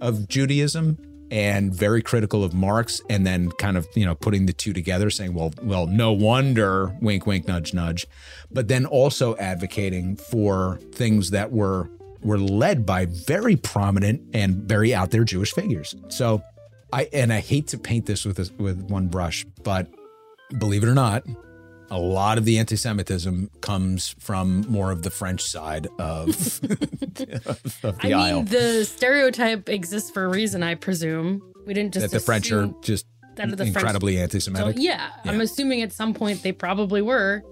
of 0.00 0.28
judaism 0.28 0.98
and 1.30 1.74
very 1.74 2.00
critical 2.02 2.44
of 2.44 2.54
marx 2.54 3.00
and 3.10 3.26
then 3.26 3.50
kind 3.52 3.76
of 3.76 3.88
you 3.96 4.04
know 4.04 4.14
putting 4.14 4.46
the 4.46 4.52
two 4.52 4.72
together 4.72 5.10
saying 5.10 5.34
well 5.34 5.52
well 5.62 5.86
no 5.86 6.12
wonder 6.12 6.96
wink 7.00 7.26
wink 7.26 7.48
nudge 7.48 7.74
nudge 7.74 8.06
but 8.52 8.68
then 8.68 8.86
also 8.86 9.34
advocating 9.36 10.16
for 10.16 10.78
things 10.92 11.30
that 11.30 11.50
were 11.50 11.90
were 12.22 12.38
led 12.38 12.86
by 12.86 13.06
very 13.06 13.56
prominent 13.56 14.22
and 14.32 14.54
very 14.68 14.94
out 14.94 15.10
there 15.10 15.24
jewish 15.24 15.52
figures. 15.52 15.94
So 16.08 16.42
i 16.92 17.08
and 17.12 17.32
i 17.32 17.40
hate 17.40 17.66
to 17.68 17.78
paint 17.78 18.06
this 18.06 18.24
with 18.24 18.38
a, 18.38 18.50
with 18.62 18.80
one 18.82 19.08
brush 19.08 19.44
but 19.62 19.88
believe 20.58 20.82
it 20.82 20.88
or 20.88 20.94
not 20.94 21.24
a 21.90 21.98
lot 21.98 22.38
of 22.38 22.46
the 22.46 22.58
anti-Semitism 22.58 23.50
comes 23.60 24.14
from 24.18 24.62
more 24.66 24.90
of 24.90 25.02
the 25.02 25.10
French 25.10 25.42
side 25.42 25.88
of, 25.98 26.28
of 26.30 26.62
the 27.82 27.94
I 28.00 28.12
aisle. 28.12 28.36
mean, 28.36 28.44
the 28.46 28.86
stereotype 28.86 29.68
exists 29.68 30.10
for 30.10 30.24
a 30.24 30.28
reason, 30.28 30.62
I 30.62 30.74
presume. 30.74 31.42
We 31.66 31.74
didn't 31.74 31.92
just 31.92 32.10
that 32.10 32.16
the 32.18 32.24
French 32.24 32.50
are 32.50 32.72
just 32.80 33.04
that 33.36 33.54
the 33.58 33.64
incredibly 33.64 34.16
So, 34.16 34.22
anti-Semitic. 34.22 34.76
yeah, 34.78 35.10
I'm 35.26 35.42
assuming 35.42 35.82
at 35.82 35.92
some 35.92 36.14
point 36.14 36.42
they 36.42 36.52
probably 36.52 37.02
were. 37.02 37.42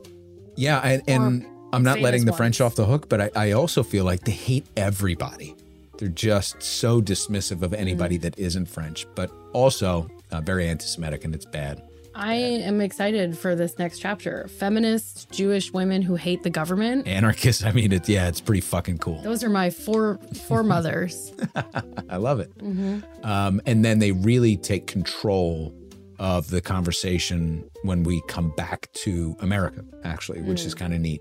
Yeah, 0.57 0.79
and, 0.79 1.03
and 1.07 1.47
I'm 1.75 1.83
not 1.83 2.01
letting 2.01 2.25
the 2.25 2.33
ones. 2.33 2.39
French 2.39 2.61
off 2.63 2.77
the 2.77 2.87
hook, 2.87 3.11
but 3.11 3.21
I, 3.21 3.31
I 3.37 3.51
also 3.53 3.83
feel 3.83 4.07
like 4.07 4.21
they 4.23 4.33
hate 4.33 4.67
everybody. 4.75 5.55
They're 6.01 6.09
just 6.09 6.63
so 6.63 7.01
dismissive 7.03 7.61
of 7.63 7.75
anybody 7.75 8.19
Mm. 8.19 8.23
that 8.23 8.39
isn't 8.39 8.67
French, 8.67 9.07
but 9.15 9.31
also 9.53 10.09
uh, 10.33 10.41
very 10.41 10.67
anti-Semitic, 10.67 11.25
and 11.27 11.35
it's 11.35 11.45
bad. 11.45 11.83
I 12.15 12.35
am 12.35 12.81
excited 12.81 13.37
for 13.39 13.55
this 13.55 13.79
next 13.79 13.99
chapter. 14.01 14.49
Feminist 14.49 15.31
Jewish 15.31 15.73
women 15.73 16.01
who 16.03 16.17
hate 16.17 16.43
the 16.43 16.51
government. 16.51 17.07
Anarchists, 17.07 17.63
I 17.65 17.71
mean, 17.73 17.93
it, 17.93 18.09
yeah, 18.09 18.29
it's 18.29 18.41
pretty 18.41 18.63
fucking 18.63 18.99
cool. 18.99 19.21
Those 19.23 19.45
are 19.45 19.49
my 19.51 19.71
four 19.71 20.19
foremothers. 20.49 21.33
I 22.09 22.17
love 22.17 22.41
it. 22.41 22.57
Mm-hmm. 22.59 23.01
Um, 23.25 23.61
and 23.67 23.85
then 23.85 23.99
they 24.01 24.13
really 24.13 24.57
take 24.57 24.87
control 24.87 25.73
of 26.19 26.51
the 26.51 26.61
conversation 26.61 27.65
when 27.83 28.03
we 28.03 28.23
come 28.29 28.51
back 28.57 28.89
to 28.95 29.37
America, 29.41 29.85
actually, 30.03 30.41
which 30.43 30.63
Mm. 30.63 30.67
is 30.67 30.75
kind 30.75 30.93
of 30.95 31.01
neat. 31.01 31.21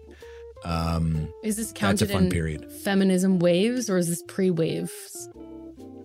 Um, 0.65 1.31
Is 1.43 1.55
this 1.57 1.67
That's 1.67 1.71
a 1.71 2.05
counted 2.05 2.11
fun 2.11 2.23
in 2.25 2.29
period. 2.31 2.71
feminism 2.71 3.39
waves 3.39 3.89
or 3.89 3.97
is 3.97 4.07
this 4.07 4.23
pre-waves? 4.27 5.29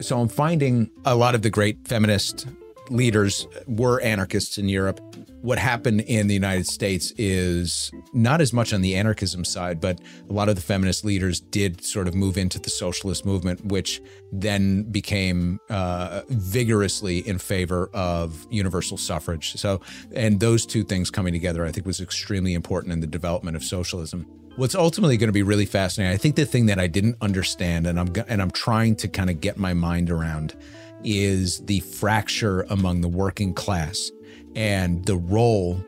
so 0.01 0.21
I'm 0.21 0.29
finding 0.29 0.91
a 1.05 1.15
lot 1.15 1.35
of 1.35 1.43
the 1.43 1.51
great 1.51 1.79
feminist 1.87 2.47
leaders 2.91 3.47
were 3.67 4.01
anarchists 4.01 4.59
in 4.59 4.69
Europe. 4.69 5.01
What 5.45 5.59
happened 5.59 6.01
in 6.01 6.27
the 6.27 6.33
United 6.33 6.67
States 6.67 7.13
is 7.19 7.93
not 8.15 8.41
as 8.41 8.55
much 8.55 8.73
on 8.73 8.81
the 8.81 8.95
anarchism 8.97 9.45
side, 9.45 9.79
but 9.79 10.01
a 10.27 10.33
lot 10.33 10.49
of 10.49 10.55
the 10.57 10.63
feminist 10.63 11.05
leaders 11.05 11.39
did 11.39 11.85
sort 11.85 12.09
of 12.09 12.15
move 12.15 12.39
into 12.39 12.59
the 12.59 12.71
socialist 12.71 13.27
movement, 13.27 13.63
which 13.67 14.01
then 14.33 14.85
became 14.85 15.61
uh, 15.69 16.23
vigorously 16.31 17.19
in 17.29 17.37
favor 17.37 17.91
of 17.93 18.47
universal 18.49 18.97
suffrage. 18.97 19.53
So, 19.57 19.83
and 20.15 20.41
those 20.41 20.65
two 20.65 20.83
things 20.83 21.11
coming 21.11 21.35
together, 21.35 21.67
I 21.67 21.73
think, 21.73 21.85
was 21.85 22.01
extremely 22.01 22.55
important 22.55 22.95
in 22.95 23.01
the 23.01 23.07
development 23.07 23.55
of 23.55 23.63
socialism. 23.63 24.23
What's 24.57 24.75
ultimately 24.75 25.19
going 25.19 25.29
to 25.29 25.35
be 25.35 25.43
really 25.43 25.67
fascinating, 25.67 26.15
I 26.15 26.17
think 26.17 26.37
the 26.37 26.47
thing 26.47 26.65
that 26.67 26.79
I 26.79 26.87
didn't 26.87 27.17
understand, 27.21 27.87
and 27.87 28.01
I'm 28.01 28.11
and 28.29 28.41
I'm 28.41 28.51
trying 28.53 28.97
to 28.97 29.09
kind 29.09 29.29
of 29.29 29.43
get 29.43 29.59
my 29.59 29.75
mind 29.75 30.09
around, 30.09 30.57
is 31.05 31.61
the 31.67 31.81
fracture 31.81 32.63
among 32.71 33.03
the 33.03 33.09
working 33.09 33.53
class 33.53 34.11
and 34.55 35.05
the 35.05 35.17
role, 35.17 35.85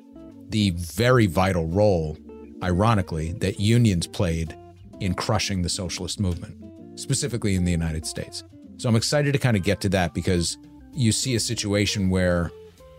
the 0.48 0.70
very 0.70 1.26
vital 1.26 1.66
role, 1.66 2.16
ironically, 2.62 3.32
that 3.34 3.60
unions 3.60 4.06
played 4.06 4.56
in 5.00 5.14
crushing 5.14 5.62
the 5.62 5.68
socialist 5.68 6.20
movement, 6.20 6.56
specifically 6.98 7.54
in 7.54 7.64
the 7.64 7.72
United 7.72 8.06
States. 8.06 8.44
So 8.78 8.88
I'm 8.88 8.96
excited 8.96 9.32
to 9.32 9.38
kind 9.38 9.56
of 9.56 9.62
get 9.62 9.80
to 9.82 9.88
that 9.90 10.14
because 10.14 10.58
you 10.92 11.12
see 11.12 11.34
a 11.34 11.40
situation 11.40 12.10
where 12.10 12.50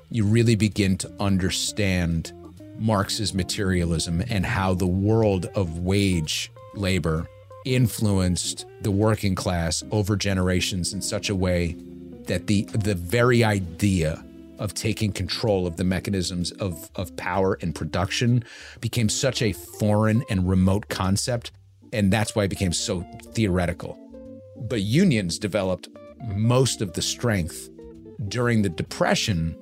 you 0.10 0.26
really 0.26 0.56
begin 0.56 0.98
to 0.98 1.12
understand 1.20 2.32
Marx's 2.80 3.34
materialism 3.34 4.24
and 4.30 4.46
how 4.46 4.74
the 4.74 4.88
world 4.88 5.48
of 5.56 5.80
wage 5.80 6.52
labor 6.76 7.28
influenced 7.66 8.66
the 8.82 8.92
working 8.92 9.36
class 9.36 9.84
over 9.92 10.16
generations 10.16 10.94
in 10.94 11.02
such 11.02 11.30
a 11.30 11.36
way 11.36 11.76
that 12.26 12.48
the 12.48 12.64
the 12.74 12.96
very 12.96 13.44
idea 13.44 14.24
of 14.60 14.74
taking 14.74 15.12
control 15.12 15.68
of 15.68 15.78
the 15.78 15.84
mechanisms 15.84 16.52
of, 16.54 16.90
of 16.96 17.16
power 17.16 17.58
and 17.62 17.76
production 17.76 18.44
became 18.82 19.10
such 19.10 19.42
a 19.42 19.54
foreign 19.54 20.24
and 20.30 20.48
remote 20.48 20.90
concept. 20.90 21.52
And 21.94 22.12
that's 22.12 22.36
why 22.36 22.44
it 22.46 22.50
became 22.50 22.74
so 22.74 23.02
theoretical. 23.34 23.98
But 24.58 24.82
unions 24.82 25.40
developed 25.40 25.88
most 26.26 26.82
of 26.82 26.94
the 26.94 27.02
strength 27.02 27.70
during 28.28 28.62
the 28.62 28.70
Depression 28.70 29.56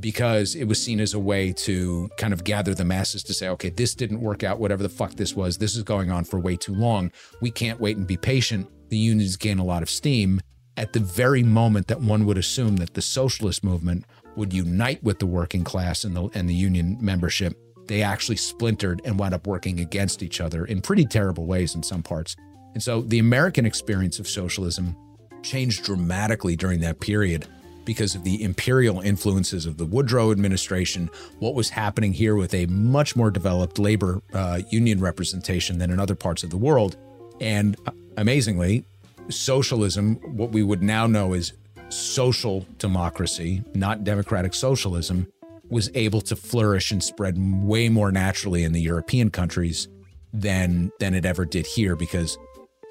because 0.00 0.54
it 0.54 0.64
was 0.64 0.82
seen 0.82 1.00
as 1.00 1.14
a 1.14 1.18
way 1.18 1.52
to 1.52 2.10
kind 2.18 2.32
of 2.32 2.44
gather 2.44 2.74
the 2.74 2.84
masses 2.84 3.22
to 3.22 3.34
say, 3.34 3.48
okay, 3.48 3.70
this 3.70 3.94
didn't 3.94 4.20
work 4.20 4.42
out, 4.42 4.58
whatever 4.58 4.82
the 4.82 4.88
fuck 4.88 5.14
this 5.14 5.34
was. 5.34 5.58
This 5.58 5.76
is 5.76 5.82
going 5.82 6.10
on 6.10 6.24
for 6.24 6.38
way 6.38 6.56
too 6.56 6.74
long. 6.74 7.10
We 7.40 7.50
can't 7.50 7.80
wait 7.80 7.96
and 7.96 8.06
be 8.06 8.16
patient. 8.16 8.68
The 8.88 8.98
unions 8.98 9.36
gain 9.36 9.58
a 9.58 9.64
lot 9.64 9.82
of 9.82 9.90
steam. 9.90 10.40
At 10.76 10.92
the 10.92 11.00
very 11.00 11.42
moment 11.42 11.86
that 11.88 12.00
one 12.00 12.26
would 12.26 12.38
assume 12.38 12.76
that 12.76 12.94
the 12.94 13.02
socialist 13.02 13.62
movement 13.62 14.04
would 14.36 14.52
unite 14.52 15.02
with 15.02 15.18
the 15.18 15.26
working 15.26 15.64
class 15.64 16.04
and 16.04 16.16
the 16.16 16.28
and 16.34 16.48
the 16.48 16.54
union 16.54 16.98
membership, 17.00 17.56
they 17.86 18.02
actually 18.02 18.36
splintered 18.36 19.00
and 19.04 19.18
wound 19.18 19.34
up 19.34 19.46
working 19.46 19.80
against 19.80 20.22
each 20.22 20.40
other 20.40 20.64
in 20.64 20.80
pretty 20.80 21.04
terrible 21.04 21.46
ways 21.46 21.74
in 21.74 21.82
some 21.82 22.02
parts. 22.02 22.36
And 22.74 22.82
so 22.82 23.02
the 23.02 23.18
American 23.18 23.66
experience 23.66 24.18
of 24.18 24.26
socialism 24.26 24.96
changed 25.42 25.84
dramatically 25.84 26.56
during 26.56 26.80
that 26.80 27.00
period 27.00 27.46
because 27.84 28.14
of 28.14 28.24
the 28.24 28.42
imperial 28.42 29.00
influences 29.00 29.66
of 29.66 29.76
the 29.76 29.84
Woodrow 29.84 30.32
administration, 30.32 31.10
what 31.38 31.54
was 31.54 31.68
happening 31.68 32.14
here 32.14 32.34
with 32.34 32.54
a 32.54 32.66
much 32.66 33.14
more 33.14 33.30
developed 33.30 33.78
labor 33.78 34.22
uh, 34.32 34.60
union 34.70 35.00
representation 35.00 35.78
than 35.78 35.90
in 35.90 36.00
other 36.00 36.14
parts 36.14 36.42
of 36.42 36.50
the 36.50 36.56
world. 36.56 36.96
And 37.40 37.76
uh, 37.86 37.92
amazingly, 38.16 38.86
socialism, 39.28 40.16
what 40.36 40.50
we 40.50 40.62
would 40.62 40.82
now 40.82 41.06
know 41.06 41.34
as 41.34 41.52
social 41.88 42.66
democracy, 42.78 43.62
not 43.74 44.04
democratic 44.04 44.54
socialism, 44.54 45.26
was 45.68 45.90
able 45.94 46.20
to 46.20 46.36
flourish 46.36 46.90
and 46.90 47.02
spread 47.02 47.36
way 47.38 47.88
more 47.88 48.12
naturally 48.12 48.64
in 48.64 48.72
the 48.72 48.80
European 48.80 49.30
countries 49.30 49.88
than 50.32 50.90
than 50.98 51.14
it 51.14 51.24
ever 51.24 51.44
did 51.44 51.66
here 51.66 51.96
because 51.96 52.36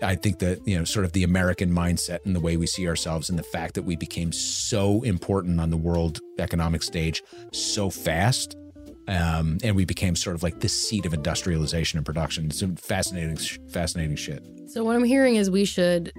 I 0.01 0.15
think 0.15 0.39
that 0.39 0.65
you 0.67 0.77
know 0.77 0.85
sort 0.85 1.05
of 1.05 1.11
the 1.11 1.23
American 1.23 1.71
mindset 1.71 2.25
and 2.25 2.35
the 2.35 2.39
way 2.39 2.57
we 2.57 2.67
see 2.67 2.87
ourselves 2.87 3.29
and 3.29 3.37
the 3.37 3.43
fact 3.43 3.75
that 3.75 3.83
we 3.83 3.95
became 3.95 4.31
so 4.31 5.01
important 5.03 5.59
on 5.59 5.69
the 5.69 5.77
world 5.77 6.19
economic 6.39 6.83
stage 6.83 7.21
so 7.51 7.89
fast 7.89 8.55
um, 9.07 9.57
and 9.63 9.75
we 9.75 9.85
became 9.85 10.15
sort 10.15 10.35
of 10.35 10.43
like 10.43 10.59
the 10.59 10.69
seat 10.69 11.05
of 11.05 11.13
industrialization 11.13 11.97
and 11.97 12.05
production. 12.05 12.45
It's 12.45 12.63
fascinating, 12.81 13.37
fascinating 13.69 14.15
shit. 14.15 14.43
So 14.67 14.83
what 14.83 14.95
I'm 14.95 15.03
hearing 15.03 15.35
is 15.35 15.49
we 15.49 15.65
should 15.65 16.13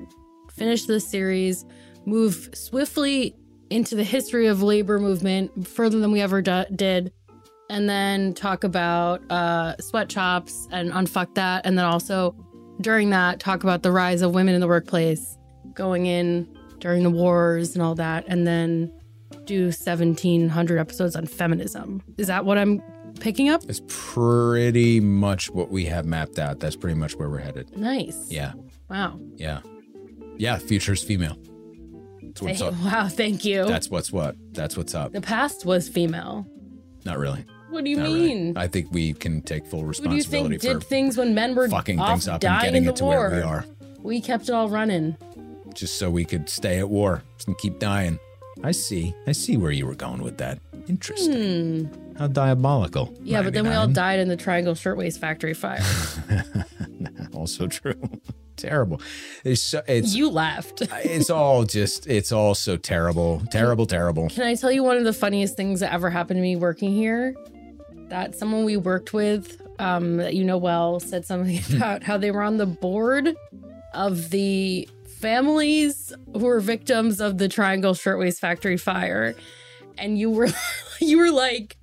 finish 0.53 0.85
this 0.85 1.07
series, 1.07 1.65
move 2.05 2.51
swiftly 2.55 3.35
into 3.71 3.95
the 3.95 4.05
history 4.05 4.47
of 4.47 4.63
labor 4.63 4.99
movement 4.99 5.67
further 5.67 5.99
than 5.99 6.13
we 6.13 6.21
ever 6.21 6.43
did, 6.43 7.13
and 7.71 7.89
then 7.89 8.35
talk 8.35 8.63
about 8.63 9.23
uh, 9.31 9.77
sweatshops 9.79 10.69
and 10.71 10.93
unfuck 10.93 11.35
that, 11.35 11.65
and 11.65 11.79
then 11.79 11.85
also 11.85 12.37
during 12.81 13.11
that 13.11 13.41
talk 13.41 13.65
about 13.65 13.83
the 13.83 13.91
rise 13.91 14.21
of 14.21 14.35
women 14.35 14.55
in 14.55 14.61
the 14.61 14.69
workplace, 14.69 15.39
going 15.73 16.07
in 16.07 16.47
during 16.79 17.03
the 17.03 17.11
wars 17.11 17.75
and 17.75 17.83
all 17.83 17.95
that, 17.95 18.25
and 18.29 18.47
then 18.47 18.93
do 19.45 19.65
1700 19.67 20.79
episodes 20.79 21.17
on 21.17 21.27
feminism. 21.27 22.03
Is 22.19 22.27
that 22.29 22.45
what 22.45 22.59
I'm 22.59 22.83
picking 23.21 23.49
up? 23.49 23.63
It's 23.69 23.83
pretty 23.87 25.01
much 25.01 25.51
what 25.51 25.71
we 25.71 25.85
have 25.87 26.05
mapped 26.07 26.39
out. 26.39 26.61
That's 26.61 26.77
pretty 26.77 26.99
much 26.99 27.17
where 27.17 27.29
we're 27.31 27.39
headed. 27.39 27.77
Nice. 27.77 28.31
Yeah, 28.31 28.53
Wow. 28.91 29.19
yeah, 29.37 29.61
yeah. 30.37 30.59
Future's 30.59 31.03
female. 31.03 31.37
That's 32.23 32.43
what's 32.43 32.61
Hey, 32.61 32.67
up. 32.67 32.75
wow. 32.85 33.09
Thank 33.09 33.45
you. 33.45 33.65
That's 33.67 33.91
what's 33.91 34.11
what. 34.13 34.37
That's 34.53 34.77
what's 34.77 34.95
up. 34.95 35.13
the 35.13 35.21
past 35.21 35.65
was 35.65 35.89
female. 35.89 36.47
Not 37.05 37.19
really. 37.19 37.45
What 37.71 37.85
do 37.85 37.91
you 37.91 37.97
Not 37.97 38.05
really. 38.05 38.21
mean? 38.35 38.57
I 38.57 38.67
think 38.69 38.89
we 38.93 39.13
can 39.15 39.43
take 39.43 39.67
full 39.67 39.85
responsibility 39.85 40.39
What 40.43 40.49
do 40.49 40.53
you 40.55 40.59
think 40.59 40.73
did 40.81 40.83
for 40.83 40.89
things 40.89 41.17
when 41.17 41.35
men 41.35 41.55
were 41.55 41.69
fucking 41.69 41.99
things 41.99 42.29
up 42.29 42.43
and 42.45 42.63
getting 42.63 42.85
it 42.85 42.97
to 42.97 43.05
war? 43.05 43.29
where 43.31 43.37
we 43.37 43.43
are, 43.43 43.65
We 44.03 44.21
kept 44.21 44.49
it 44.49 44.53
all 44.53 44.69
running. 44.69 45.17
just 45.75 45.99
so 45.99 46.09
we 46.11 46.25
could 46.25 46.49
stay 46.49 46.79
at 46.79 46.89
war 46.89 47.23
and 47.49 47.59
keep 47.59 47.79
dying. 47.81 48.19
I 48.63 48.73
see. 48.73 49.15
I 49.27 49.33
see 49.33 49.57
where 49.57 49.73
you 49.73 49.87
were 49.87 49.95
going 49.95 50.23
with 50.23 50.39
that. 50.39 50.59
Interesting. 50.89 51.91
How 52.19 52.29
diabolical. 52.29 53.07
Hmm. 53.07 53.27
Yeah, 53.27 53.43
but 53.43 53.53
then 53.55 53.65
we 53.65 53.75
all 53.75 53.89
died 53.89 54.21
in 54.21 54.29
the 54.29 54.37
Triangle 54.37 54.75
Shirtwaist 54.75 55.21
Factory 55.21 55.55
fire. 55.55 55.83
Also 57.35 57.67
true. 57.67 57.95
Terrible. 58.57 59.01
It's 59.45 59.61
so, 59.61 59.83
it's 59.87 60.15
you 60.15 60.31
left. 60.31 60.81
it's 60.81 61.29
all 61.29 61.65
just 61.65 62.07
it's 62.07 62.31
all 62.31 62.55
so 62.55 62.77
terrible. 62.77 63.43
Terrible, 63.51 63.85
terrible. 63.85 64.29
Can 64.31 64.45
I 64.45 64.55
tell 64.55 64.71
you 64.71 64.85
one 64.85 64.97
of 64.97 65.05
the 65.05 65.13
funniest 65.13 65.57
things 65.57 65.81
that 65.81 65.93
ever 65.93 66.09
happened 66.09 66.39
to 66.39 66.43
me 66.43 66.55
working 66.57 66.93
here? 66.93 67.35
That 68.09 68.37
someone 68.37 68.65
we 68.65 68.77
worked 68.77 69.13
with, 69.13 69.61
um, 69.81 70.19
that 70.19 70.35
you 70.35 70.45
know 70.45 70.57
well, 70.57 71.01
said 71.01 71.27
something 71.27 71.61
about 71.77 72.05
how 72.05 72.17
they 72.17 72.31
were 72.31 72.43
on 72.43 72.57
the 72.59 72.67
board 72.67 73.35
of 73.93 74.31
the 74.31 74.89
families 75.25 76.13
who 76.33 76.41
were 76.41 76.61
victims 76.61 77.21
of 77.21 77.39
the 77.39 77.49
Triangle 77.49 77.95
Shirtwaist 77.95 78.41
Factory 78.41 78.77
fire. 78.77 79.35
And 79.97 80.19
you 80.19 80.31
were 80.31 80.49
you 81.01 81.19
were 81.19 81.31
like, 81.31 81.77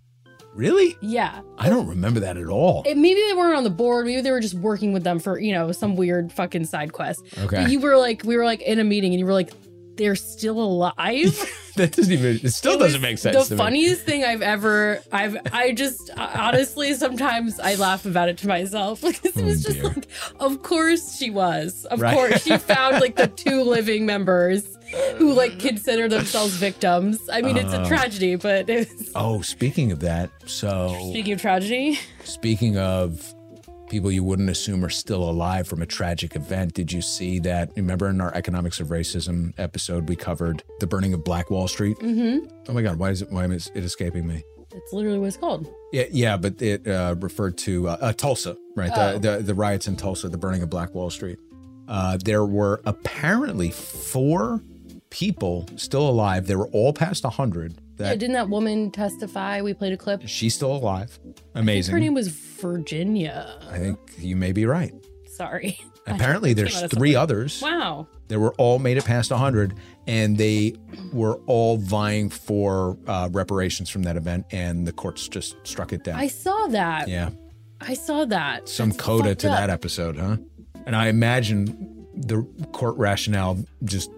Really? 0.53 0.97
yeah. 1.01 1.41
I 1.57 1.69
don't 1.69 1.87
remember 1.87 2.19
that 2.19 2.37
at 2.37 2.47
all. 2.47 2.83
It, 2.85 2.97
maybe 2.97 3.21
they 3.27 3.33
weren't 3.33 3.55
on 3.55 3.63
the 3.63 3.69
board. 3.69 4.05
Maybe 4.05 4.21
they 4.21 4.31
were 4.31 4.41
just 4.41 4.55
working 4.55 4.91
with 4.91 5.03
them 5.03 5.17
for, 5.17 5.39
you 5.39 5.53
know, 5.53 5.71
some 5.71 5.95
weird 5.95 6.31
fucking 6.31 6.65
side 6.65 6.91
quest. 6.91 7.23
Okay. 7.37 7.63
But 7.63 7.71
you 7.71 7.79
were 7.79 7.97
like, 7.97 8.23
we 8.25 8.35
were 8.35 8.43
like 8.43 8.61
in 8.61 8.77
a 8.77 8.83
meeting 8.83 9.13
and 9.13 9.19
you 9.19 9.25
were 9.25 9.33
like, 9.33 9.51
they're 10.01 10.15
still 10.15 10.59
alive. 10.59 10.93
that 11.75 11.91
doesn't 11.95 12.11
even 12.11 12.39
it 12.43 12.49
still 12.51 12.73
It 12.73 12.79
doesn't 12.79 13.01
make 13.01 13.17
sense 13.19 13.37
The 13.37 13.43
to 13.45 13.53
me. 13.53 13.57
funniest 13.57 14.01
thing 14.03 14.23
I've 14.25 14.41
ever, 14.41 14.99
I've, 15.11 15.37
I 15.53 15.71
just 15.73 16.09
honestly 16.17 16.93
sometimes 16.95 17.59
I 17.59 17.75
laugh 17.75 18.05
about 18.05 18.27
it 18.29 18.37
to 18.39 18.47
myself 18.47 19.01
because 19.07 19.25
it 19.25 19.33
oh, 19.37 19.45
was 19.45 19.63
just 19.63 19.79
Oh, 19.79 19.81
dear. 19.83 19.93
like, 19.93 20.07
of 20.39 20.63
course 20.63 21.15
she 21.17 21.29
was, 21.29 21.85
of 21.85 22.01
Right. 22.01 22.13
course 22.13 22.43
she 22.43 22.57
found 22.73 22.99
like 22.99 23.15
the 23.15 23.27
two 23.27 23.61
living 23.63 24.05
members 24.05 24.65
who 25.17 25.33
like 25.33 25.57
consider 25.59 26.09
themselves 26.09 26.55
victims. 26.55 27.17
I 27.31 27.41
mean, 27.41 27.55
it's 27.57 27.71
a 27.73 27.81
Oh. 27.83 27.87
tragedy, 27.87 28.35
but 28.35 28.69
it's, 28.69 29.11
Oh, 29.15 29.41
speaking 29.41 29.91
of 29.93 29.99
that, 30.01 30.29
so 30.47 30.97
speaking 31.11 31.33
of 31.33 31.41
tragedy, 31.41 31.99
Speaking 32.25 32.77
of 32.77 33.33
people 33.91 34.09
you 34.09 34.23
wouldn't 34.23 34.49
assume 34.49 34.83
are 34.83 34.89
still 34.89 35.29
alive 35.29 35.67
from 35.67 35.81
a 35.81 35.85
tragic 35.85 36.35
event, 36.35 36.73
did 36.73 36.91
you 36.91 37.01
see 37.01 37.37
that? 37.39 37.71
Remember 37.75 38.09
in 38.09 38.21
our 38.21 38.33
economics 38.33 38.79
of 38.79 38.87
racism 38.87 39.53
episode, 39.59 40.09
we 40.09 40.15
covered 40.15 40.63
the 40.79 40.87
burning 40.87 41.13
of 41.13 41.23
Black 41.23 41.51
Wall 41.51 41.67
Street? 41.67 41.97
Mm-hmm. 41.99 42.47
Oh 42.69 42.73
my 42.73 42.81
God, 42.81 42.97
why 42.97 43.11
is 43.11 43.21
it? 43.21 43.29
Why 43.29 43.45
is 43.45 43.69
it 43.75 43.83
escaping 43.83 44.25
me? 44.25 44.43
it's 44.73 44.93
literally 44.93 45.19
what 45.19 45.27
it's 45.27 45.37
called. 45.37 45.69
Yeah, 45.91 46.05
yeah, 46.11 46.37
but 46.37 46.61
it 46.61 46.87
uh, 46.87 47.15
referred 47.19 47.57
to 47.59 47.89
uh, 47.89 47.97
uh, 47.99 48.13
Tulsa, 48.13 48.55
right? 48.75 48.91
Oh. 48.95 49.17
The, 49.17 49.19
the 49.19 49.43
the 49.43 49.55
riots 49.55 49.87
in 49.87 49.97
Tulsa, 49.97 50.29
the 50.29 50.37
burning 50.37 50.63
of 50.63 50.69
Black 50.69 50.95
Wall 50.95 51.09
Street. 51.09 51.39
Uh, 51.87 52.17
there 52.23 52.45
were 52.45 52.81
apparently 52.85 53.71
four 53.71 54.61
people 55.09 55.67
still 55.75 56.07
alive. 56.09 56.47
They 56.47 56.55
were 56.55 56.69
all 56.69 56.93
past 56.93 57.25
hundred. 57.25 57.80
Yeah, 58.01 58.15
didn't 58.15 58.33
that 58.33 58.49
woman 58.49 58.91
testify? 58.91 59.61
We 59.61 59.73
played 59.73 59.93
a 59.93 59.97
clip. 59.97 60.21
she's 60.27 60.55
still 60.55 60.75
alive. 60.75 61.17
Amazing. 61.55 61.93
her 61.93 61.99
name 61.99 62.13
was 62.13 62.27
Virginia. 62.29 63.59
I 63.69 63.77
think 63.79 63.99
you 64.17 64.35
may 64.35 64.51
be 64.51 64.65
right. 64.65 64.93
Sorry. 65.27 65.79
Apparently, 66.07 66.53
there's 66.53 66.81
three 66.91 67.15
others. 67.15 67.61
Wow. 67.61 68.07
They 68.27 68.37
were 68.37 68.53
all 68.53 68.79
made 68.79 68.97
it 68.97 69.05
past 69.05 69.29
100, 69.29 69.75
and 70.07 70.37
they 70.37 70.75
were 71.13 71.35
all 71.45 71.77
vying 71.77 72.29
for 72.29 72.97
uh, 73.07 73.29
reparations 73.31 73.89
from 73.89 74.03
that 74.03 74.15
event, 74.17 74.45
and 74.51 74.87
the 74.87 74.91
courts 74.93 75.27
just 75.27 75.55
struck 75.63 75.93
it 75.93 76.03
down. 76.03 76.15
I 76.19 76.27
saw 76.27 76.67
that. 76.67 77.07
yeah, 77.07 77.29
I 77.79 77.93
saw 77.93 78.25
that. 78.25 78.67
some 78.67 78.89
That's 78.89 79.01
coda 79.01 79.35
to 79.35 79.49
up. 79.51 79.57
that 79.57 79.69
episode, 79.69 80.17
huh? 80.17 80.37
And 80.85 80.95
I 80.95 81.07
imagine 81.07 82.07
the 82.15 82.43
court 82.71 82.97
rationale, 82.97 83.63
just 83.83 84.09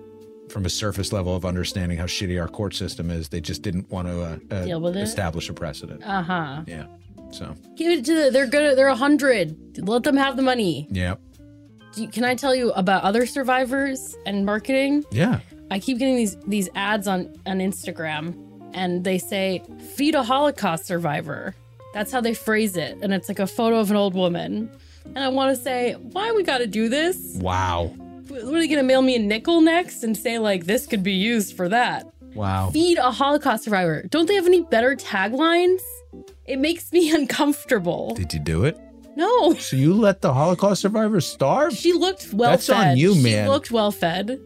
from 0.54 0.66
a 0.66 0.70
surface 0.70 1.12
level 1.12 1.36
of 1.36 1.46
understanding 1.46 1.98
how 1.98 2.06
shitty 2.06 2.40
our 2.40 2.48
court 2.48 2.76
system 2.76 3.10
is, 3.10 3.28
they 3.30 3.42
just 3.42 3.62
didn't 3.64 3.90
want 3.92 4.08
to 4.08 4.22
uh, 4.22 4.38
uh, 4.52 4.66
Deal 4.66 4.80
with 4.80 4.96
it? 4.96 5.02
establish 5.02 5.50
a 5.50 5.54
precedent. 5.54 6.02
Uh 6.06 6.22
huh. 6.22 6.62
yeah. 6.68 6.86
So, 7.32 7.56
Give 7.76 7.92
it 8.00 8.06
to 8.06 8.14
the. 8.26 8.30
They're 8.32 8.46
good. 8.48 8.78
They're 8.78 8.88
a 8.88 8.96
hundred. 8.96 9.58
Let 9.80 10.04
them 10.04 10.16
have 10.18 10.36
the 10.38 10.44
money. 10.44 10.88
yeah. 10.92 11.16
You- 11.96 12.08
Can 12.08 12.24
I 12.24 12.36
tell 12.36 12.54
you 12.56 12.72
about 12.74 13.04
other 13.04 13.26
survivors 13.26 14.16
and 14.26 14.46
marketing? 14.46 15.04
Yeah. 15.12 15.40
I 15.72 15.80
keep 15.80 15.98
getting 15.98 16.16
these 16.16 16.38
these 16.48 16.70
ads 16.76 17.08
on 17.08 17.34
on 17.48 17.58
Instagram, 17.60 18.36
and 18.76 19.04
they 19.04 19.18
say 19.18 19.64
"feed 19.96 20.14
a 20.16 20.22
Holocaust 20.24 20.86
survivor." 20.86 21.56
That's 21.96 22.12
how 22.12 22.22
they 22.22 22.34
phrase 22.36 22.78
it, 22.78 22.98
and 23.02 23.14
it's 23.14 23.28
like 23.30 23.40
a 23.40 23.48
photo 23.48 23.78
of 23.80 23.90
an 23.92 23.98
old 23.98 24.14
woman. 24.16 24.70
And 25.06 25.20
I 25.20 25.28
want 25.30 25.56
to 25.56 25.62
say, 25.62 25.94
why 25.94 26.32
we 26.32 26.44
got 26.44 26.60
to 26.60 26.66
do 26.68 26.88
this? 26.90 27.18
Wow. 27.40 27.94
What 28.34 28.56
are 28.56 28.60
they 28.60 28.68
gonna 28.68 28.84
mail 28.84 29.02
me 29.02 29.16
a 29.16 29.20
nickel 29.20 29.62
next 29.62 30.04
and 30.04 30.18
say 30.18 30.40
like 30.40 30.66
this 30.66 30.86
could 30.88 31.04
be 31.04 31.14
used 31.14 31.56
for 31.56 31.70
that? 31.70 32.08
Wow. 32.34 32.72
Feed 32.72 32.98
a 32.98 33.12
Holocaust 33.12 33.64
survivor. 33.66 34.04
Don't 34.10 34.28
they 34.28 34.36
have 34.36 34.48
any 34.48 34.62
better 34.64 34.96
taglines? 34.96 35.82
It 36.46 36.58
makes 36.60 36.92
me 36.92 37.12
uncomfortable. 37.16 38.16
Did 38.16 38.34
you 38.34 38.40
do 38.40 38.66
it? 38.66 38.78
No, 39.16 39.54
So 39.54 39.76
you 39.76 39.94
let 39.94 40.22
the 40.22 40.34
Holocaust 40.34 40.82
survivors 40.82 41.28
starve? 41.28 41.74
she 41.74 41.94
looked 41.94 42.34
well 42.34 42.50
That's 42.52 42.66
fed. 42.66 42.76
That's 42.78 42.92
on 42.94 42.98
you, 42.98 43.14
man. 43.14 43.46
She 43.46 43.50
looked 43.50 43.70
well 43.70 43.92
fed. 43.92 44.40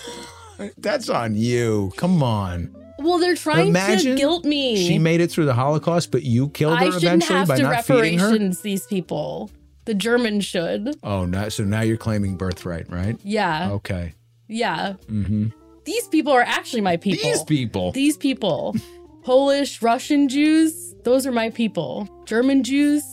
That's 0.78 1.08
on 1.10 1.34
you. 1.34 1.92
Come 1.96 2.22
on. 2.22 2.74
Well, 2.98 3.18
they're 3.18 3.34
trying 3.34 3.68
Imagine 3.68 4.12
to 4.12 4.16
guilt 4.16 4.44
me. 4.44 4.86
She 4.86 4.98
made 4.98 5.20
it 5.20 5.30
through 5.30 5.46
the 5.46 5.54
Holocaust, 5.54 6.10
but 6.10 6.22
you 6.22 6.48
killed 6.50 6.78
her 6.78 6.84
I 6.86 6.90
shouldn't 6.90 7.02
eventually 7.04 7.38
have 7.40 7.48
by 7.48 7.56
to 7.56 7.62
not 7.64 7.84
feeding 7.84 8.18
her. 8.18 8.26
reparations 8.26 8.60
these 8.60 8.86
people. 8.86 9.50
The 9.84 9.94
Germans 9.94 10.44
should. 10.44 10.96
Oh, 11.02 11.48
so 11.48 11.64
now 11.64 11.80
you're 11.80 11.96
claiming 11.96 12.36
birthright, 12.36 12.90
right? 12.90 13.18
Yeah. 13.24 13.70
Okay. 13.72 14.14
Yeah. 14.48 14.94
Mm-hmm. 15.10 15.48
These 15.84 16.06
people 16.08 16.32
are 16.32 16.42
actually 16.42 16.82
my 16.82 16.96
people. 16.96 17.28
These 17.30 17.42
people. 17.44 17.92
These 17.92 18.16
people. 18.16 18.76
Polish, 19.24 19.82
Russian 19.82 20.28
Jews, 20.28 20.94
those 21.04 21.26
are 21.26 21.32
my 21.32 21.50
people. 21.50 22.08
German 22.24 22.62
Jews, 22.64 23.04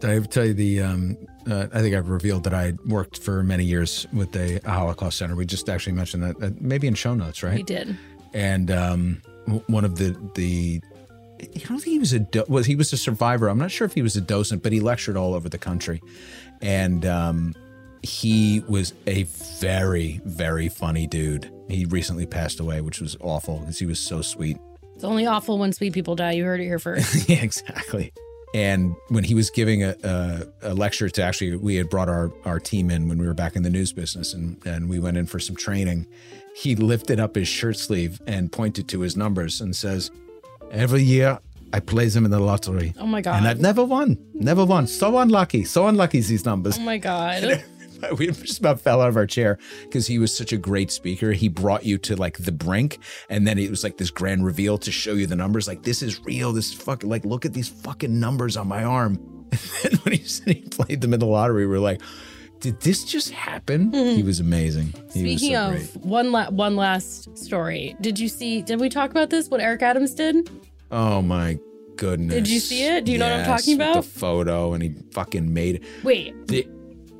Did 0.00 0.10
I 0.10 0.14
ever 0.16 0.26
tell 0.26 0.44
you 0.46 0.54
the 0.54 0.80
um, 0.82 1.16
Uh, 1.50 1.66
I 1.72 1.80
think 1.80 1.94
I've 1.94 2.10
revealed 2.10 2.44
that 2.44 2.52
I 2.54 2.74
worked 2.86 3.18
for 3.18 3.42
many 3.42 3.64
years 3.64 4.06
with 4.12 4.32
the 4.32 4.60
Holocaust 4.66 5.16
Center. 5.18 5.34
We 5.34 5.46
just 5.46 5.68
actually 5.70 5.94
mentioned 5.94 6.22
that, 6.22 6.42
uh, 6.42 6.50
maybe 6.60 6.86
in 6.86 6.94
show 6.94 7.14
notes, 7.14 7.42
right? 7.42 7.56
We 7.56 7.62
did. 7.62 7.96
and 8.34 8.70
um, 8.70 9.22
w- 9.46 9.64
one 9.68 9.84
of 9.86 9.96
the 9.96 10.14
the 10.34 10.82
I 11.42 11.58
don't 11.68 11.78
think 11.80 11.92
he 11.92 11.98
was 11.98 12.12
a 12.12 12.20
do- 12.20 12.44
was 12.48 12.66
he 12.66 12.76
was 12.76 12.92
a 12.92 12.96
survivor. 12.96 13.48
I'm 13.48 13.58
not 13.58 13.70
sure 13.70 13.84
if 13.84 13.94
he 13.94 14.02
was 14.02 14.16
a 14.16 14.20
docent, 14.20 14.62
but 14.62 14.72
he 14.72 14.80
lectured 14.80 15.16
all 15.16 15.34
over 15.34 15.48
the 15.48 15.58
country, 15.58 16.02
and 16.60 17.06
um, 17.06 17.54
he 18.02 18.62
was 18.68 18.94
a 19.06 19.24
very 19.60 20.20
very 20.24 20.68
funny 20.68 21.06
dude. 21.06 21.50
He 21.68 21.84
recently 21.86 22.26
passed 22.26 22.60
away, 22.60 22.80
which 22.80 23.00
was 23.00 23.16
awful 23.20 23.58
because 23.58 23.78
he 23.78 23.86
was 23.86 23.98
so 23.98 24.22
sweet. 24.22 24.58
It's 24.94 25.04
only 25.04 25.26
awful 25.26 25.58
when 25.58 25.72
sweet 25.72 25.94
people 25.94 26.14
die. 26.14 26.32
You 26.32 26.44
heard 26.44 26.60
it 26.60 26.64
here 26.64 26.78
first. 26.78 27.28
yeah, 27.28 27.42
exactly. 27.42 28.12
And 28.52 28.96
when 29.08 29.24
he 29.24 29.34
was 29.34 29.48
giving 29.48 29.84
a, 29.84 29.94
a, 30.02 30.42
a 30.62 30.74
lecture 30.74 31.08
to 31.08 31.22
actually, 31.22 31.56
we 31.56 31.76
had 31.76 31.88
brought 31.88 32.08
our, 32.08 32.32
our 32.44 32.58
team 32.58 32.90
in 32.90 33.08
when 33.08 33.16
we 33.16 33.26
were 33.26 33.34
back 33.34 33.54
in 33.54 33.62
the 33.62 33.70
news 33.70 33.92
business 33.92 34.34
and, 34.34 34.60
and 34.66 34.90
we 34.90 34.98
went 34.98 35.16
in 35.16 35.26
for 35.26 35.38
some 35.38 35.54
training. 35.54 36.06
He 36.56 36.74
lifted 36.74 37.20
up 37.20 37.36
his 37.36 37.46
shirt 37.46 37.78
sleeve 37.78 38.20
and 38.26 38.50
pointed 38.50 38.88
to 38.88 39.00
his 39.00 39.16
numbers 39.16 39.60
and 39.60 39.74
says, 39.74 40.10
Every 40.70 41.02
year 41.02 41.38
I 41.72 41.80
play 41.80 42.06
them 42.06 42.24
in 42.24 42.30
the 42.30 42.38
lottery. 42.40 42.94
Oh 42.98 43.06
my 43.06 43.20
God. 43.20 43.38
And 43.38 43.48
I've 43.48 43.60
never 43.60 43.84
won, 43.84 44.18
never 44.34 44.64
won. 44.64 44.86
So 44.86 45.18
unlucky, 45.18 45.64
so 45.64 45.86
unlucky, 45.86 46.20
these 46.20 46.44
numbers. 46.44 46.78
oh 46.78 46.82
my 46.82 46.98
God. 46.98 47.62
we 48.18 48.28
just 48.28 48.58
about 48.58 48.80
fell 48.80 49.00
out 49.00 49.08
of 49.08 49.16
our 49.16 49.26
chair 49.26 49.58
because 49.82 50.06
he 50.06 50.18
was 50.18 50.36
such 50.36 50.52
a 50.52 50.56
great 50.56 50.90
speaker. 50.90 51.32
He 51.32 51.48
brought 51.48 51.84
you 51.84 51.98
to 51.98 52.16
like 52.16 52.38
the 52.38 52.52
brink, 52.52 52.98
and 53.28 53.46
then 53.46 53.58
it 53.58 53.70
was 53.70 53.84
like 53.84 53.96
this 53.98 54.10
grand 54.10 54.44
reveal 54.44 54.78
to 54.78 54.90
show 54.92 55.12
you 55.12 55.26
the 55.26 55.36
numbers. 55.36 55.68
Like 55.68 55.82
this 55.82 56.02
is 56.02 56.20
real. 56.24 56.52
This 56.52 56.72
is 56.72 56.74
fucking 56.74 57.08
like 57.08 57.24
look 57.24 57.44
at 57.44 57.52
these 57.52 57.68
fucking 57.68 58.18
numbers 58.18 58.56
on 58.56 58.68
my 58.68 58.84
arm. 58.84 59.18
And 59.82 59.94
then 59.94 60.00
when 60.04 60.12
he 60.14 60.24
said 60.24 60.54
he 60.54 60.62
played 60.62 61.00
them 61.00 61.12
in 61.12 61.18
the 61.18 61.26
lottery, 61.26 61.66
we 61.66 61.74
are 61.74 61.80
like, 61.80 62.00
did 62.60 62.80
this 62.80 63.04
just 63.04 63.30
happen? 63.30 63.90
Mm-hmm. 63.92 64.16
He 64.16 64.22
was 64.22 64.40
amazing. 64.40 64.92
He 65.12 65.36
Speaking 65.36 65.52
was 65.52 65.60
so 65.60 65.64
of 65.66 65.72
great. 65.92 66.04
one, 66.04 66.32
la- 66.32 66.50
one 66.50 66.76
last 66.76 67.36
story. 67.36 67.96
Did 68.00 68.18
you 68.18 68.28
see? 68.28 68.62
Did 68.62 68.80
we 68.80 68.88
talk 68.88 69.10
about 69.10 69.30
this? 69.30 69.48
What 69.48 69.60
Eric 69.60 69.82
Adams 69.82 70.14
did? 70.14 70.48
oh 70.92 71.22
my 71.22 71.58
goodness. 71.96 72.34
Did 72.34 72.48
you 72.48 72.60
see 72.60 72.84
it? 72.84 73.04
Do 73.04 73.12
you 73.12 73.18
know 73.18 73.28
what 73.30 73.40
I'm 73.40 73.46
talking 73.46 73.74
about? 73.76 73.94
The 73.96 74.02
photo, 74.02 74.72
and 74.74 74.82
he 74.82 74.94
fucking 75.12 75.52
made 75.52 75.84
Wait, 76.02 76.34
the, 76.48 76.66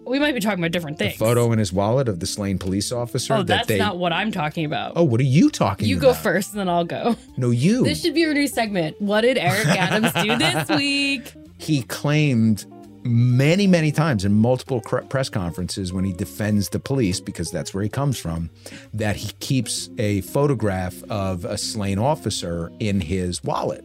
we 0.06 0.18
might 0.18 0.34
be 0.34 0.40
talking 0.40 0.58
about 0.58 0.72
different 0.72 0.98
the 0.98 1.04
things. 1.06 1.16
photo 1.18 1.52
in 1.52 1.58
his 1.58 1.72
wallet 1.72 2.08
of 2.08 2.18
the 2.20 2.26
slain 2.26 2.58
police 2.58 2.90
officer. 2.90 3.34
Oh, 3.34 3.36
that 3.38 3.46
that's 3.46 3.68
they. 3.68 3.78
not 3.78 3.96
what 3.98 4.12
I'm 4.12 4.32
talking 4.32 4.64
about. 4.64 4.94
oh, 4.96 5.04
what 5.04 5.20
are 5.20 5.24
you 5.24 5.50
talking 5.50 5.86
you 5.86 5.98
about? 5.98 6.06
go 6.08 6.14
first, 6.14 6.50
and 6.52 6.60
then 6.60 6.68
I'll 6.68 6.84
go. 6.84 7.14
No, 7.36 7.50
you. 7.50 7.84
This 7.84 8.02
should 8.02 8.14
be 8.14 8.24
our 8.26 8.34
new 8.34 8.46
segment. 8.48 9.00
What 9.00 9.20
did 9.20 9.38
Eric 9.38 9.66
Adams 9.68 10.12
do 10.14 10.36
this 10.36 10.68
week? 10.76 11.32
he 11.58 11.82
claimed 11.82 12.64
many, 13.02 13.66
many 13.66 13.92
times 13.92 14.24
in 14.24 14.32
multiple 14.34 14.80
cr- 14.80 15.00
press 15.02 15.28
conferences 15.28 15.92
when 15.92 16.04
he 16.04 16.12
defends 16.12 16.68
the 16.68 16.78
police, 16.78 17.20
because 17.20 17.50
that's 17.50 17.72
where 17.72 17.82
he 17.82 17.88
comes 17.88 18.18
from, 18.18 18.50
that 18.94 19.16
he 19.16 19.32
keeps 19.40 19.88
a 19.98 20.20
photograph 20.22 21.02
of 21.10 21.44
a 21.44 21.58
slain 21.58 21.98
officer 21.98 22.70
in 22.80 23.00
his 23.00 23.42
wallet. 23.42 23.84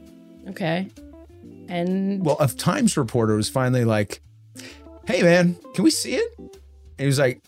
Okay, 0.49 0.89
and 1.67 2.25
Well, 2.25 2.37
a 2.39 2.47
Times 2.47 2.97
reporter 2.97 3.35
was 3.35 3.49
finally 3.49 3.85
like, 3.85 4.21
Hey, 5.05 5.21
man, 5.21 5.55
can 5.73 5.83
we 5.83 5.91
see 5.91 6.15
it? 6.15 6.33
And 6.39 6.49
he 6.97 7.05
was 7.05 7.19
like, 7.19 7.41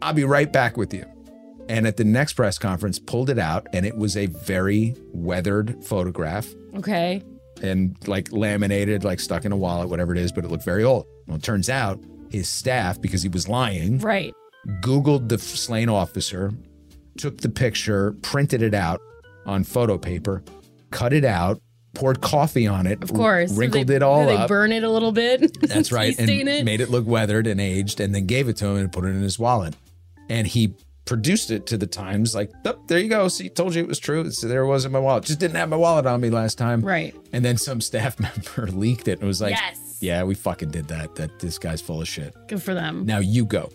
I'll 0.00 0.12
be 0.12 0.24
right 0.24 0.52
back 0.52 0.76
with 0.76 0.92
you. 0.94 1.04
And 1.68 1.86
at 1.86 1.96
the 1.96 2.04
next 2.04 2.34
press 2.34 2.58
conference, 2.58 2.98
pulled 2.98 3.30
it 3.30 3.38
out, 3.38 3.66
and 3.72 3.86
it 3.86 3.96
was 3.96 4.16
a 4.16 4.26
very 4.26 4.96
weathered 5.12 5.84
photograph 5.84 6.48
okay, 6.76 7.22
and 7.62 7.96
like 8.06 8.30
laminated, 8.32 9.04
like 9.04 9.20
stuck 9.20 9.44
in 9.44 9.52
a 9.52 9.56
wallet, 9.56 9.88
whatever 9.88 10.12
it 10.12 10.18
is, 10.18 10.32
but 10.32 10.44
it 10.44 10.50
looked 10.50 10.64
very 10.64 10.84
old. 10.84 11.06
Well, 11.26 11.36
it 11.36 11.42
turns 11.42 11.70
out 11.70 12.00
his 12.30 12.48
staff, 12.48 13.00
because 13.00 13.22
he 13.22 13.28
was 13.28 13.48
lying, 13.48 13.98
right. 13.98 14.32
Googled 14.80 15.28
the 15.28 15.38
slain 15.38 15.88
officer, 15.88 16.52
took 17.18 17.38
the 17.38 17.48
picture, 17.48 18.12
printed 18.22 18.62
it 18.62 18.74
out 18.74 19.00
on 19.46 19.64
photo 19.64 19.98
paper, 19.98 20.42
cut 20.90 21.12
it 21.12 21.24
out, 21.24 21.60
poured 21.94 22.20
coffee 22.22 22.66
on 22.66 22.86
it, 22.86 23.02
Of 23.02 23.12
course, 23.12 23.52
wrinkled 23.56 23.88
they, 23.88 23.96
it 23.96 24.02
all 24.02 24.20
did 24.26 24.30
They 24.30 24.36
up. 24.36 24.48
burn 24.48 24.72
it 24.72 24.82
a 24.82 24.88
little 24.90 25.12
bit. 25.12 25.58
That's 25.68 25.92
right, 25.92 26.18
and 26.18 26.30
it. 26.30 26.64
made 26.64 26.80
it 26.80 26.88
look 26.90 27.06
weathered 27.06 27.46
and 27.46 27.60
aged, 27.60 28.00
and 28.00 28.14
then 28.14 28.26
gave 28.26 28.48
it 28.48 28.56
to 28.58 28.66
him 28.66 28.76
and 28.78 28.90
put 28.92 29.04
it 29.04 29.08
in 29.08 29.20
his 29.20 29.38
wallet. 29.38 29.74
And 30.30 30.46
he 30.46 30.74
produced 31.04 31.50
it 31.50 31.66
to 31.66 31.76
the 31.76 31.86
Times, 31.86 32.34
like, 32.34 32.50
oh, 32.64 32.78
there 32.86 32.98
you 32.98 33.08
go. 33.08 33.28
See, 33.28 33.48
told 33.48 33.74
you 33.74 33.82
it 33.82 33.88
was 33.88 33.98
true. 33.98 34.30
So 34.30 34.46
there 34.48 34.62
it 34.62 34.66
was 34.68 34.84
in 34.84 34.92
my 34.92 34.98
wallet. 34.98 35.24
Just 35.24 35.40
didn't 35.40 35.56
have 35.56 35.68
my 35.68 35.76
wallet 35.76 36.06
on 36.06 36.20
me 36.20 36.30
last 36.30 36.58
time. 36.58 36.80
Right. 36.80 37.14
And 37.32 37.44
then 37.44 37.56
some 37.56 37.80
staff 37.80 38.18
member 38.56 38.70
leaked 38.72 39.08
it 39.08 39.18
and 39.18 39.26
was 39.28 39.40
like, 39.40 39.52
Yes. 39.52 39.98
yeah, 40.00 40.22
we 40.22 40.34
fucking 40.34 40.70
did 40.70 40.88
that. 40.88 41.14
That 41.16 41.38
this 41.40 41.58
guy's 41.58 41.80
full 41.80 42.00
of 42.00 42.08
shit. 42.08 42.34
Good 42.48 42.62
for 42.62 42.74
them. 42.74 43.04
Now 43.04 43.18
you 43.18 43.44
go. 43.44 43.70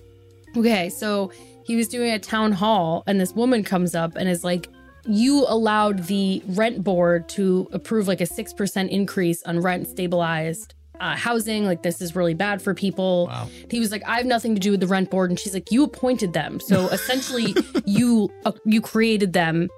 Okay, 0.55 0.89
so 0.89 1.31
he 1.65 1.75
was 1.75 1.87
doing 1.87 2.11
a 2.11 2.19
town 2.19 2.51
hall, 2.53 3.03
and 3.05 3.19
this 3.19 3.33
woman 3.33 3.63
comes 3.63 3.93
up 3.93 4.15
and 4.15 4.27
is 4.29 4.43
like, 4.43 4.69
You 5.05 5.45
allowed 5.47 6.03
the 6.05 6.41
rent 6.47 6.83
board 6.83 7.27
to 7.29 7.67
approve 7.73 8.07
like 8.07 8.21
a 8.21 8.25
6% 8.25 8.89
increase 8.89 9.43
on 9.43 9.59
rent 9.59 9.87
stabilized 9.87 10.73
uh, 10.99 11.15
housing. 11.15 11.65
Like, 11.65 11.83
this 11.83 12.01
is 12.01 12.15
really 12.15 12.33
bad 12.33 12.61
for 12.61 12.73
people. 12.73 13.27
Wow. 13.27 13.47
He 13.69 13.79
was 13.79 13.91
like, 13.91 14.03
I 14.05 14.17
have 14.17 14.25
nothing 14.25 14.55
to 14.55 14.61
do 14.61 14.71
with 14.71 14.79
the 14.79 14.87
rent 14.87 15.09
board. 15.09 15.29
And 15.29 15.39
she's 15.39 15.53
like, 15.53 15.71
You 15.71 15.83
appointed 15.83 16.33
them. 16.33 16.59
So 16.59 16.87
essentially, 16.97 17.55
you 17.85 18.29
uh, 18.45 18.51
you 18.65 18.81
created 18.81 19.33
them. 19.33 19.69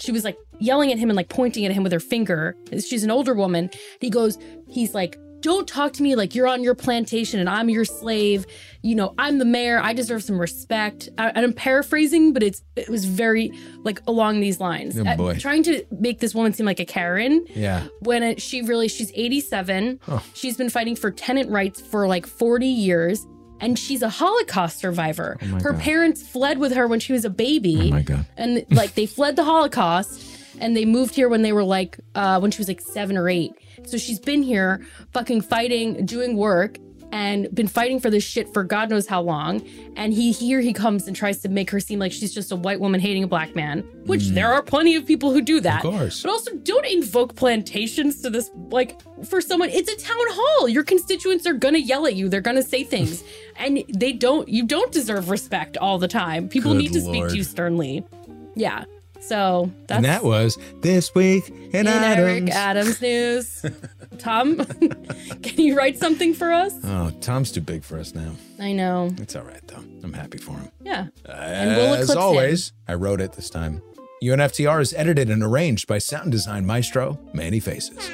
She 0.00 0.12
was 0.12 0.24
like 0.24 0.36
yelling 0.58 0.92
at 0.92 0.98
him 0.98 1.10
and 1.10 1.16
like 1.16 1.28
pointing 1.28 1.64
at 1.64 1.72
him 1.72 1.82
with 1.82 1.92
her 1.92 2.00
finger. 2.00 2.56
She's 2.72 3.04
an 3.04 3.10
older 3.10 3.34
woman. 3.34 3.70
He 4.00 4.10
goes, 4.10 4.38
He's 4.68 4.94
like, 4.94 5.18
don't 5.44 5.68
talk 5.68 5.92
to 5.92 6.02
me 6.02 6.16
like 6.16 6.34
you're 6.34 6.48
on 6.48 6.62
your 6.62 6.74
plantation 6.74 7.38
and 7.38 7.48
I'm 7.50 7.68
your 7.68 7.84
slave. 7.84 8.46
You 8.82 8.94
know, 8.94 9.14
I'm 9.18 9.38
the 9.38 9.44
mayor. 9.44 9.78
I 9.78 9.92
deserve 9.92 10.22
some 10.24 10.38
respect. 10.40 11.10
I, 11.18 11.28
and 11.28 11.44
I'm 11.44 11.52
paraphrasing, 11.52 12.32
but 12.32 12.42
it's 12.42 12.62
it 12.76 12.88
was 12.88 13.04
very 13.04 13.52
like 13.84 14.00
along 14.06 14.40
these 14.40 14.58
lines. 14.58 14.98
Oh, 14.98 15.04
Uh, 15.06 15.16
boy. 15.16 15.34
trying 15.38 15.62
to 15.64 15.84
make 15.90 16.18
this 16.20 16.34
woman 16.34 16.54
seem 16.54 16.64
like 16.66 16.80
a 16.80 16.86
Karen 16.86 17.44
Yeah. 17.54 17.86
when 18.00 18.22
it, 18.22 18.40
she 18.40 18.62
really 18.62 18.88
she's 18.88 19.12
87 19.14 20.00
she's 20.32 20.56
been 20.56 20.70
fighting 20.70 20.96
for 20.96 21.10
tenant 21.10 21.50
rights 21.50 21.80
for 21.80 22.08
like 22.08 22.26
40 22.26 22.66
years 22.66 23.26
and 23.60 23.78
she's 23.78 24.02
a 24.02 24.08
holocaust 24.08 24.78
survivor 24.78 25.36
Oh 25.42 25.46
her 25.62 25.72
God. 25.72 25.80
parents 25.80 26.22
fled 26.26 26.58
with 26.58 26.72
her 26.74 26.86
when 26.88 27.00
she 27.00 27.12
was 27.12 27.24
a 27.24 27.30
baby 27.30 27.78
Oh 27.82 27.90
my 27.90 28.02
God. 28.02 28.24
and 28.36 28.64
like 28.70 28.94
they 28.94 29.06
fled 29.06 29.36
the 29.36 29.44
holocaust 29.44 30.20
and 30.60 30.76
they 30.76 30.84
moved 30.84 31.14
here 31.14 31.28
when 31.28 31.42
they 31.42 31.52
were 31.52 31.64
like 31.64 31.98
uh 32.14 32.38
when 32.38 32.50
she 32.50 32.58
was 32.58 32.68
like 32.68 32.80
seven 32.80 33.16
or 33.16 33.28
eight. 33.28 33.52
So 33.86 33.96
she's 33.96 34.18
been 34.18 34.42
here 34.42 34.84
fucking 35.12 35.42
fighting 35.42 36.06
doing 36.06 36.36
work 36.36 36.78
and 37.12 37.54
been 37.54 37.68
fighting 37.68 38.00
for 38.00 38.10
this 38.10 38.24
shit 38.24 38.52
for 38.52 38.64
god 38.64 38.90
knows 38.90 39.06
how 39.06 39.20
long. 39.22 39.62
And 39.96 40.12
he 40.12 40.32
here 40.32 40.60
he 40.60 40.72
comes 40.72 41.06
and 41.06 41.14
tries 41.14 41.40
to 41.42 41.48
make 41.48 41.70
her 41.70 41.80
seem 41.80 41.98
like 41.98 42.12
she's 42.12 42.34
just 42.34 42.50
a 42.50 42.56
white 42.56 42.80
woman 42.80 43.00
hating 43.00 43.24
a 43.24 43.26
black 43.28 43.54
man 43.54 43.80
which 44.06 44.28
there 44.28 44.52
are 44.52 44.62
plenty 44.62 44.96
of 44.96 45.06
people 45.06 45.32
who 45.32 45.40
do 45.40 45.60
that. 45.60 45.82
Mm. 45.82 45.88
Of 45.88 45.98
course. 46.00 46.22
but 46.22 46.30
also 46.30 46.54
don't 46.56 46.86
invoke 46.86 47.36
plantations 47.36 48.20
to 48.22 48.30
this 48.30 48.50
like 48.70 49.00
for 49.24 49.40
someone. 49.40 49.70
It's 49.70 49.90
a 49.90 49.96
town 49.96 50.16
hall. 50.18 50.68
Your 50.68 50.84
constituents 50.84 51.46
are 51.46 51.54
gonna 51.54 51.78
yell 51.78 52.06
at 52.06 52.14
you. 52.14 52.28
They're 52.28 52.40
gonna 52.40 52.62
say 52.62 52.84
things. 52.84 53.22
And 53.56 53.84
they 53.88 54.12
don't 54.12 54.48
you 54.48 54.66
don't 54.66 54.90
deserve 54.90 55.30
respect 55.30 55.76
all 55.76 55.98
the 55.98 56.08
time. 56.08 56.48
People 56.48 56.72
Good 56.72 56.78
need 56.78 56.92
to 56.94 57.00
speak 57.00 57.28
to 57.28 57.36
you 57.36 57.44
sternly. 57.44 58.04
Yeah 58.56 58.84
so 59.26 59.70
that's 59.86 59.96
and 59.96 60.04
that 60.04 60.24
was 60.24 60.58
this 60.80 61.14
week 61.14 61.48
in, 61.48 61.86
in 61.86 61.86
Eric 61.88 62.50
Adams. 62.50 63.00
Adams 63.00 63.02
news. 63.02 63.66
Tom, 64.18 64.56
can 65.42 65.60
you 65.60 65.76
write 65.76 65.98
something 65.98 66.34
for 66.34 66.52
us? 66.52 66.74
Oh, 66.84 67.10
Tom's 67.20 67.50
too 67.50 67.60
big 67.60 67.82
for 67.84 67.98
us 67.98 68.14
now. 68.14 68.32
I 68.60 68.72
know. 68.72 69.10
It's 69.18 69.34
all 69.34 69.42
right 69.42 69.66
though. 69.66 69.82
I'm 70.02 70.12
happy 70.12 70.38
for 70.38 70.52
him. 70.52 70.70
Yeah. 70.82 71.06
And 71.26 71.76
we'll 71.76 71.94
As 71.94 72.10
always, 72.10 72.72
I 72.86 72.94
wrote 72.94 73.20
it 73.20 73.32
this 73.32 73.50
time. 73.50 73.82
UNFTR 74.22 74.80
is 74.80 74.94
edited 74.94 75.28
and 75.30 75.42
arranged 75.42 75.86
by 75.86 75.98
sound 75.98 76.32
design 76.32 76.64
maestro 76.64 77.18
Manny 77.32 77.60
Faces. 77.60 78.10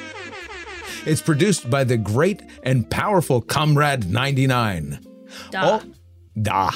It's 1.05 1.21
produced 1.21 1.69
by 1.69 1.83
the 1.83 1.97
great 1.97 2.41
and 2.63 2.89
powerful 2.89 3.41
Comrade 3.41 4.09
99. 4.11 4.93
him. 4.93 4.99
Duh. 5.51 5.59
All, 5.59 5.81
da. 6.41 6.71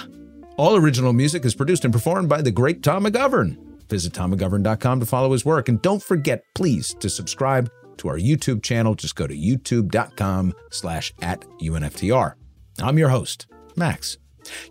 All 0.58 0.76
original 0.76 1.14
music 1.14 1.46
is 1.46 1.54
produced 1.54 1.84
and 1.84 1.94
performed 1.94 2.30
by 2.30 2.42
the 2.42 2.52
great 2.52 2.82
Tom 2.82 3.04
McGovern. 3.06 3.58
Visit 3.90 4.14
tommcgovern.com 4.14 5.00
to 5.00 5.06
follow 5.06 5.32
his 5.32 5.46
work. 5.46 5.70
And 5.70 5.82
don't 5.82 6.02
forget, 6.02 6.44
please, 6.56 6.94
to 6.96 7.10
subscribe 7.10 7.70
to 7.98 8.08
our 8.08 8.18
YouTube 8.18 8.64
channel. 8.64 8.96
Just 8.96 9.16
go 9.16 9.28
to 9.28 9.36
youtube.com 9.36 10.54
slash 10.72 11.14
at 11.22 11.42
UNFTR. 11.62 12.34
I'm 12.82 12.98
your 12.98 13.10
host, 13.10 13.48
Max. 13.76 14.18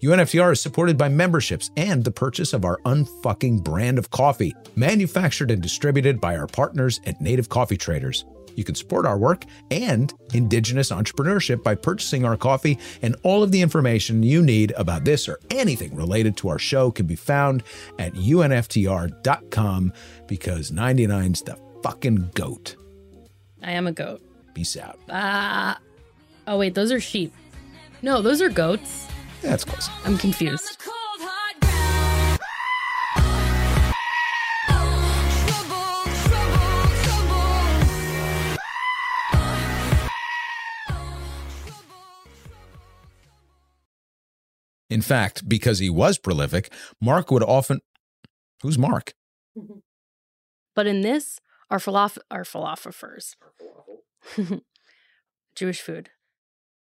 UNFTR 0.03 0.53
is 0.53 0.61
supported 0.61 0.97
by 0.97 1.09
memberships 1.09 1.71
and 1.77 2.05
the 2.05 2.11
purchase 2.11 2.53
of 2.53 2.65
our 2.65 2.79
unfucking 2.85 3.65
brand 3.65 3.99
of 3.99 4.11
coffee, 4.11 4.55
manufactured 4.77 5.51
and 5.51 5.61
distributed 5.61 6.21
by 6.21 6.37
our 6.37 6.47
partners 6.47 7.01
at 7.07 7.21
Native 7.21 7.49
Coffee 7.49 7.77
Traders. 7.77 8.25
You 8.57 8.65
can 8.65 8.75
support 8.75 9.07
our 9.07 9.19
work 9.19 9.45
and 9.71 10.13
Indigenous 10.33 10.91
entrepreneurship 10.91 11.63
by 11.63 11.75
purchasing 11.75 12.25
our 12.25 12.37
coffee, 12.37 12.79
and 13.03 13.17
all 13.23 13.43
of 13.43 13.53
the 13.53 13.63
information 13.63 14.23
you 14.23 14.43
need 14.43 14.73
about 14.77 15.05
this 15.05 15.29
or 15.29 15.39
anything 15.51 15.95
related 15.95 16.37
to 16.39 16.49
our 16.49 16.59
show 16.59 16.91
can 16.91 17.07
be 17.07 17.17
found 17.17 17.63
at 17.99 18.15
unftr.com 18.15 19.93
because 20.27 20.71
99's 20.71 21.43
the 21.43 21.57
fucking 21.83 22.31
goat. 22.35 22.77
I 23.63 23.73
am 23.73 23.87
a 23.87 23.93
goat. 23.93 24.23
Peace 24.55 24.77
out. 24.77 24.99
Ah. 25.11 25.79
oh 26.47 26.59
wait, 26.59 26.75
those 26.75 26.93
are 26.93 27.01
sheep. 27.01 27.33
No, 28.03 28.21
those 28.21 28.43
are 28.43 28.49
goats. 28.49 29.07
That's 29.43 29.65
close. 29.65 29.89
I'm 30.05 30.19
confused. 30.19 30.79
In 44.91 45.03
fact, 45.03 45.49
because 45.49 45.79
he 45.79 45.91
was 45.91 46.19
prolific, 46.19 46.73
Mark 47.01 47.31
would 47.31 47.43
often. 47.43 47.81
Who's 48.63 48.79
Mark? 48.79 49.15
Mm-hmm. 49.57 49.79
But 50.75 50.87
in 50.87 51.01
this, 51.03 51.39
our 51.71 51.79
falaf 51.79 52.19
our 52.31 52.45
philosophers, 52.45 53.37
Jewish 55.57 55.81
food. 55.81 56.11